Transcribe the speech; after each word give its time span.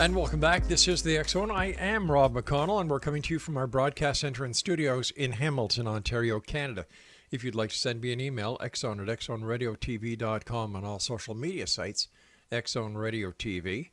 And 0.00 0.16
welcome 0.16 0.40
back. 0.40 0.66
This 0.66 0.88
is 0.88 1.02
the 1.02 1.18
X 1.18 1.32
Zone. 1.32 1.50
I 1.50 1.72
am 1.72 2.10
Rob 2.10 2.32
McConnell, 2.32 2.80
and 2.80 2.88
we're 2.88 3.00
coming 3.00 3.20
to 3.20 3.34
you 3.34 3.38
from 3.38 3.58
our 3.58 3.66
broadcast 3.66 4.22
center 4.22 4.46
and 4.46 4.56
studios 4.56 5.10
in 5.10 5.32
Hamilton, 5.32 5.86
Ontario, 5.86 6.40
Canada. 6.40 6.86
If 7.30 7.44
you'd 7.44 7.54
like 7.54 7.68
to 7.68 7.76
send 7.76 8.00
me 8.00 8.10
an 8.10 8.18
email, 8.18 8.56
xzone 8.62 9.06
at 9.06 9.18
xzoneradiotv.com 9.18 10.74
on 10.74 10.84
all 10.86 11.00
social 11.00 11.34
media 11.34 11.66
sites, 11.66 12.08
Xzone 12.50 12.96
Radio 12.96 13.30
TV. 13.30 13.90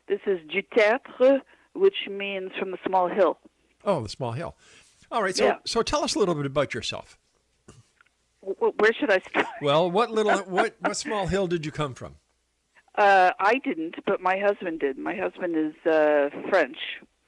This 0.08 0.19
is 0.25 0.40
du 0.50 0.62
Duterte, 0.62 1.41
which 1.74 2.08
means 2.09 2.52
from 2.59 2.72
the 2.72 2.78
small 2.85 3.08
hill. 3.08 3.38
Oh, 3.84 4.02
the 4.02 4.09
small 4.09 4.31
hill. 4.34 4.56
All 5.16 5.24
right, 5.24 5.36
so 5.36 5.46
Yeah. 5.46 5.58
so 5.66 5.81
tell 5.81 6.03
us 6.03 6.16
a 6.16 6.20
little 6.20 6.36
bit 6.36 6.46
about 6.46 6.74
yourself. 6.74 7.18
W- 8.46 8.74
where 8.78 8.94
should 8.94 9.09
I 9.09 9.20
start? 9.30 9.48
Well, 9.62 9.90
what 9.90 10.12
little 10.12 10.38
what 10.58 10.76
what 10.81 10.98
small 10.98 11.26
hill 11.28 11.48
did 11.48 11.66
you 11.66 11.72
come 11.72 11.94
from? 11.94 12.16
Uh, 12.98 13.31
I 13.40 13.56
didn't, 13.64 13.96
but 14.06 14.20
my 14.22 14.38
husband 14.38 14.81
did. 14.81 14.98
My 14.98 15.16
husband 15.16 15.56
is 15.56 15.74
uh, 15.92 16.30
French, 16.50 16.78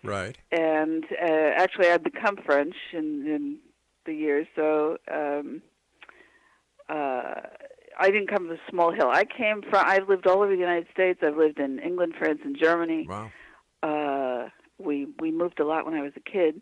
Right. 0.03 0.37
and 0.51 1.03
uh, 1.21 1.51
actually 1.55 1.87
I've 1.89 2.03
become 2.03 2.37
French 2.45 2.75
in, 2.93 3.25
in 3.27 3.57
the 4.05 4.13
years. 4.13 4.47
So 4.55 4.97
um, 5.11 5.61
uh, 6.89 7.33
I 7.99 8.05
didn't 8.11 8.27
come 8.27 8.47
from 8.47 8.51
a 8.51 8.69
small 8.69 8.91
hill. 8.93 9.09
I 9.09 9.23
came 9.25 9.61
from. 9.61 9.83
I've 9.85 10.07
lived 10.09 10.27
all 10.27 10.37
over 10.43 10.49
the 10.53 10.57
United 10.69 10.87
States. 10.93 11.19
I've 11.23 11.37
lived 11.37 11.59
in 11.59 11.79
England, 11.79 12.13
France, 12.19 12.39
and 12.43 12.57
Germany. 12.57 13.07
Wow. 13.07 13.31
Uh, 13.83 14.49
we 14.77 15.07
we 15.19 15.31
moved 15.31 15.59
a 15.59 15.65
lot 15.65 15.85
when 15.85 15.95
I 15.95 16.01
was 16.01 16.13
a 16.15 16.19
kid, 16.21 16.61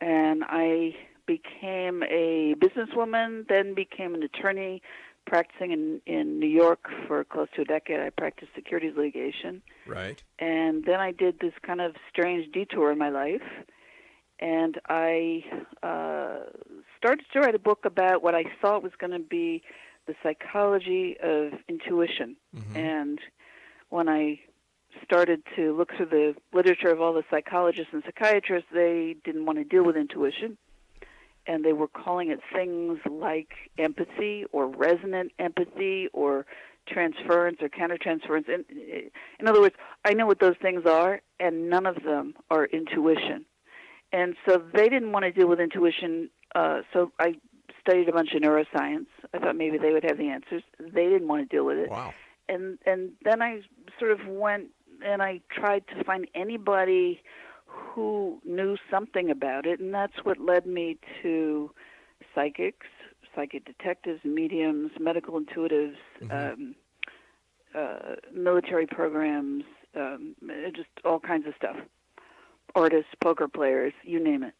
and 0.00 0.44
I 0.46 0.94
became 1.26 2.02
a 2.04 2.54
businesswoman. 2.58 3.48
Then 3.48 3.74
became 3.74 4.14
an 4.14 4.22
attorney, 4.22 4.82
practicing 5.26 5.72
in 5.72 6.00
in 6.06 6.38
New 6.38 6.48
York 6.48 6.88
for 7.06 7.24
close 7.24 7.48
to 7.56 7.62
a 7.62 7.64
decade. 7.64 8.00
I 8.00 8.10
practiced 8.10 8.52
securities 8.54 8.94
litigation 8.96 9.62
Right. 9.86 10.22
and 10.38 10.84
then 10.84 11.00
I 11.00 11.12
did 11.12 11.40
this 11.40 11.54
kind 11.62 11.80
of 11.80 11.94
strange 12.10 12.52
detour 12.52 12.92
in 12.92 12.98
my 12.98 13.08
life, 13.10 13.42
and 14.38 14.80
I 14.88 15.44
uh, 15.82 16.50
started 16.98 17.24
to 17.32 17.40
write 17.40 17.54
a 17.54 17.58
book 17.58 17.84
about 17.84 18.22
what 18.22 18.34
I 18.34 18.44
thought 18.60 18.82
was 18.82 18.92
going 18.98 19.12
to 19.12 19.18
be 19.18 19.62
the 20.06 20.14
psychology 20.22 21.16
of 21.22 21.52
intuition. 21.68 22.36
And 22.76 23.18
when 23.88 24.08
I 24.08 24.40
started 25.04 25.42
to 25.56 25.76
look 25.76 25.90
through 25.96 26.06
the 26.06 26.34
literature 26.52 26.90
of 26.90 27.00
all 27.00 27.12
the 27.12 27.24
psychologists 27.30 27.92
and 27.92 28.02
psychiatrists, 28.04 28.68
they 28.72 29.16
didn't 29.24 29.46
want 29.46 29.58
to 29.58 29.64
deal 29.64 29.84
with 29.84 29.96
intuition. 29.96 30.56
And 31.46 31.64
they 31.64 31.72
were 31.72 31.86
calling 31.88 32.30
it 32.30 32.40
things 32.52 32.98
like 33.08 33.48
empathy 33.78 34.44
or 34.52 34.66
resonant 34.66 35.30
empathy 35.38 36.08
or 36.12 36.44
transference 36.88 37.58
or 37.60 37.68
countertransference. 37.68 38.48
In, 38.48 38.64
in 39.38 39.46
other 39.48 39.60
words, 39.60 39.74
I 40.04 40.12
know 40.14 40.26
what 40.26 40.40
those 40.40 40.56
things 40.60 40.86
are, 40.86 41.20
and 41.38 41.68
none 41.70 41.86
of 41.86 42.02
them 42.04 42.34
are 42.50 42.64
intuition. 42.66 43.44
And 44.12 44.36
so 44.48 44.60
they 44.74 44.88
didn't 44.88 45.12
want 45.12 45.24
to 45.24 45.32
deal 45.32 45.46
with 45.48 45.60
intuition. 45.60 46.30
Uh, 46.54 46.80
so 46.92 47.12
I 47.20 47.34
studied 47.80 48.08
a 48.08 48.12
bunch 48.12 48.32
of 48.34 48.42
neuroscience. 48.42 49.06
I 49.32 49.38
thought 49.38 49.56
maybe 49.56 49.78
they 49.78 49.92
would 49.92 50.04
have 50.04 50.18
the 50.18 50.28
answers. 50.28 50.62
They 50.80 51.08
didn't 51.08 51.28
want 51.28 51.48
to 51.48 51.56
deal 51.56 51.64
with 51.64 51.78
it 51.78 51.90
Wow. 51.90 52.12
and 52.48 52.78
and 52.86 53.12
then 53.24 53.42
I 53.42 53.60
sort 53.98 54.10
of 54.12 54.26
went 54.26 54.68
and 55.04 55.22
I 55.22 55.40
tried 55.50 55.86
to 55.88 56.04
find 56.04 56.26
anybody 56.34 57.22
who 57.66 58.40
knew 58.44 58.76
something 58.90 59.30
about 59.30 59.66
it, 59.66 59.80
and 59.80 59.92
that's 59.92 60.24
what 60.24 60.38
led 60.38 60.66
me 60.66 60.98
to 61.22 61.70
psychics, 62.34 62.86
psychic 63.34 63.64
detectives, 63.64 64.24
mediums, 64.24 64.92
medical 64.98 65.40
intuitives, 65.40 65.96
um, 66.30 66.74
uh, 67.74 68.14
military 68.32 68.86
programs, 68.86 69.64
um, 69.94 70.34
just 70.74 70.88
all 71.04 71.20
kinds 71.20 71.46
of 71.46 71.54
stuff. 71.56 71.76
Artists, 72.74 73.10
poker 73.22 73.48
players, 73.48 73.92
you 74.02 74.22
name 74.22 74.42
it. 74.42 74.54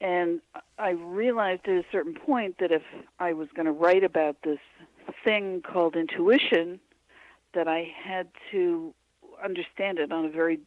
and 0.00 0.40
I 0.78 0.90
realized 0.90 1.62
at 1.66 1.74
a 1.74 1.84
certain 1.90 2.14
point 2.14 2.56
that 2.58 2.70
if 2.70 2.82
I 3.18 3.32
was 3.32 3.48
going 3.54 3.66
to 3.66 3.72
write 3.72 4.04
about 4.04 4.36
this 4.42 4.58
thing 5.24 5.62
called 5.62 5.96
intuition, 5.96 6.80
that 7.54 7.68
I 7.68 7.88
had 8.04 8.28
to 8.50 8.94
understand 9.42 9.98
it 9.98 10.12
on 10.12 10.24
a 10.24 10.30
very 10.30 10.60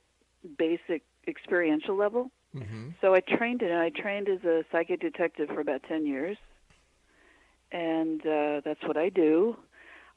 basic 0.58 1.04
experiential 1.28 1.96
level. 1.96 2.32
Mm-hmm. 2.56 2.90
So 3.02 3.14
I 3.14 3.20
trained 3.20 3.62
in 3.62 3.70
it. 3.70 3.78
I 3.78 3.90
trained 3.90 4.28
as 4.28 4.44
a 4.44 4.64
psychic 4.72 5.02
detective 5.02 5.50
for 5.50 5.60
about 5.60 5.84
10 5.84 6.06
years, 6.06 6.38
and 7.72 8.22
uh, 8.22 8.62
that's 8.66 8.82
what 8.84 8.98
I 8.98 9.10
do. 9.10 9.56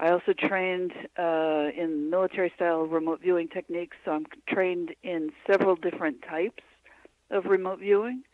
I 0.01 0.11
also 0.11 0.33
trained 0.33 0.93
uh, 1.19 1.69
in 1.77 2.11
military 2.11 2.53
style 2.57 2.83
remote 2.83 3.21
viewing 3.21 3.49
techniques, 3.49 3.97
so 4.05 4.13
I'm 4.13 4.27
trained 4.49 4.95
in 5.03 5.31
several 5.47 5.77
different 5.77 6.23
types 6.29 6.63
of 7.31 7.45
remote 7.45 7.79
viewing. 7.81 8.25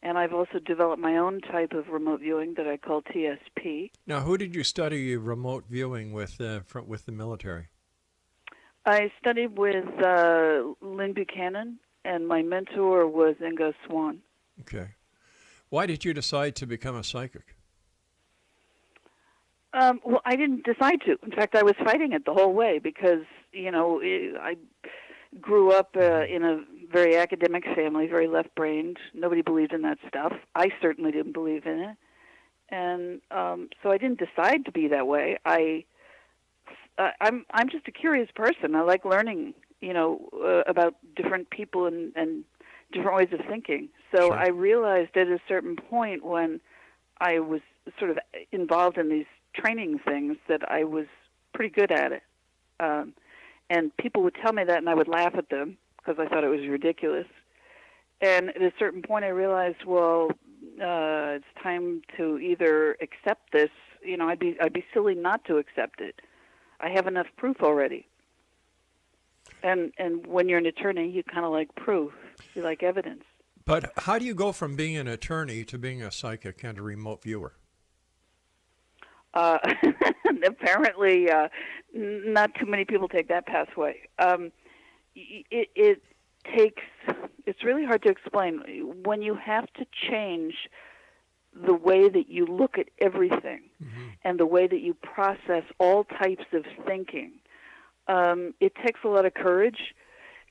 And 0.00 0.16
I've 0.16 0.32
also 0.32 0.60
developed 0.64 1.02
my 1.02 1.16
own 1.16 1.40
type 1.40 1.72
of 1.72 1.88
remote 1.88 2.20
viewing 2.20 2.54
that 2.54 2.68
I 2.68 2.76
call 2.76 3.02
TSP. 3.02 3.90
Now, 4.06 4.20
who 4.20 4.38
did 4.38 4.54
you 4.54 4.62
study 4.62 5.16
remote 5.16 5.64
viewing 5.68 6.12
with 6.12 6.40
uh, 6.40 6.60
fr- 6.60 6.80
with 6.80 7.04
the 7.04 7.12
military? 7.12 7.66
I 8.86 9.10
studied 9.20 9.58
with 9.58 9.86
uh, 10.02 10.62
Lyn 10.80 11.12
Buchanan, 11.12 11.78
and 12.04 12.26
my 12.26 12.42
mentor 12.42 13.06
was 13.06 13.36
Ingo 13.42 13.74
Swann. 13.86 14.20
Okay. 14.60 14.88
Why 15.68 15.86
did 15.86 16.04
you 16.04 16.14
decide 16.14 16.56
to 16.56 16.66
become 16.66 16.96
a 16.96 17.04
psychic? 17.04 17.54
Um, 19.74 20.00
well, 20.04 20.22
I 20.24 20.34
didn't 20.36 20.64
decide 20.64 21.02
to. 21.02 21.18
In 21.22 21.30
fact, 21.32 21.54
I 21.54 21.62
was 21.62 21.74
fighting 21.84 22.12
it 22.12 22.24
the 22.24 22.32
whole 22.32 22.54
way 22.54 22.78
because 22.78 23.24
you 23.52 23.70
know 23.70 24.00
I 24.02 24.56
grew 25.40 25.72
up 25.72 25.94
uh, 25.94 26.24
in 26.24 26.42
a 26.42 26.64
very 26.90 27.16
academic 27.16 27.64
family, 27.74 28.06
very 28.06 28.28
left-brained. 28.28 28.96
Nobody 29.12 29.42
believed 29.42 29.74
in 29.74 29.82
that 29.82 29.98
stuff. 30.08 30.32
I 30.54 30.70
certainly 30.80 31.12
didn't 31.12 31.32
believe 31.32 31.66
in 31.66 31.80
it, 31.80 31.96
and 32.70 33.20
um, 33.30 33.68
so 33.82 33.90
I 33.90 33.98
didn't 33.98 34.20
decide 34.20 34.64
to 34.64 34.72
be 34.72 34.88
that 34.88 35.06
way. 35.06 35.38
I, 35.44 35.84
uh, 36.98 37.10
I'm 37.20 37.46
I'm 37.52 37.68
just 37.68 37.86
a 37.88 37.92
curious 37.92 38.28
person. 38.34 38.74
I 38.74 38.82
like 38.82 39.04
learning, 39.04 39.54
you 39.80 39.92
know, 39.92 40.28
uh, 40.44 40.62
about 40.70 40.94
different 41.16 41.50
people 41.50 41.86
and 41.86 42.12
and 42.16 42.44
different 42.92 43.16
ways 43.16 43.28
of 43.32 43.40
thinking. 43.48 43.88
So 44.14 44.28
Sure. 44.28 44.32
I 44.32 44.48
realized 44.48 45.16
at 45.16 45.28
a 45.28 45.38
certain 45.46 45.76
point 45.76 46.24
when 46.24 46.60
I 47.20 47.38
was 47.38 47.60
sort 47.98 48.10
of 48.10 48.18
involved 48.52 48.98
in 48.98 49.08
these 49.08 49.26
training 49.54 49.98
things 50.04 50.36
that 50.48 50.70
I 50.70 50.84
was 50.84 51.06
pretty 51.54 51.72
good 51.74 51.92
at 51.92 52.12
it. 52.12 52.22
Um, 52.80 53.14
and 53.70 53.94
people 53.96 54.22
would 54.22 54.36
tell 54.42 54.52
me 54.52 54.64
that, 54.64 54.78
and 54.78 54.88
I 54.88 54.94
would 54.94 55.08
laugh 55.08 55.34
at 55.36 55.50
them 55.50 55.76
because 55.98 56.16
I 56.18 56.28
thought 56.28 56.44
it 56.44 56.48
was 56.48 56.66
ridiculous. 56.68 57.26
And 58.20 58.48
at 58.50 58.62
a 58.62 58.72
certain 58.78 59.02
point, 59.02 59.24
I 59.24 59.28
realized, 59.28 59.84
well, 59.86 60.30
uh, 60.80 61.36
it's 61.38 61.44
time 61.62 62.02
to 62.16 62.38
either 62.38 62.96
accept 63.00 63.52
this. 63.52 63.70
You 64.02 64.16
know, 64.16 64.28
I'd 64.28 64.38
be 64.38 64.56
I'd 64.60 64.72
be 64.72 64.84
silly 64.94 65.14
not 65.14 65.44
to 65.44 65.58
accept 65.58 66.00
it. 66.00 66.20
I 66.80 66.90
have 66.90 67.06
enough 67.06 67.26
proof 67.36 67.62
already. 67.62 68.06
And 69.62 69.92
and 69.98 70.26
when 70.26 70.48
you're 70.48 70.58
an 70.58 70.66
attorney, 70.66 71.10
you 71.10 71.22
kind 71.22 71.44
of 71.44 71.52
like 71.52 71.74
proof. 71.74 72.12
You 72.54 72.62
like 72.62 72.82
evidence. 72.82 73.24
But 73.64 73.92
how 73.96 74.18
do 74.18 74.24
you 74.24 74.34
go 74.34 74.52
from 74.52 74.76
being 74.76 74.96
an 74.96 75.08
attorney 75.08 75.64
to 75.64 75.78
being 75.78 76.02
a 76.02 76.10
psychic 76.10 76.64
and 76.64 76.78
a 76.78 76.82
remote 76.82 77.22
viewer? 77.22 77.52
Uh, 79.34 79.58
apparently, 80.46 81.30
uh, 81.30 81.48
not 81.92 82.54
too 82.54 82.66
many 82.66 82.84
people 82.84 83.08
take 83.08 83.28
that 83.28 83.46
pathway. 83.46 83.96
Um, 84.18 84.52
it, 85.14 85.68
it 85.74 86.02
takes. 86.56 86.82
It's 87.46 87.62
really 87.64 87.84
hard 87.84 88.02
to 88.04 88.10
explain 88.10 88.60
when 89.04 89.22
you 89.22 89.34
have 89.34 89.66
to 89.74 89.86
change 90.08 90.54
the 91.64 91.74
way 91.74 92.08
that 92.08 92.28
you 92.28 92.46
look 92.46 92.78
at 92.78 92.88
everything 93.00 93.62
and 94.24 94.38
the 94.38 94.46
way 94.46 94.66
that 94.66 94.80
you 94.80 94.94
process 94.94 95.64
all 95.78 96.04
types 96.04 96.44
of 96.52 96.64
thinking. 96.86 97.32
Um, 98.06 98.54
it 98.60 98.72
takes 98.84 99.00
a 99.04 99.08
lot 99.08 99.26
of 99.26 99.34
courage. 99.34 99.94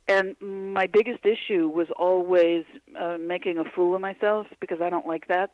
And 0.08 0.36
my 0.40 0.88
biggest 0.88 1.26
issue 1.26 1.68
was 1.68 1.88
always 1.98 2.64
uh, 3.00 3.18
making 3.20 3.58
a 3.58 3.66
fool 3.66 3.94
of 3.94 4.02
myself 4.02 4.48
because 4.62 4.80
I 4.82 4.90
don't 4.90 5.06
like 5.06 5.28
that. 5.28 5.52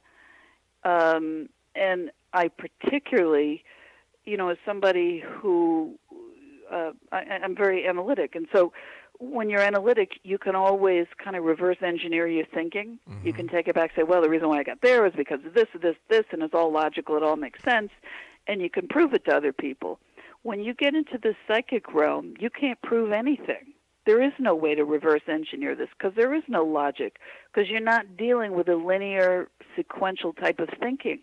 Um, 0.83 1.49
and 1.75 2.11
I 2.33 2.49
particularly, 2.49 3.63
you 4.25 4.37
know, 4.37 4.49
as 4.49 4.57
somebody 4.65 5.23
who 5.25 5.97
uh, 6.71 6.91
I, 7.11 7.39
I'm 7.43 7.55
very 7.55 7.87
analytic, 7.87 8.35
and 8.35 8.47
so 8.53 8.73
when 9.19 9.49
you're 9.49 9.61
analytic, 9.61 10.19
you 10.23 10.37
can 10.37 10.55
always 10.55 11.07
kind 11.23 11.35
of 11.35 11.43
reverse 11.43 11.77
engineer 11.81 12.27
your 12.27 12.45
thinking. 12.45 12.99
You 13.23 13.33
can 13.33 13.47
take 13.47 13.67
it 13.67 13.75
back, 13.75 13.91
say, 13.95 14.03
well, 14.03 14.21
the 14.21 14.29
reason 14.29 14.49
why 14.49 14.59
I 14.59 14.63
got 14.63 14.81
there 14.81 15.03
was 15.03 15.13
because 15.15 15.39
of 15.45 15.53
this, 15.53 15.67
this, 15.81 15.95
this, 16.09 16.25
and 16.31 16.41
it's 16.43 16.53
all 16.53 16.71
logical. 16.71 17.15
It 17.15 17.23
all 17.23 17.35
makes 17.35 17.63
sense, 17.63 17.91
and 18.47 18.61
you 18.61 18.69
can 18.69 18.87
prove 18.87 19.13
it 19.13 19.25
to 19.25 19.35
other 19.35 19.53
people. 19.53 19.99
When 20.41 20.61
you 20.61 20.73
get 20.73 20.93
into 20.93 21.17
the 21.17 21.35
psychic 21.47 21.93
realm, 21.93 22.33
you 22.39 22.49
can't 22.49 22.81
prove 22.81 23.11
anything. 23.11 23.73
There 24.05 24.21
is 24.21 24.33
no 24.37 24.53
way 24.53 24.75
to 24.75 24.83
reverse 24.83 25.21
engineer 25.29 25.75
this 25.75 25.87
because 25.97 26.13
there 26.15 26.33
is 26.33 26.43
no 26.49 26.65
logic 26.65 27.19
because 27.53 27.69
you're 27.69 27.79
not 27.79 28.17
dealing 28.17 28.51
with 28.51 28.67
a 28.67 28.75
linear, 28.75 29.47
sequential 29.77 30.33
type 30.33 30.59
of 30.59 30.69
thinking. 30.81 31.19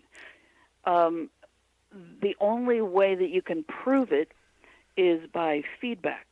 Um, 0.87 1.29
the 2.23 2.35
only 2.41 2.81
way 2.81 3.15
that 3.15 3.29
you 3.29 3.43
can 3.43 3.65
prove 3.65 4.13
it 4.13 4.33
is 4.97 5.29
by 5.31 5.63
feedback. 5.81 6.30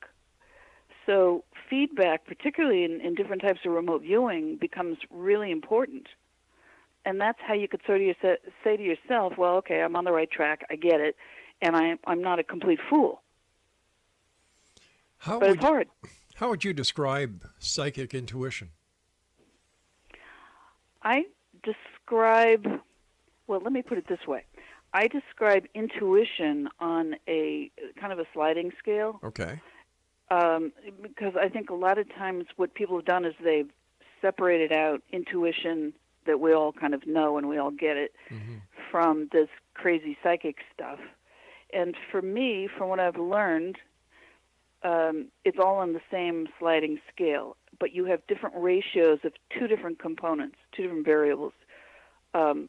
So, 1.08 1.43
feedback, 1.70 2.26
particularly 2.26 2.84
in, 2.84 3.00
in 3.00 3.14
different 3.14 3.40
types 3.40 3.60
of 3.64 3.72
remote 3.72 4.02
viewing, 4.02 4.58
becomes 4.60 4.99
really 5.10 5.50
important. 5.50 6.06
And 7.06 7.19
that's 7.19 7.38
how 7.40 7.55
you 7.55 7.66
could 7.66 7.81
sort 7.87 8.02
of 8.02 8.06
yourse- 8.06 8.38
say 8.62 8.76
to 8.76 8.82
yourself, 8.82 9.32
well, 9.38 9.55
okay, 9.56 9.81
I'm 9.81 9.96
on 9.96 10.05
the 10.05 10.12
right 10.12 10.31
track, 10.31 10.66
I 10.69 10.76
get 10.76 11.00
it, 11.00 11.16
and 11.62 11.75
I, 11.75 11.94
I'm 12.06 12.20
not 12.20 12.38
a 12.38 12.44
complete 12.44 12.78
fool. 12.90 13.22
How 15.16 15.40
But 15.40 15.49
would 15.49 15.56
it's 15.56 15.64
hard. 15.64 15.88
how 16.34 16.50
would 16.50 16.62
you 16.62 16.75
describe 16.75 17.43
psychic 17.58 18.12
intuition? 18.12 18.69
I 21.02 21.25
describe, 21.62 22.66
well, 23.46 23.61
let 23.61 23.72
me 23.72 23.81
put 23.81 23.96
it 23.96 24.06
this 24.08 24.26
way. 24.26 24.44
I 24.93 25.08
describe 25.08 25.64
intuition 25.75 26.69
on 26.81 27.16
a 27.26 27.70
kind 27.99 28.12
of 28.12 28.19
a 28.19 28.26
sliding 28.34 28.72
scale 28.78 29.20
Okay. 29.25 29.61
Um, 30.30 30.72
because 31.02 31.34
I 31.40 31.48
think 31.48 31.70
a 31.70 31.75
lot 31.75 31.98
of 31.98 32.08
times 32.14 32.44
what 32.56 32.75
people 32.75 32.96
have 32.96 33.04
done 33.04 33.25
is 33.25 33.34
they've 33.42 33.70
separated 34.20 34.72
out 34.72 35.02
intuition 35.12 35.92
that 36.26 36.40
we 36.40 36.52
all 36.52 36.72
kind 36.72 36.94
of 36.94 37.06
know 37.06 37.38
and 37.38 37.48
we 37.48 37.56
all 37.58 37.70
get 37.70 37.96
it 37.96 38.12
from 38.90 39.28
this 39.32 39.49
crazy 39.75 40.16
psychic 40.23 40.56
stuff. 40.75 40.99
And 41.73 41.94
for 42.11 42.23
me, 42.23 42.68
from 42.76 42.88
what 42.88 43.00
I've 43.00 43.16
learned, 43.16 43.76
um, 44.82 45.26
it's 45.44 45.58
all 45.58 45.76
on 45.76 45.92
the 45.92 46.00
same 46.11 46.49
sliding 46.58 46.99
scale, 47.12 47.56
but 47.80 47.92
you 47.92 48.04
have 48.06 48.26
different 48.26 48.56
ratios 48.56 49.18
of 49.25 49.32
two 49.56 49.66
different 49.66 49.99
components, 49.99 50.56
two 50.73 50.85
different 50.85 51.04
variables. 51.04 51.52
Um, 52.35 52.68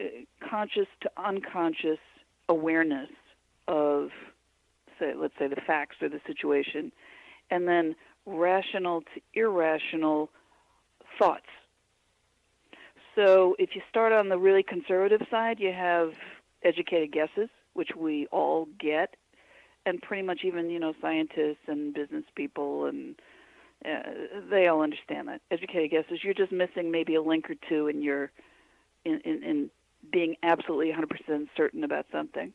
uh, 0.00 0.04
conscious 0.48 0.86
to 1.02 1.10
unconscious 1.16 1.98
awareness 2.48 3.10
of, 3.68 4.10
say, 4.98 5.12
let's 5.16 5.34
say 5.38 5.48
the 5.48 5.60
facts 5.66 5.96
or 6.00 6.08
the 6.08 6.20
situation, 6.26 6.92
and 7.50 7.66
then 7.66 7.94
rational 8.26 9.02
to 9.02 9.20
irrational 9.34 10.30
thoughts. 11.18 11.46
So 13.14 13.56
if 13.58 13.74
you 13.74 13.82
start 13.88 14.12
on 14.12 14.28
the 14.28 14.38
really 14.38 14.62
conservative 14.62 15.22
side, 15.30 15.58
you 15.58 15.72
have 15.72 16.12
educated 16.62 17.12
guesses, 17.12 17.48
which 17.72 17.90
we 17.96 18.26
all 18.26 18.68
get, 18.78 19.14
and 19.86 20.02
pretty 20.02 20.22
much 20.22 20.40
even 20.44 20.68
you 20.68 20.78
know 20.78 20.92
scientists 21.00 21.66
and 21.66 21.94
business 21.94 22.24
people 22.34 22.86
and 22.86 23.14
uh, 23.84 24.02
they 24.50 24.66
all 24.66 24.82
understand 24.82 25.28
that 25.28 25.40
educated 25.50 25.90
guesses. 25.90 26.20
You're 26.22 26.34
just 26.34 26.52
missing 26.52 26.90
maybe 26.90 27.14
a 27.14 27.22
link 27.22 27.48
or 27.50 27.54
two 27.68 27.88
in 27.88 28.02
your 28.02 28.30
in 29.04 29.20
in, 29.24 29.42
in 29.42 29.70
being 30.12 30.36
absolutely 30.42 30.92
100% 30.92 31.48
certain 31.56 31.82
about 31.84 32.06
something. 32.12 32.52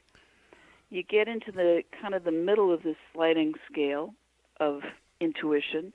You 0.92 1.04
get 1.04 1.28
into 1.30 1.52
the 1.54 1.84
kind 2.02 2.14
of 2.14 2.26
the 2.26 2.32
middle 2.34 2.72
of 2.72 2.84
this 2.84 2.98
sliding 3.14 3.54
scale 3.72 4.14
of 4.60 4.82
intuition, 5.22 5.94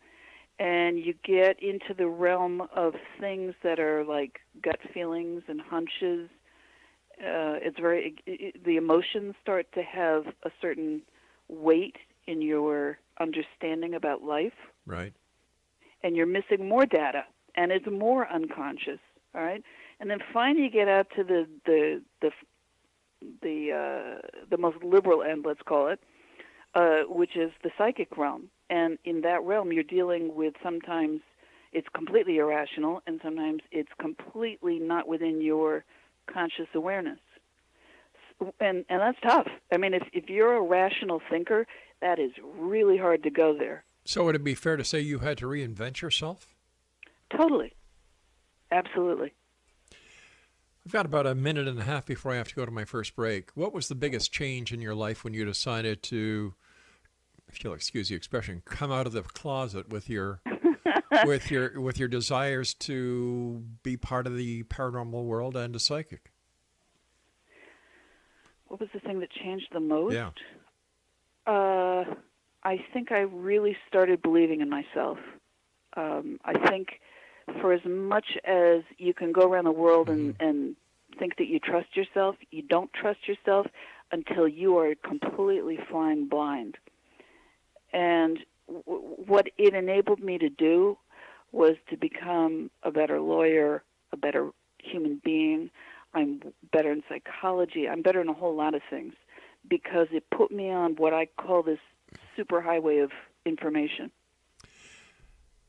and 0.59 0.99
you 0.99 1.15
get 1.23 1.63
into 1.63 1.93
the 1.97 2.07
realm 2.09 2.63
of 2.75 2.95
things 3.21 3.55
that 3.63 3.79
are 3.79 4.05
like 4.05 4.41
gut 4.63 4.81
feelings 4.95 5.43
and 5.49 5.61
hunches. 5.61 6.31
Uh, 7.21 7.61
it's 7.63 7.79
very 7.79 8.17
it, 8.27 8.65
the 8.65 8.77
emotions 8.77 9.35
start 9.43 9.71
to 9.75 9.83
have 9.83 10.25
a 10.45 10.51
certain 10.63 11.03
weight 11.49 11.97
in 12.27 12.41
your 12.41 12.99
understanding 13.21 13.95
about 13.95 14.23
life, 14.23 14.55
Right. 14.87 15.13
and 16.03 16.17
you're 16.17 16.27
missing 16.27 16.69
more 16.69 16.87
data, 16.87 17.25
and 17.55 17.71
it's 17.71 17.87
more 17.87 18.27
unconscious. 18.29 18.99
All 19.35 19.43
right, 19.43 19.63
and 20.01 20.09
then 20.11 20.21
finally 20.33 20.65
you 20.65 20.71
get 20.71 20.89
out 20.89 21.09
to 21.17 21.23
the 21.23 21.47
the 21.67 22.03
the 22.23 22.31
the 23.43 23.73
uh, 23.73 24.47
the 24.51 24.59
most 24.59 24.83
liberal 24.83 25.23
end, 25.23 25.45
let's 25.47 25.63
call 25.63 25.89
it, 25.89 26.01
uh, 26.75 27.03
which 27.09 27.37
is 27.37 27.51
the 27.63 27.71
psychic 27.77 28.17
realm. 28.17 28.51
And 28.69 28.99
in 29.05 29.21
that 29.23 29.43
realm, 29.43 29.73
you're 29.73 29.83
dealing 29.83 30.35
with 30.35 30.55
sometimes 30.63 31.21
it's 31.73 31.89
completely 31.95 32.39
irrational, 32.39 33.03
and 33.07 33.21
sometimes 33.23 33.63
it's 33.71 33.91
completely 34.01 34.79
not 34.79 35.07
within 35.07 35.41
your 35.41 35.85
conscious 36.33 36.69
awareness. 36.75 37.21
And 38.61 38.85
and 38.89 39.01
that's 39.01 39.19
tough. 39.23 39.49
I 39.73 39.77
mean, 39.77 39.95
if 39.95 40.03
if 40.13 40.29
you're 40.29 40.55
a 40.55 40.63
rational 40.63 41.23
thinker, 41.31 41.67
that 42.01 42.19
is 42.19 42.33
really 42.43 42.99
hard 42.99 43.23
to 43.23 43.31
go 43.31 43.57
there. 43.57 43.85
So 44.05 44.25
would 44.25 44.37
it 44.37 44.45
be 44.45 44.55
fair 44.55 44.77
to 44.77 44.85
say 44.85 45.01
you 45.01 45.21
had 45.21 45.39
to 45.39 45.47
reinvent 45.47 46.01
yourself? 46.01 46.55
Totally, 47.31 47.73
absolutely. 48.71 49.33
I've 50.87 50.93
got 50.93 51.05
about 51.05 51.27
a 51.27 51.35
minute 51.35 51.67
and 51.67 51.81
a 51.81 51.83
half 51.83 52.07
before 52.07 52.31
I 52.31 52.37
have 52.37 52.47
to 52.47 52.55
go 52.55 52.65
to 52.65 52.71
my 52.71 52.85
first 52.85 53.17
break. 53.17 53.51
What 53.57 53.75
was 53.75 53.89
the 53.89 53.97
biggest 53.97 54.33
change 54.33 54.73
in 54.73 54.81
your 54.81 54.95
life 54.95 55.25
when 55.25 55.35
you 55.35 55.45
decided 55.45 56.01
to, 56.05 56.55
if 57.49 57.65
you'll 57.65 57.75
excuse 57.75 58.09
the 58.09 58.15
expression, 58.15 58.63
come 58.65 58.93
out 58.93 59.05
of 59.05 59.13
the 59.13 59.23
closet 59.23 59.89
with 59.89 60.09
your 60.09 60.43
with 61.25 61.51
your 61.51 61.81
with 61.81 61.99
your 61.99 62.07
desires 62.07 62.73
to 62.75 63.65
be 63.83 63.97
part 63.97 64.29
of 64.29 64.37
the 64.37 64.63
paranormal 64.63 65.25
world 65.25 65.57
and 65.57 65.75
a 65.75 65.81
psychic? 65.81 66.31
What 68.69 68.79
was 68.79 68.89
the 68.95 69.01
thing 69.01 69.19
that 69.19 69.31
changed 69.33 69.67
the 69.73 69.81
most? 69.81 70.15
Yeah. 70.15 70.31
Uh, 71.49 72.15
I 72.63 72.79
think 72.93 73.11
I 73.11 73.23
really 73.23 73.77
started 73.89 74.23
believing 74.23 74.61
in 74.61 74.71
myself. 74.71 75.19
Um, 75.97 76.39
I 76.45 76.57
think 76.69 77.01
for 77.61 77.73
as 77.73 77.85
much 77.85 78.37
as 78.45 78.83
you 78.99 79.15
can 79.15 79.33
go 79.33 79.43
around 79.43 79.65
the 79.65 79.73
world 79.73 80.09
and, 80.09 80.35
mm-hmm. 80.35 80.49
and 80.49 80.77
think 81.19 81.37
that 81.37 81.47
you 81.47 81.59
trust 81.59 81.97
yourself, 81.97 82.37
you 82.51 82.63
don't 82.63 82.93
trust 82.93 83.29
yourself 83.29 83.67
until 84.13 84.47
you 84.47 84.79
are 84.79 84.95
completely 84.95 85.79
flying 85.91 86.27
blind. 86.27 86.77
And 87.93 88.39
w- 88.69 89.01
what 89.27 89.49
it 89.59 89.75
enabled 89.75 90.21
me 90.21 90.39
to 90.39 90.49
do 90.49 90.99
was 91.53 91.77
to 91.91 91.97
become 91.97 92.71
a 92.83 92.91
better 92.91 93.21
lawyer, 93.21 93.83
a 94.13 94.17
better 94.17 94.51
human 94.83 95.21
being. 95.25 95.71
I'm 96.15 96.43
better 96.73 96.93
in 96.93 97.03
psychology. 97.09 97.89
I'm 97.89 98.03
better 98.03 98.21
in 98.21 98.29
a 98.29 98.35
whole 98.35 98.55
lot 98.55 98.75
of 98.75 98.83
things 98.89 99.15
because 99.69 100.09
it 100.13 100.25
put 100.31 100.51
me 100.51 100.71
on 100.71 100.97
what 100.97 101.13
I 101.13 101.27
call 101.27 101.63
this 101.63 101.79
superhighway 102.39 103.03
of 103.03 103.11
information. 103.45 104.11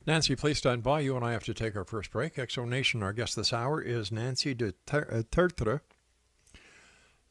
Nancy, 0.07 0.35
please 0.37 0.57
stand 0.57 0.81
by. 0.83 1.01
You 1.01 1.17
and 1.17 1.25
I 1.25 1.33
have 1.33 1.43
to 1.43 1.53
take 1.53 1.75
our 1.75 1.83
first 1.83 2.11
break. 2.11 2.35
Exo 2.35 2.65
Nation, 2.65 3.03
our 3.03 3.11
guest 3.11 3.35
this 3.35 3.51
hour 3.51 3.81
is 3.81 4.09
Nancy 4.09 4.53
de 4.53 4.69
uh, 4.69 4.71
Tertre. 5.29 5.81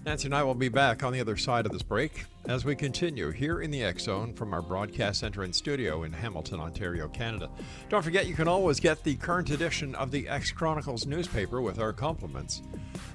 Nancy 0.07 0.29
and 0.29 0.35
I 0.37 0.45
will 0.45 0.55
be 0.55 0.69
back 0.69 1.03
on 1.03 1.13
the 1.13 1.21
other 1.21 1.37
side 1.37 1.67
of 1.67 1.73
this 1.73 1.83
break 1.83 2.27
as 2.49 2.65
we 2.65 2.77
continue 2.77 3.33
here 3.33 3.61
in 3.61 3.73
the 3.73 3.83
X 3.83 4.05
Zone 4.05 4.33
from 4.33 4.55
our 4.55 4.63
broadcast 4.63 5.19
center 5.19 5.43
and 5.43 5.53
studio 5.53 6.05
in 6.05 6.13
Hamilton, 6.13 6.61
Ontario, 6.61 7.09
Canada. 7.09 7.51
Don't 7.89 8.03
forget, 8.03 8.29
you 8.29 8.35
can 8.35 8.47
always 8.47 8.79
get 8.79 9.03
the 9.03 9.17
current 9.17 9.51
edition 9.51 9.97
of 9.97 10.13
the 10.13 10.29
X 10.29 10.53
Chronicles 10.53 11.07
newspaper 11.07 11.61
with 11.61 11.81
our 11.81 11.93
compliments 11.93 12.63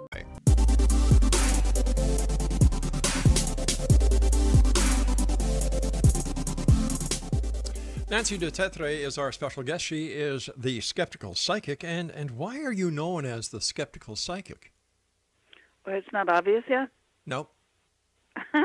Nancy 8.08 8.38
de 8.38 8.52
Tetre 8.52 8.86
is 8.86 9.18
our 9.18 9.32
special 9.32 9.64
guest. 9.64 9.84
She 9.84 10.06
is 10.12 10.48
the 10.56 10.80
skeptical 10.80 11.34
psychic. 11.34 11.82
And, 11.82 12.08
and 12.10 12.30
why 12.32 12.60
are 12.60 12.72
you 12.72 12.88
known 12.88 13.24
as 13.24 13.48
the 13.48 13.60
skeptical 13.60 14.14
psychic? 14.14 14.72
Well, 15.84 15.96
it's 15.96 16.12
not 16.12 16.28
obvious 16.28 16.62
yet. 16.68 16.88
Nope. 17.26 17.52
uh, 18.54 18.62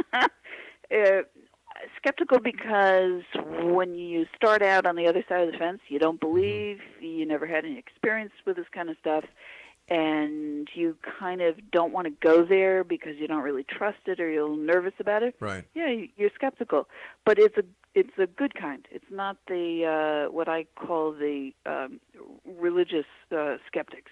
skeptical 1.98 2.40
because 2.40 3.24
when 3.64 3.96
you 3.96 4.28
start 4.36 4.62
out 4.62 4.86
on 4.86 4.96
the 4.96 5.08
other 5.08 5.24
side 5.28 5.48
of 5.48 5.52
the 5.52 5.58
fence, 5.58 5.80
you 5.88 5.98
don't 5.98 6.20
believe, 6.20 6.78
you 7.00 7.26
never 7.26 7.48
had 7.48 7.66
any 7.66 7.80
experience 7.80 8.34
with 8.46 8.58
this 8.58 8.68
kind 8.72 8.92
of 8.92 8.98
stuff, 9.00 9.24
and 9.90 10.68
you 10.74 10.96
kind 11.20 11.42
of 11.42 11.56
don't 11.72 11.92
want 11.92 12.06
to 12.06 12.12
go 12.26 12.46
there 12.46 12.84
because 12.84 13.18
you 13.18 13.28
don't 13.28 13.44
really 13.44 13.64
trust 13.66 14.00
it 14.06 14.20
or 14.20 14.30
you're 14.30 14.56
nervous 14.56 14.94
about 15.00 15.24
it. 15.24 15.36
Right. 15.40 15.66
Yeah, 15.74 15.90
you- 15.90 16.10
you're 16.18 16.30
skeptical, 16.36 16.88
but 17.26 17.38
it's 17.40 17.58
a 17.58 17.64
it's 17.94 18.18
a 18.18 18.26
good 18.26 18.54
kind. 18.56 18.88
It's 18.90 19.12
not 19.12 19.36
the 19.48 20.26
uh, 20.28 20.32
what 20.32 20.48
I 20.48 20.64
call 20.76 21.12
the 21.12 21.52
um, 21.66 22.00
religious 22.46 23.06
uh, 23.36 23.58
skeptics, 23.68 24.12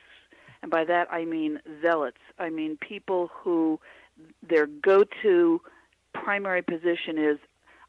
and 0.62 0.70
by 0.70 0.84
that 0.86 1.08
I 1.12 1.24
mean 1.26 1.60
zealots. 1.82 2.18
I 2.38 2.50
mean 2.50 2.78
people 2.78 3.30
who 3.34 3.80
their 4.44 4.66
go-to 4.68 5.62
primary 6.14 6.62
position 6.62 7.18
is 7.18 7.38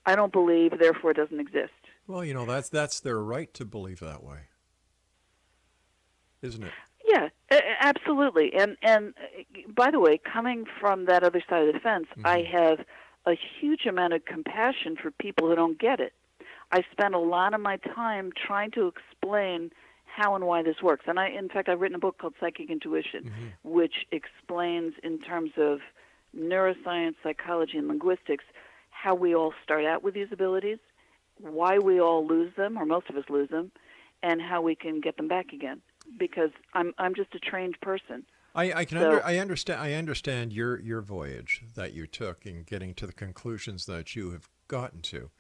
I 0.06 0.14
don't 0.14 0.32
believe, 0.32 0.78
therefore 0.78 1.10
it 1.10 1.16
doesn't 1.16 1.40
exist. 1.40 1.72
Well, 2.06 2.24
you 2.24 2.34
know, 2.34 2.44
that's, 2.46 2.68
that's 2.68 3.00
their 3.00 3.18
right 3.18 3.52
to 3.54 3.64
believe 3.64 4.00
that 4.00 4.22
way. 4.24 4.38
Isn't 6.42 6.62
it? 6.64 6.72
Yeah, 7.50 7.58
a- 7.58 7.60
a- 7.62 7.76
absolutely. 7.80 8.52
And 8.54 8.76
and 8.82 9.14
uh, 9.18 9.60
by 9.74 9.90
the 9.90 10.00
way, 10.00 10.18
coming 10.18 10.64
from 10.80 11.06
that 11.06 11.22
other 11.22 11.42
side 11.48 11.66
of 11.66 11.74
the 11.74 11.80
fence, 11.80 12.06
I 12.24 12.42
have 12.52 12.84
a 13.26 13.34
huge 13.60 13.86
amount 13.86 14.12
of 14.14 14.24
compassion 14.24 14.96
for 15.00 15.10
people 15.10 15.48
who 15.48 15.54
don't 15.54 15.78
get 15.78 16.00
it. 16.00 16.12
I 16.72 16.84
spend 16.92 17.14
a 17.14 17.18
lot 17.18 17.52
of 17.54 17.60
my 17.60 17.76
time 17.78 18.32
trying 18.32 18.70
to 18.72 18.86
explain 18.86 19.70
how 20.06 20.34
and 20.34 20.44
why 20.46 20.62
this 20.62 20.80
works. 20.82 21.04
And 21.06 21.18
I 21.18 21.28
in 21.28 21.48
fact 21.48 21.68
I've 21.68 21.80
written 21.80 21.96
a 21.96 22.00
book 22.00 22.18
called 22.18 22.34
Psychic 22.40 22.70
Intuition, 22.70 23.32
which 23.62 24.06
explains 24.12 24.94
in 25.02 25.18
terms 25.20 25.52
of 25.56 25.80
neuroscience, 26.36 27.14
psychology 27.22 27.76
and 27.78 27.88
linguistics 27.88 28.44
how 28.90 29.14
we 29.14 29.34
all 29.34 29.52
start 29.64 29.84
out 29.84 30.02
with 30.02 30.14
these 30.14 30.28
abilities, 30.30 30.78
why 31.40 31.78
we 31.78 32.00
all 32.00 32.26
lose 32.26 32.52
them 32.56 32.76
or 32.78 32.84
most 32.86 33.08
of 33.10 33.16
us 33.16 33.24
lose 33.28 33.48
them, 33.50 33.72
and 34.22 34.40
how 34.40 34.60
we 34.62 34.74
can 34.74 35.00
get 35.00 35.16
them 35.16 35.26
back 35.28 35.52
again. 35.52 35.80
Because 36.18 36.50
I'm 36.74 36.92
I'm 36.98 37.14
just 37.14 37.34
a 37.34 37.38
trained 37.38 37.80
person. 37.80 38.24
I, 38.54 38.72
I 38.72 38.84
can 38.84 38.98
So- 38.98 39.10
under, 39.10 39.24
I 39.24 39.38
understand 39.38 39.80
I 39.80 39.94
understand 39.94 40.52
your 40.52 40.80
your 40.80 41.00
voyage 41.02 41.62
that 41.74 41.92
you 41.92 42.06
took 42.06 42.46
in 42.46 42.64
getting 42.64 42.94
to 42.94 43.06
the 43.06 43.12
conclusions 43.12 43.86
that 43.86 44.16
you 44.16 44.30
have 44.32 44.48
gotten 44.68 45.00
to. 45.02 45.30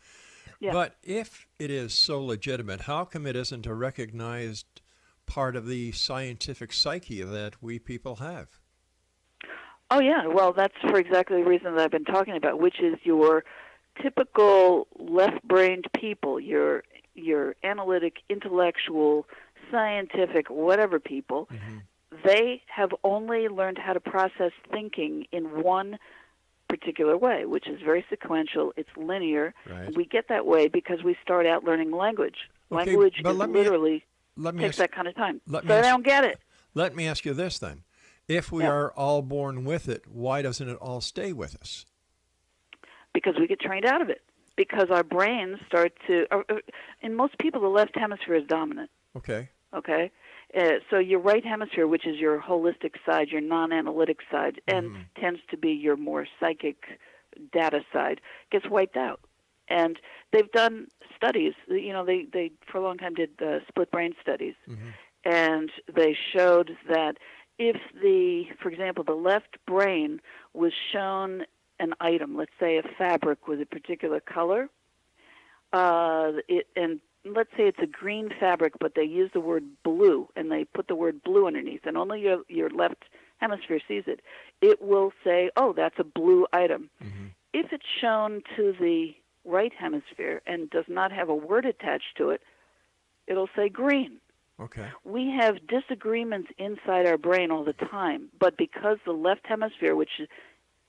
Yeah. 0.60 0.72
But 0.72 0.96
if 1.02 1.46
it 1.58 1.70
is 1.70 1.94
so 1.94 2.22
legitimate, 2.22 2.82
how 2.82 3.04
come 3.04 3.26
it 3.26 3.34
isn't 3.34 3.66
a 3.66 3.74
recognized 3.74 4.66
part 5.26 5.56
of 5.56 5.66
the 5.66 5.92
scientific 5.92 6.72
psyche 6.72 7.22
that 7.22 7.62
we 7.62 7.78
people 7.78 8.16
have? 8.16 8.48
Oh 9.90 10.00
yeah, 10.00 10.26
well 10.26 10.52
that's 10.52 10.74
for 10.82 10.98
exactly 10.98 11.42
the 11.42 11.48
reason 11.48 11.74
that 11.74 11.84
I've 11.84 11.90
been 11.90 12.04
talking 12.04 12.36
about, 12.36 12.60
which 12.60 12.80
is 12.80 12.94
your 13.02 13.44
typical 14.00 14.86
left-brained 14.98 15.86
people, 15.98 16.38
your 16.38 16.84
your 17.14 17.56
analytic, 17.64 18.18
intellectual, 18.28 19.26
scientific, 19.70 20.48
whatever 20.50 20.98
people. 21.00 21.48
They 22.24 22.62
have 22.66 22.90
only 23.04 23.48
learned 23.48 23.78
how 23.78 23.92
to 23.92 24.00
process 24.00 24.52
thinking 24.70 25.26
in 25.32 25.62
one 25.62 25.98
particular 26.68 27.16
way, 27.16 27.46
which 27.46 27.68
is 27.68 27.80
very 27.82 28.04
sequential. 28.10 28.72
It's 28.76 28.88
linear. 28.96 29.54
Right. 29.68 29.94
We 29.96 30.04
get 30.04 30.28
that 30.28 30.44
way 30.46 30.68
because 30.68 31.02
we 31.04 31.16
start 31.22 31.46
out 31.46 31.64
learning 31.64 31.92
language. 31.92 32.36
Okay, 32.72 32.86
language 32.90 33.20
but 33.22 33.36
let 33.36 33.48
me- 33.50 33.58
literally 33.60 34.04
Let 34.36 34.54
me 34.54 34.62
takes 34.64 34.76
ask, 34.76 34.78
that 34.78 34.92
kind 34.92 35.08
of 35.08 35.14
time. 35.16 35.40
let 35.46 35.62
so 35.62 35.68
me 35.68 35.74
they 35.74 35.80
ask- 35.80 35.88
don't 35.88 36.04
get 36.04 36.24
it. 36.24 36.38
let 36.74 36.94
me 36.94 37.06
ask 37.08 37.24
you 37.24 37.32
this 37.34 37.58
then: 37.58 37.82
If 38.28 38.52
we 38.52 38.62
Yeah. 38.62 38.70
are 38.70 38.92
all 38.92 39.22
born 39.22 39.64
with 39.64 39.88
it, 39.88 40.06
why 40.06 40.42
doesn't 40.42 40.68
it 40.68 40.76
all 40.76 41.00
stay 41.00 41.32
with 41.32 41.56
us? 41.60 41.86
because 43.12 43.34
we 43.40 43.48
get 43.48 43.60
trained 43.60 43.84
out 43.84 44.00
of 44.00 44.08
it 44.08 44.22
because 44.54 44.88
our 44.90 45.02
brains 45.02 45.58
start 45.66 45.92
to 46.06 46.26
uh, 46.30 46.42
uh, 46.48 46.54
in 47.02 47.12
most 47.16 47.36
people 47.38 47.60
the 47.60 47.66
left 47.68 47.96
hemisphere 47.98 48.36
is 48.36 48.46
dominant 48.46 48.88
Okay. 49.16 49.48
Okay 49.74 50.10
uh, 50.58 50.72
so 50.90 50.98
your 50.98 51.20
right 51.20 51.44
hemisphere 51.44 51.86
which 51.86 52.06
is 52.06 52.16
your 52.18 52.40
holistic 52.40 52.94
side 53.06 53.28
your 53.28 53.40
non-analytic 53.40 54.18
side 54.30 54.60
and 54.66 54.86
tends 55.20 55.40
to 55.50 55.56
be 55.56 55.70
your 55.70 55.96
more 55.96 56.26
psychic 56.38 56.98
data 57.52 57.80
side 57.92 58.20
gets 58.50 58.68
wiped 58.68 58.96
out. 58.96 59.20
And 59.68 59.98
they've 60.32 60.50
done 60.50 60.88
studies. 61.16 61.52
You 61.68 61.92
know, 61.92 62.04
they 62.04 62.26
they 62.32 62.50
for 62.70 62.78
a 62.78 62.80
long 62.80 62.98
time 62.98 63.14
did 63.14 63.30
uh, 63.40 63.60
split 63.68 63.90
brain 63.90 64.14
studies, 64.20 64.54
and 65.24 65.70
they 65.94 66.16
showed 66.34 66.76
that 66.88 67.18
if 67.58 67.76
the, 68.02 68.46
for 68.60 68.70
example, 68.70 69.04
the 69.04 69.12
left 69.12 69.58
brain 69.66 70.20
was 70.54 70.72
shown 70.92 71.44
an 71.78 71.94
item, 72.00 72.36
let's 72.36 72.52
say 72.58 72.78
a 72.78 72.82
fabric 72.98 73.46
with 73.46 73.60
a 73.60 73.66
particular 73.66 74.18
color, 74.18 74.68
uh, 75.72 76.32
it, 76.48 76.66
and 76.74 77.00
let's 77.24 77.50
say 77.56 77.64
it's 77.64 77.78
a 77.82 77.86
green 77.86 78.30
fabric, 78.38 78.74
but 78.80 78.94
they 78.94 79.04
use 79.04 79.30
the 79.32 79.40
word 79.40 79.64
blue 79.84 80.28
and 80.36 80.50
they 80.50 80.64
put 80.64 80.88
the 80.88 80.94
word 80.94 81.22
blue 81.22 81.46
underneath, 81.46 81.82
and 81.84 81.96
only 81.96 82.20
your 82.20 82.42
your 82.48 82.70
left 82.70 83.04
hemisphere 83.38 83.80
sees 83.86 84.04
it. 84.06 84.20
It 84.60 84.82
will 84.82 85.12
say, 85.24 85.50
"Oh, 85.56 85.72
that's 85.72 85.98
a 85.98 86.04
blue 86.04 86.46
item." 86.52 86.90
If 87.52 87.72
it's 87.72 87.86
shown 88.00 88.42
to 88.56 88.72
the 88.78 89.14
right 89.44 89.72
hemisphere 89.76 90.42
and 90.46 90.70
does 90.70 90.84
not 90.88 91.10
have 91.12 91.28
a 91.28 91.34
word 91.34 91.66
attached 91.66 92.16
to 92.18 92.30
it, 92.30 92.42
it'll 93.26 93.48
say 93.56 93.68
green 93.68 94.20
Okay. 94.60 94.88
we 95.04 95.30
have 95.30 95.66
disagreements 95.66 96.50
inside 96.58 97.06
our 97.06 97.16
brain 97.16 97.50
all 97.50 97.64
the 97.64 97.72
time, 97.72 98.28
but 98.38 98.56
because 98.58 98.98
the 99.06 99.12
left 99.12 99.46
hemisphere, 99.46 99.96
which 99.96 100.20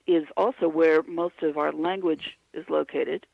is 0.07 0.25
also 0.35 0.67
where 0.67 1.03
most 1.03 1.41
of 1.41 1.57
our 1.57 1.71
language 1.71 2.37
is 2.53 2.65
located, 2.69 3.25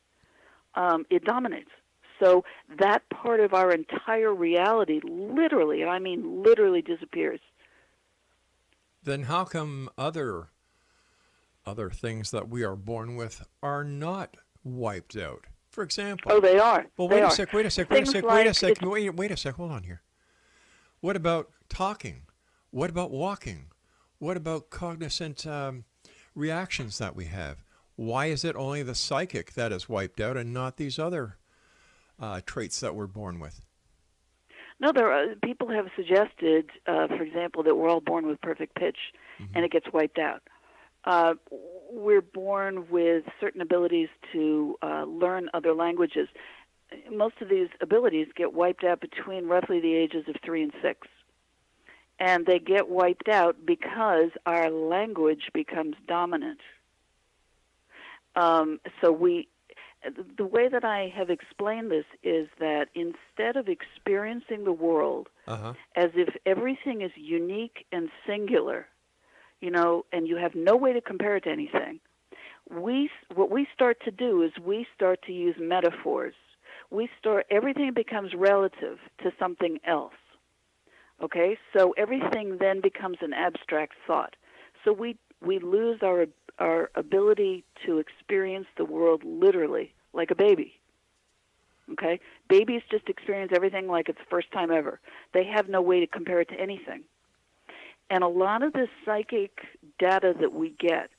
um, 0.76 1.06
it 1.10 1.24
dominates. 1.24 1.72
So 2.20 2.44
that 2.80 3.08
part 3.10 3.40
of 3.40 3.54
our 3.54 3.72
entire 3.72 4.34
reality 4.34 5.00
literally, 5.04 5.82
and 5.82 5.90
I 5.92 6.00
mean 6.00 6.42
literally, 6.44 6.82
disappears. 6.82 7.40
Then 9.04 9.24
how 9.24 9.46
come 9.46 9.90
other 9.98 10.48
other 11.66 11.90
things 11.90 12.32
that 12.32 12.50
we 12.50 12.64
are 12.64 12.76
born 12.76 13.16
with 13.16 13.46
are 13.62 13.84
not 13.84 14.38
wiped 14.64 15.16
out? 15.18 15.46
For 15.70 15.84
example, 15.84 16.32
Oh, 16.34 16.40
they 16.42 16.58
are. 16.58 16.86
Well, 16.98 17.08
They 17.08 17.16
wait 17.18 17.22
a 17.22 17.26
are. 17.26 17.32
sec. 17.32 17.54
Wait 17.54 17.66
a 17.66 17.70
sec. 17.70 17.90
Wait 17.90 18.04
a 18.04 18.06
sec. 18.06 18.24
Wait 18.24 18.48
a 18.48 18.54
sec. 18.54 18.82
Wait. 18.82 19.14
Wait 19.16 19.32
a 19.32 19.38
sec. 19.38 19.56
Hold 19.56 19.72
on 19.72 19.84
here. 19.84 20.02
What 21.02 21.16
about 21.16 21.52
talking? 21.70 22.24
What 22.72 22.90
about 22.90 23.12
walking? 23.12 23.66
What 24.18 24.38
about 24.38 24.70
cognizant 24.72 25.46
um, 25.46 25.84
reactions 26.34 26.98
that 26.98 27.16
we 27.16 27.26
have? 27.26 27.64
Why 27.96 28.28
is 28.28 28.44
it 28.44 28.56
only 28.56 28.82
the 28.82 28.96
psychic 28.96 29.54
that 29.54 29.72
is 29.72 29.88
wiped 29.88 30.20
out 30.20 30.38
and 30.38 30.54
not 30.54 30.78
these 30.78 30.98
other 30.98 31.38
uh, 32.20 32.42
traits 32.46 32.80
that 32.80 32.96
we're 32.96 33.08
born 33.08 33.40
with? 33.40 33.62
No, 34.80 34.92
there 34.92 35.12
are, 35.12 35.36
people 35.44 35.70
have 35.70 35.88
suggested, 35.96 36.70
uh, 36.86 37.08
for 37.08 37.24
example, 37.24 37.64
that 37.64 37.76
we're 37.76 37.90
all 37.90 38.02
born 38.02 38.28
with 38.28 38.40
perfect 38.42 38.76
pitch, 38.76 38.98
and 39.56 39.66
it 39.66 39.72
gets 39.72 39.88
wiped 39.92 40.20
out. 40.20 40.44
Uh, 41.04 41.36
we're 41.92 42.22
born 42.22 42.90
with 42.90 43.24
certain 43.40 43.62
abilities 43.62 44.10
to 44.34 44.76
uh, 44.82 45.06
learn 45.06 45.50
other 45.54 45.74
languages. 45.74 46.28
Most 47.12 47.36
of 47.42 47.50
these 47.50 47.70
abilities 47.82 48.28
get 48.36 48.54
wiped 48.54 48.84
out 48.84 49.02
between 49.02 49.48
roughly 49.48 49.80
the 49.80 49.96
ages 49.96 50.26
of 50.28 50.36
three 50.44 50.64
and 50.64 50.74
six. 50.82 51.08
And 52.20 52.46
they 52.46 52.60
get 52.60 52.90
wiped 52.90 53.30
out 53.30 53.56
because 53.66 54.32
our 54.46 54.70
language 54.70 55.50
becomes 55.54 55.96
dominant. 56.08 56.60
Um, 58.36 58.80
so 59.02 59.12
we, 59.12 59.48
the 60.38 60.46
way 60.46 60.70
that 60.70 60.84
I 60.86 61.12
have 61.16 61.30
explained 61.30 61.92
this 61.92 62.06
is 62.24 62.48
that 62.60 62.88
instead 62.96 63.56
of 63.56 63.68
experiencing 63.68 64.64
the 64.64 64.72
world 64.72 65.30
Uh 65.48 65.58
huh. 65.58 65.74
as 65.96 66.12
if 66.16 66.36
everything 66.46 67.02
is 67.02 67.12
unique 67.16 67.86
and 67.92 68.10
singular, 68.26 68.88
you 69.62 69.72
know, 69.72 70.06
and 70.12 70.28
you 70.28 70.38
have 70.38 70.56
no 70.56 70.76
way 70.76 70.94
to 70.94 71.02
compare 71.02 71.36
it 71.38 71.44
to 71.46 71.50
anything, 71.52 72.00
we 72.70 73.10
what 73.34 73.50
we 73.50 73.68
start 73.74 73.98
to 74.06 74.12
do 74.12 74.44
is 74.44 74.52
we 74.64 74.86
start 74.96 75.22
to 75.24 75.32
use 75.32 75.56
metaphors. 75.60 76.36
We 76.90 77.10
start 77.20 77.46
everything 77.50 77.92
becomes 77.94 78.34
relative 78.34 78.98
to 79.24 79.32
something 79.40 79.80
else. 79.86 80.14
Okay? 81.22 81.58
So 81.76 81.94
everything 81.98 82.58
then 82.60 82.82
becomes 82.82 83.18
an 83.22 83.34
abstract 83.34 83.94
thought. 84.06 84.36
So 84.84 84.94
we 84.94 85.18
we 85.46 85.60
lose 85.60 86.00
our 86.04 86.26
our 86.60 86.90
ability 86.96 87.64
to 87.86 88.00
experience 88.00 88.68
the 88.78 88.86
world 88.86 89.24
literally 89.24 89.94
like 90.18 90.32
a 90.32 90.36
baby. 90.36 90.74
Okay? 91.94 92.20
Babies 92.50 92.82
just 92.92 93.08
experience 93.08 93.52
everything 93.56 93.88
like 93.88 94.10
it's 94.10 94.20
the 94.20 94.26
first 94.30 94.52
time 94.52 94.72
ever. 94.72 95.00
They 95.34 95.46
have 95.46 95.70
no 95.70 95.82
way 95.82 96.00
to 96.02 96.08
compare 96.08 96.42
it 96.42 96.50
to 96.50 96.60
anything. 96.60 97.04
And 98.10 98.24
a 98.24 98.28
lot 98.28 98.64
of 98.64 98.74
this 98.74 98.90
psychic 99.06 99.60
data 100.00 100.34
that 100.40 100.54
we 100.54 100.74
get 100.80 101.10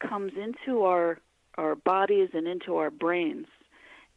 comes 0.00 0.32
into 0.36 0.82
our 0.82 1.18
our 1.56 1.74
bodies 1.74 2.28
and 2.34 2.46
into 2.46 2.76
our 2.76 2.90
brains 2.90 3.46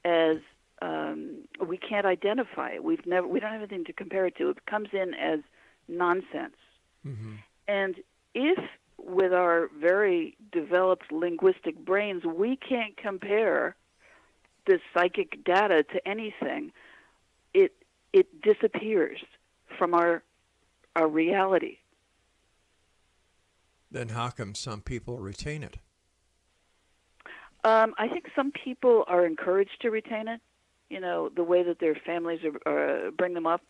as 0.05 0.37
um, 0.83 1.37
we 1.65 1.77
can't 1.77 2.05
identify 2.05 2.69
it. 2.69 2.83
We've 2.83 3.05
never 3.05 3.27
we 3.27 3.39
don't 3.39 3.51
have 3.51 3.61
anything 3.61 3.85
to 3.85 3.93
compare 3.93 4.27
it 4.27 4.35
to. 4.37 4.49
It 4.49 4.65
comes 4.67 4.89
in 4.93 5.13
as 5.15 5.39
nonsense. 5.87 6.55
And 7.67 7.95
if 8.35 8.59
with 8.97 9.33
our 9.33 9.69
very 9.79 10.37
developed 10.51 11.11
linguistic 11.11 11.83
brains 11.83 12.23
we 12.23 12.55
can't 12.55 12.95
compare 12.97 13.75
this 14.65 14.81
psychic 14.93 15.43
data 15.43 15.83
to 15.83 16.07
anything, 16.07 16.71
it 17.53 17.73
it 18.13 18.41
disappears 18.41 19.19
from 19.77 19.93
our 19.93 20.23
our 20.95 21.07
reality. 21.07 21.77
Then 23.89 24.09
how 24.09 24.29
come 24.29 24.55
some 24.55 24.81
people 24.81 25.19
retain 25.19 25.63
it? 25.63 25.77
Um, 27.63 27.93
I 27.97 28.07
think 28.07 28.25
some 28.35 28.51
people 28.51 29.03
are 29.07 29.25
encouraged 29.25 29.81
to 29.81 29.91
retain 29.91 30.27
it. 30.27 30.41
You 30.89 30.99
know, 30.99 31.29
the 31.29 31.43
way 31.43 31.63
that 31.63 31.79
their 31.79 31.95
families 31.95 32.39
are, 32.65 33.07
uh, 33.07 33.11
bring 33.11 33.33
them 33.33 33.45
up. 33.47 33.61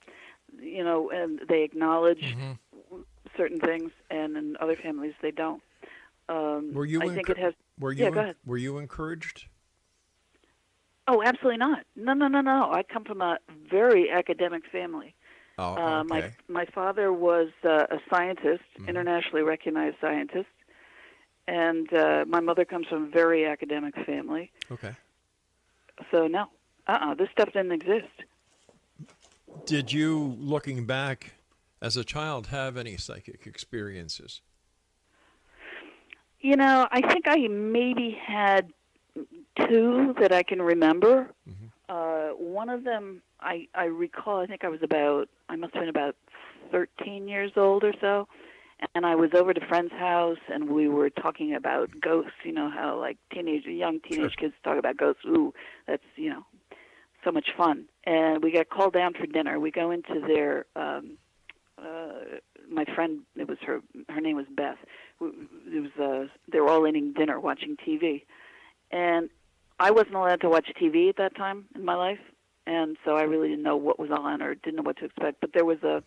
You 0.60 0.84
know, 0.84 1.10
and 1.12 1.40
they 1.48 1.64
acknowledge 1.64 2.22
Mm-hmm. 2.36 3.02
certain 3.38 3.60
things, 3.60 3.92
and 4.10 4.36
in 4.36 4.58
other 4.60 4.76
families 4.76 5.14
they 5.22 5.32
don't. 5.32 5.62
Um, 6.28 6.74
Were 6.74 6.86
you? 6.86 7.02
I 7.02 7.08
think 7.16 7.28
encour- 7.28 7.32
it 7.32 7.38
has. 7.38 7.54
Were 7.80 7.94
you? 7.94 8.04
Yeah, 8.04 8.10
go 8.10 8.20
en- 8.20 8.24
ahead. 8.26 8.36
Were 8.46 8.58
you 8.58 8.78
encouraged? 8.78 9.46
Oh, 11.08 11.22
absolutely 11.24 11.58
not. 11.58 11.80
No, 11.96 12.14
no, 12.14 12.28
no, 12.28 12.42
no. 12.42 12.72
I 12.72 12.84
come 12.84 13.04
from 13.04 13.22
a 13.22 13.38
very 13.70 14.10
academic 14.12 14.64
family. 14.72 15.16
Oh, 15.58 15.74
Uh, 15.76 16.04
okay. 16.04 16.08
My 16.08 16.30
my 16.48 16.66
father 16.74 17.12
was 17.12 17.50
uh, 17.64 17.86
a 17.90 17.98
scientist, 18.10 18.64
Mm-hmm. 18.78 18.90
internationally 18.90 19.44
recognized 19.44 19.98
scientist, 20.02 20.50
and 21.48 21.92
uh, 21.94 22.26
my 22.28 22.40
mother 22.40 22.66
comes 22.66 22.88
from 22.88 23.06
a 23.06 23.10
very 23.10 23.46
academic 23.46 23.94
family. 24.06 24.52
okay. 24.72 24.96
So 26.12 26.28
no, 26.28 26.46
uh-uh, 26.88 27.16
this 27.16 27.30
stuff 27.32 27.50
didn't 27.54 27.72
exist. 27.74 28.08
Did 29.66 29.92
you, 29.92 30.36
looking 30.40 30.86
back 30.86 31.34
as 31.82 31.96
a 31.96 32.04
child, 32.04 32.48
have 32.48 32.76
any 32.78 32.98
psychic 32.98 33.46
experiences? 33.46 34.42
You 36.40 36.56
know, 36.56 36.88
I 36.92 37.02
think 37.02 37.26
I 37.28 37.48
maybe 37.48 38.18
had 38.20 38.72
two 39.68 40.16
that 40.20 40.32
I 40.32 40.44
can 40.44 40.62
remember. 40.62 41.30
Uh, 41.90 42.30
one 42.30 42.70
of 42.70 42.84
them, 42.84 43.22
I, 43.42 43.68
I 43.76 43.86
recall, 43.86 44.40
I 44.40 44.46
think 44.46 44.64
I 44.64 44.70
was 44.70 44.82
about, 44.82 45.28
I 45.50 45.56
must 45.56 45.74
have 45.74 45.82
been 45.82 45.90
about 45.90 46.16
13 46.72 47.28
years 47.28 47.52
old 47.56 47.84
or 47.84 47.94
so. 48.00 48.28
And 48.96 49.06
I 49.06 49.16
was 49.16 49.30
over 49.36 49.52
at 49.52 49.62
a 49.62 49.66
friend's 49.68 49.92
house, 49.92 50.40
and 50.52 50.70
we 50.70 50.88
were 50.88 51.12
talking 51.12 51.54
about 51.54 51.92
ghosts. 52.02 52.32
You 52.44 52.52
know 52.52 52.68
how 52.68 53.00
like 53.00 53.18
teenage, 53.32 53.66
young 53.66 54.00
teenage 54.00 54.36
kids 54.38 54.56
talk 54.64 54.80
about 54.80 54.98
ghosts. 54.98 55.22
Ooh, 55.28 55.54
that's 55.86 56.02
you 56.16 56.32
know, 56.32 56.44
so 57.24 57.32
much 57.32 57.50
fun. 57.56 57.86
And 58.06 58.44
we 58.44 58.52
got 58.52 58.70
called 58.70 58.94
down 58.94 59.14
for 59.14 59.28
dinner. 59.28 59.60
We 59.60 59.70
go 59.70 59.92
into 59.92 60.20
their 60.26 60.66
um, 60.76 61.20
uh, 61.78 62.40
my 62.72 62.86
friend 62.96 63.20
it 63.36 63.48
was 63.48 63.58
her 63.66 63.82
her 64.10 64.22
name 64.22 64.36
was 64.36 64.46
Beth 64.56 64.78
it 65.22 65.82
was 65.82 65.92
uh 66.00 66.34
they 66.52 66.60
were 66.60 66.70
all 66.70 66.88
eating 66.88 67.14
dinner 67.14 67.40
watching 67.40 67.76
TV 67.78 68.24
and 68.92 69.30
I 69.80 69.92
wasn't 69.92 70.16
allowed 70.16 70.42
to 70.42 70.50
watch 70.50 70.68
TV 70.80 71.10
at 71.10 71.18
that 71.18 71.36
time 71.36 71.66
in 71.76 71.84
my 71.86 71.96
life 71.96 72.20
and 72.68 72.98
so 73.04 73.16
I 73.16 73.24
really 73.24 73.50
didn't 73.50 73.64
know 73.64 73.78
what 73.78 74.00
was 74.00 74.12
on 74.12 74.42
or 74.42 74.56
didn't 74.56 74.78
know 74.78 74.84
what 74.84 74.98
to 74.98 75.06
expect 75.06 75.42
but 75.42 75.52
there 75.54 75.66
was 75.66 75.82
a 75.84 76.04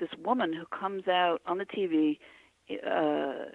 this 0.00 0.10
woman 0.24 0.52
who 0.52 0.64
comes 0.66 1.06
out 1.08 1.40
on 1.46 1.58
the 1.58 1.66
TV 1.66 2.18
uh 2.86 3.50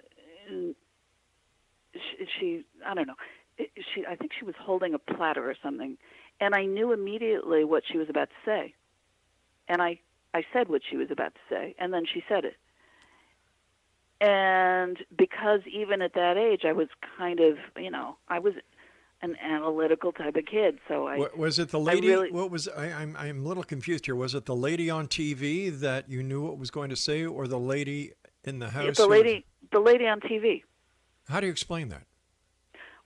she, 1.93 2.27
she 2.39 2.65
I 2.85 2.93
don't 2.93 3.07
know 3.07 3.15
she 3.57 4.05
I 4.05 4.15
think 4.15 4.31
she 4.37 4.45
was 4.45 4.55
holding 4.59 4.93
a 4.93 4.99
platter 4.99 5.49
or 5.49 5.55
something 5.61 5.97
and 6.39 6.55
I 6.55 6.65
knew 6.65 6.93
immediately 6.93 7.63
what 7.63 7.83
she 7.89 7.97
was 7.97 8.09
about 8.09 8.29
to 8.29 8.35
say 8.45 8.73
and 9.67 9.81
I 9.81 9.99
I 10.33 10.43
said 10.53 10.69
what 10.69 10.81
she 10.87 10.97
was 10.97 11.09
about 11.11 11.33
to 11.33 11.39
say, 11.49 11.75
and 11.79 11.93
then 11.93 12.05
she 12.05 12.23
said 12.27 12.45
it. 12.45 12.55
And 14.21 14.97
because 15.17 15.61
even 15.71 16.01
at 16.01 16.13
that 16.13 16.37
age, 16.37 16.61
I 16.65 16.73
was 16.73 16.87
kind 17.17 17.39
of, 17.39 17.57
you 17.77 17.89
know, 17.89 18.17
I 18.27 18.39
was 18.39 18.53
an 19.21 19.35
analytical 19.41 20.11
type 20.11 20.35
of 20.35 20.45
kid, 20.45 20.79
so 20.87 21.07
I. 21.07 21.17
Wa- 21.17 21.29
was 21.35 21.59
it 21.59 21.69
the 21.69 21.79
lady? 21.79 22.07
really- 22.07 22.31
What 22.31 22.51
was 22.51 22.67
I, 22.67 22.87
I'm 22.91 23.15
I'm 23.17 23.45
a 23.45 23.47
little 23.47 23.63
confused 23.63 24.05
here. 24.05 24.15
Was 24.15 24.35
it 24.35 24.45
the 24.45 24.55
lady 24.55 24.89
on 24.89 25.07
TV 25.07 25.77
that 25.79 26.09
you 26.09 26.23
knew 26.23 26.41
what 26.41 26.57
was 26.57 26.71
going 26.71 26.89
to 26.89 26.95
say, 26.95 27.25
or 27.25 27.47
the 27.47 27.59
lady 27.59 28.13
in 28.43 28.59
the 28.59 28.69
house? 28.69 28.97
the 28.97 29.07
lady, 29.07 29.45
the 29.71 29.79
lady 29.79 30.07
on 30.07 30.19
TV. 30.21 30.63
How 31.27 31.39
do 31.39 31.47
you 31.47 31.51
explain 31.51 31.89
that? 31.89 32.03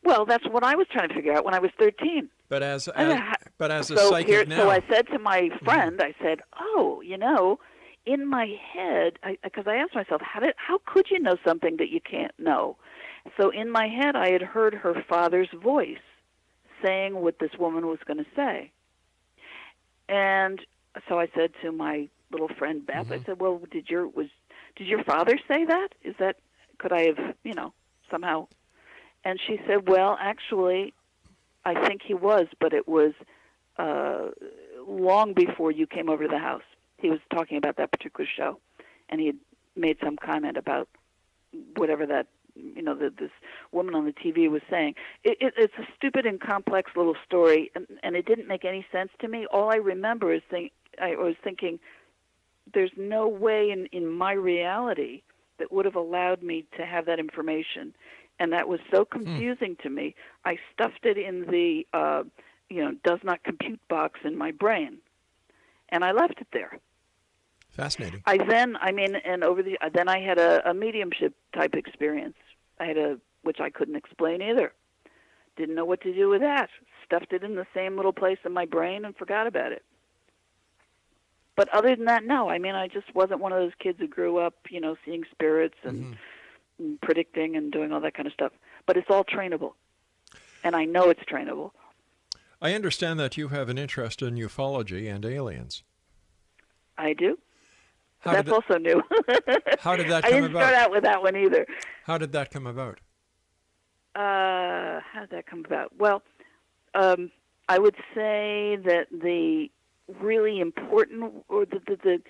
Well, 0.04 0.26
that's 0.26 0.46
what 0.50 0.64
I 0.64 0.76
was 0.76 0.88
trying 0.92 1.10
to 1.10 1.16
figure 1.16 1.34
out 1.34 1.46
when 1.46 1.54
I 1.54 1.60
was 1.60 1.72
13. 1.80 2.30
But 2.50 2.62
as, 2.62 2.88
as 2.90 3.20
but 3.58 3.72
as 3.72 3.90
a 3.90 3.98
so 3.98 4.10
psychic 4.10 4.28
here, 4.28 4.46
now, 4.46 4.64
so 4.64 4.70
I 4.70 4.84
said 4.90 5.08
to 5.08 5.20
my 5.20 5.42
mm-hmm. 5.42 5.66
friend, 5.66 6.02
I 6.02 6.14
said, 6.22 6.42
"Oh, 6.60 7.02
you 7.04 7.18
know, 7.18 7.60
in 8.06 8.28
my 8.28 8.48
head, 8.74 9.18
because 9.44 9.66
I, 9.68 9.78
asked 9.78 9.96
myself, 9.96 10.22
how 10.22 10.40
did, 10.40 10.54
how 10.58 10.80
could 10.86 11.10
you 11.10 11.20
know 11.20 11.38
something 11.46 11.78
that 11.78 11.90
you 11.90 12.02
can't 12.02 12.38
know?" 12.38 12.78
So 13.38 13.50
in 13.50 13.70
my 13.70 13.88
head, 13.88 14.16
I 14.16 14.32
had 14.32 14.42
heard 14.42 14.74
her 14.74 15.04
father's 15.08 15.50
voice 15.54 15.98
saying 16.84 17.16
what 17.16 17.40
this 17.40 17.52
woman 17.58 17.88
was 17.88 18.00
going 18.06 18.18
to 18.18 18.30
say, 18.36 18.72
and 20.10 20.60
so 21.08 21.20
I 21.20 21.28
said 21.36 21.52
to 21.62 21.72
my 21.72 22.10
little 22.32 22.50
friend 22.50 22.86
Beth, 22.86 23.12
I 23.12 23.24
said, 23.24 23.40
"Well, 23.40 23.62
did 23.72 23.90
your 23.90 24.08
was 24.08 24.28
did 24.76 24.88
your 24.88 25.04
father 25.04 25.38
say 25.48 25.66
that? 25.66 25.90
Is 26.04 26.16
that 26.20 26.38
could 26.80 26.92
I 26.92 27.04
have, 27.08 27.36
you 27.44 27.54
know, 27.54 27.74
somehow?" 28.12 28.48
And 29.24 29.40
she 29.48 29.60
said, 29.66 29.88
"Well, 29.88 30.18
actually, 30.20 30.94
I 31.66 31.88
think 31.88 32.02
he 32.04 32.14
was, 32.14 32.48
but 32.60 32.74
it 32.74 32.88
was 32.88 33.14
uh, 33.78 34.30
long 34.86 35.34
before 35.34 35.72
you 35.72 35.88
came 35.88 36.10
over 36.10 36.24
to 36.24 36.30
the 36.30 36.40
house. 36.40 36.64
He 37.04 37.10
was 37.10 37.20
talking 37.30 37.58
about 37.58 37.76
that 37.76 37.92
particular 37.92 38.28
show, 38.34 38.60
and 39.10 39.20
he 39.20 39.28
had 39.28 39.38
made 39.76 39.98
some 40.02 40.16
comment 40.16 40.56
about 40.56 40.88
whatever 41.76 42.06
that 42.06 42.28
you 42.56 42.82
know 42.82 42.96
that 42.96 43.18
this 43.18 43.32
woman 43.74 43.94
on 43.94 44.06
the 44.06 44.14
TV 44.14 44.50
was 44.50 44.62
saying. 44.70 44.96
It, 45.26 45.38
it, 45.42 45.54
it's 45.58 45.74
a 45.78 45.86
stupid 45.98 46.26
and 46.26 46.40
complex 46.40 46.92
little 46.96 47.18
story, 47.26 47.72
and, 47.76 47.86
and 48.04 48.16
it 48.16 48.26
didn't 48.26 48.48
make 48.48 48.64
any 48.64 48.86
sense 48.90 49.12
to 49.20 49.28
me. 49.28 49.46
All 49.52 49.70
I 49.70 49.76
remember 49.76 50.34
is 50.34 50.42
think 50.50 50.72
I 51.02 51.16
was 51.16 51.36
thinking, 51.44 51.78
there's 52.74 52.94
no 52.96 53.28
way 53.28 53.70
in 53.70 53.88
in 53.88 54.10
my 54.10 54.32
reality 54.32 55.24
that 55.60 55.74
would 55.74 55.84
have 55.84 55.98
allowed 55.98 56.42
me 56.42 56.66
to 56.78 56.86
have 56.86 57.06
that 57.08 57.20
information 57.20 57.94
and 58.40 58.52
that 58.54 58.68
was 58.68 58.80
so 58.92 59.06
confusing 59.06 59.78
to 59.84 59.90
me. 59.90 60.16
I 60.46 60.58
stuffed 60.74 61.04
it 61.06 61.18
in 61.18 61.42
the 61.42 61.86
uh, 61.94 62.24
you 62.70 62.84
know 62.84 62.94
does 63.04 63.20
not 63.24 63.44
compute 63.44 63.80
box 63.90 64.22
in 64.24 64.38
my 64.38 64.52
brain, 64.52 65.00
and 65.90 66.04
I 66.04 66.12
left 66.12 66.40
it 66.40 66.48
there. 66.54 66.80
Fascinating. 67.74 68.22
I 68.26 68.38
then, 68.38 68.78
I 68.78 68.92
mean, 68.92 69.16
and 69.16 69.44
over 69.44 69.62
the 69.62 69.78
uh, 69.82 69.90
then 69.94 70.08
I 70.08 70.20
had 70.20 70.38
a, 70.38 70.70
a 70.70 70.74
mediumship 70.74 71.34
type 71.54 71.76
experience. 71.76 72.38
I 72.80 72.86
had 72.86 72.98
a 72.98 73.20
which 73.42 73.60
I 73.60 73.70
couldn't 73.70 73.96
explain 73.96 74.42
either. 74.42 74.74
Didn't 75.58 75.76
know 75.76 75.86
what 75.86 76.02
to 76.02 76.14
do 76.14 76.30
with 76.30 76.42
that. 76.42 76.70
Stuffed 77.06 77.34
it 77.34 77.44
in 77.44 77.56
the 77.56 77.68
same 77.74 77.96
little 77.96 78.14
place 78.14 78.40
in 78.46 78.54
my 78.54 78.66
brain 78.66 79.06
and 79.06 79.16
forgot 79.16 79.48
about 79.48 79.72
it. 79.72 79.84
But 81.56 81.70
other 81.70 81.96
than 81.96 82.06
that, 82.06 82.24
no. 82.24 82.50
I 82.50 82.58
mean, 82.58 82.74
I 82.74 82.88
just 82.88 83.14
wasn't 83.14 83.40
one 83.40 83.52
of 83.52 83.60
those 83.60 83.74
kids 83.78 84.00
who 84.00 84.08
grew 84.08 84.38
up, 84.38 84.56
you 84.70 84.80
know, 84.80 84.96
seeing 85.06 85.24
spirits 85.32 85.76
and, 85.84 86.04
mm-hmm. 86.04 86.84
and 86.84 87.02
predicting 87.02 87.56
and 87.56 87.72
doing 87.72 87.92
all 87.92 88.02
that 88.02 88.16
kind 88.16 88.28
of 88.28 88.34
stuff. 88.34 88.52
But 88.88 88.98
it's 88.98 89.10
all 89.10 89.24
trainable, 89.24 89.74
and 90.64 90.76
I 90.76 90.86
know 90.86 91.10
it's 91.10 91.24
trainable. 91.24 91.72
I 92.62 92.74
understand 92.74 93.20
that 93.20 93.38
you 93.38 93.50
have 93.50 93.70
an 93.70 93.78
interest 93.78 94.22
in 94.22 94.36
ufology 94.36 95.14
and 95.14 95.26
aliens. 95.26 95.84
I 96.98 97.14
do. 97.14 97.38
How 98.24 98.32
That's 98.32 98.50
that, 98.50 98.54
also 98.54 98.78
new. 98.78 99.04
how 99.82 99.98
did 99.98 100.08
that 100.08 100.24
come 100.24 100.24
about? 100.24 100.26
I 100.26 100.30
didn't 100.30 100.52
about? 100.52 100.62
start 100.62 100.76
out 100.76 100.92
with 100.92 101.04
that 101.04 101.22
one 101.22 101.36
either. 101.36 101.68
how 102.06 102.18
did 102.18 102.32
that 102.32 102.52
come 102.52 102.66
about? 102.66 103.02
Uh, 104.16 105.02
how 105.12 105.22
did 105.22 105.32
that 105.32 105.46
come 105.46 105.66
about? 105.66 105.92
Well, 105.98 106.24
um, 106.96 107.32
I 107.68 107.80
would 107.80 107.96
say 108.16 108.78
that 108.86 109.08
the 109.12 109.68
really 110.22 110.62
important, 110.62 111.34
or 111.50 111.66
the, 111.66 111.82
the 111.86 111.98
the 112.02 112.22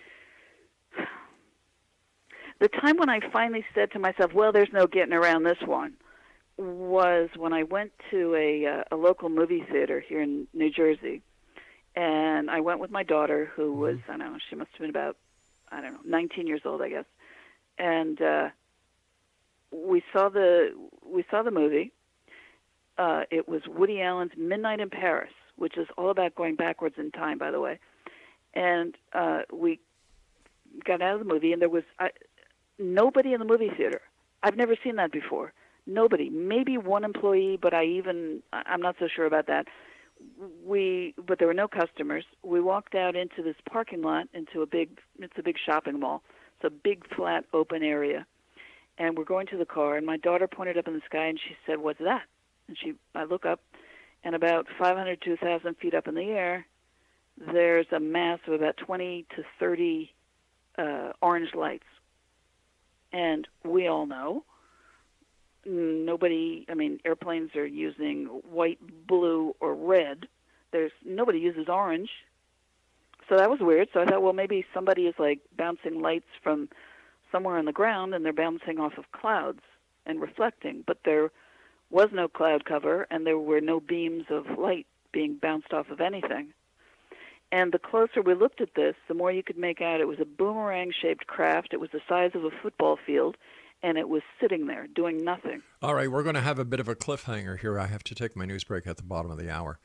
the 2.60 2.69
time 2.69 2.97
when 2.97 3.10
I 3.10 3.19
finally 3.32 3.63
said 3.75 3.91
to 3.91 3.99
myself, 3.99 4.34
"Well, 4.34 4.51
there's 4.51 4.73
no 4.73 4.88
getting 4.88 5.13
around 5.13 5.43
this 5.43 5.62
one," 5.63 5.93
was 6.58 7.29
when 7.38 7.53
I 7.53 7.63
went 7.63 7.91
to 8.10 8.34
a 8.34 8.65
uh, 8.65 8.95
a 8.95 8.95
local 8.95 9.29
movie 9.29 9.63
theater 9.71 9.99
here 9.99 10.23
in 10.23 10.47
New 10.56 10.71
Jersey, 10.71 11.21
and 11.95 12.49
I 12.49 12.62
went 12.62 12.79
with 12.79 12.89
my 12.89 13.03
daughter, 13.03 13.51
who 13.56 13.73
was 13.73 13.97
I 14.08 14.17
don't 14.17 14.19
know, 14.19 14.38
she 14.49 14.56
must 14.56 14.71
have 14.71 14.79
been 14.79 14.89
about 14.89 15.17
I 15.73 15.81
don't 15.81 15.93
know, 15.93 15.99
19 16.05 16.47
years 16.47 16.62
old, 16.65 16.81
I 16.81 16.89
guess, 16.89 17.05
and 17.77 18.21
uh, 18.21 18.49
we 19.71 20.03
saw 20.13 20.29
the 20.29 20.69
we 21.05 21.25
saw 21.29 21.43
the 21.43 21.51
movie. 21.51 21.91
Uh, 22.97 23.23
it 23.31 23.47
was 23.47 23.63
Woody 23.67 24.01
Allen's 24.01 24.33
Midnight 24.38 24.79
in 24.79 24.89
Paris, 24.89 25.31
which 25.55 25.77
is 25.77 25.88
all 25.97 26.12
about 26.12 26.36
going 26.36 26.55
backwards 26.55 26.95
in 26.97 27.12
time, 27.12 27.39
by 27.39 27.49
the 27.49 27.59
way. 27.59 27.79
And 28.53 28.95
uh, 29.13 29.41
we 29.51 29.79
got 30.86 31.01
out 31.01 31.13
of 31.13 31.19
the 31.19 31.33
movie, 31.33 31.53
and 31.53 31.62
there 31.62 31.69
was 31.69 31.83
I, 31.99 32.12
nobody 32.77 33.33
in 33.33 33.39
the 33.39 33.45
movie 33.45 33.71
theater. 33.75 34.01
I've 34.43 34.57
never 34.57 34.75
seen 34.83 34.97
that 34.97 35.12
before. 35.12 35.53
Nobody, 35.88 36.29
maybe 36.29 36.77
one 36.77 37.03
employee, 37.03 37.57
but 37.62 37.73
I 37.73 37.86
even 37.86 38.41
I'm 38.53 38.81
not 38.81 38.95
so 38.99 39.07
sure 39.13 39.25
about 39.25 39.47
that. 39.47 39.67
We, 40.65 41.13
but 41.17 41.39
there 41.39 41.47
were 41.47 41.53
no 41.53 41.67
customers. 41.67 42.25
We 42.43 42.62
walked 42.62 42.95
out 42.95 43.15
into 43.15 43.41
this 43.41 43.55
parking 43.69 44.01
lot, 44.01 44.27
into 44.33 44.62
a 44.62 44.65
big, 44.65 44.99
it's 45.19 45.33
a 45.38 45.43
big 45.43 45.57
shopping 45.63 45.99
mall. 45.99 46.23
It's 46.55 46.65
a 46.65 46.69
big 46.69 47.05
flat 47.15 47.45
open 47.53 47.83
area, 47.83 48.25
and 48.97 49.17
we're 49.17 49.25
going 49.25 49.47
to 49.47 49.57
the 49.57 49.65
car. 49.65 49.97
And 49.97 50.05
my 50.05 50.17
daughter 50.17 50.47
pointed 50.47 50.77
up 50.77 50.88
in 50.88 50.93
the 50.93 51.01
sky, 51.05 51.25
and 51.25 51.39
she 51.39 51.55
said, 51.65 51.79
"What's 51.79 51.99
that?" 51.99 52.23
And 52.67 52.77
she, 52.77 52.93
I 53.13 53.25
look 53.25 53.45
up, 53.45 53.59
and 54.23 54.36
about 54.36 54.67
500 54.79 55.21
to 55.21 55.29
1,000 55.31 55.75
feet 55.77 55.93
up 55.93 56.07
in 56.07 56.15
the 56.15 56.29
air, 56.29 56.65
there's 57.38 57.88
a 57.91 57.99
mass 57.99 58.39
of 58.47 58.53
about 58.53 58.77
20 58.77 59.25
to 59.36 59.43
30 59.59 60.13
uh, 60.77 61.12
orange 61.21 61.53
lights. 61.53 61.83
And 63.12 63.47
we 63.63 63.88
all 63.88 64.05
know 64.05 64.43
nobody, 65.65 66.65
I 66.69 66.73
mean, 66.73 66.99
airplanes 67.06 67.56
are 67.56 67.65
using 67.65 68.26
white, 68.49 68.80
blue, 69.08 69.56
or 69.60 69.73
red. 69.73 70.28
There's 70.71 70.91
nobody 71.06 71.39
uses 71.39 71.67
orange. 71.69 72.10
So 73.30 73.38
that 73.38 73.49
was 73.49 73.60
weird. 73.62 73.89
So 73.93 74.02
I 74.02 74.06
thought, 74.06 74.21
well, 74.21 74.34
maybe 74.34 74.65
somebody 74.73 75.04
is 75.04 75.15
like 75.17 75.39
bouncing 75.58 76.02
lights 76.02 76.28
from 76.41 76.69
somewhere 77.32 77.58
on 77.58 77.65
the 77.65 77.71
ground 77.71 78.13
and 78.13 78.23
they're 78.26 78.34
bouncing 78.34 78.80
off 78.80 78.97
of 78.97 79.12
clouds 79.12 79.62
and 80.06 80.21
reflecting. 80.21 80.84
But 80.86 80.99
there 81.06 81.32
was 81.89 82.10
no 82.12 82.28
cloud 82.28 82.65
cover 82.65 83.08
and 83.10 83.26
there 83.26 83.38
were 83.38 83.62
no 83.62 83.80
beams 83.80 84.26
of 84.30 84.45
light 84.58 84.88
being 85.12 85.36
bounced 85.36 85.73
off 85.73 85.89
of 85.89 86.02
anything. 86.02 86.54
And 87.52 87.71
the 87.71 87.80
closer 87.80 88.21
we 88.21 88.34
looked 88.34 88.62
at 88.62 88.73
this, 88.76 88.95
the 89.08 89.13
more 89.13 89.32
you 89.32 89.43
could 89.43 89.60
make 89.60 89.80
out 89.80 90.02
it 90.02 90.08
was 90.08 90.19
a 90.19 90.26
boomerang 90.26 90.91
shaped 90.91 91.28
craft. 91.28 91.69
It 91.71 91.80
was 91.80 91.91
the 91.91 92.02
size 92.10 92.32
of 92.34 92.43
a 92.43 92.49
football 92.49 92.97
field, 93.06 93.38
and 93.83 93.97
it 93.97 94.07
was 94.07 94.21
sitting 94.41 94.65
there 94.65 94.87
doing 94.87 95.23
nothing. 95.23 95.61
All 95.81 95.93
right, 95.93 96.09
we're 96.09 96.23
going 96.23 96.35
to 96.35 96.41
have 96.41 96.57
a 96.57 96.65
bit 96.65 96.79
of 96.79 96.87
a 96.87 96.95
cliffhanger 96.95 97.59
here. 97.59 97.77
I 97.77 97.87
have 97.87 98.03
to 98.05 98.15
take 98.15 98.35
my 98.35 98.45
news 98.45 98.63
break 98.63 98.87
at 98.87 98.97
the 98.97 99.03
bottom 99.03 99.29
of 99.29 99.37
the 99.37 99.51
hour. 99.51 99.77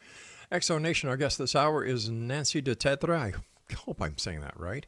Exo 0.51 0.81
Nation, 0.81 1.11
our 1.11 1.17
guest 1.17 1.37
this 1.37 1.57
hour 1.57 1.85
is 1.85 2.09
Nancy 2.09 2.63
de 2.63 2.75
Tetre. 2.75 3.15
I 3.15 3.35
hope 3.75 4.01
I'm 4.01 4.17
saying 4.17 4.41
that 4.41 4.59
right. 4.59 4.87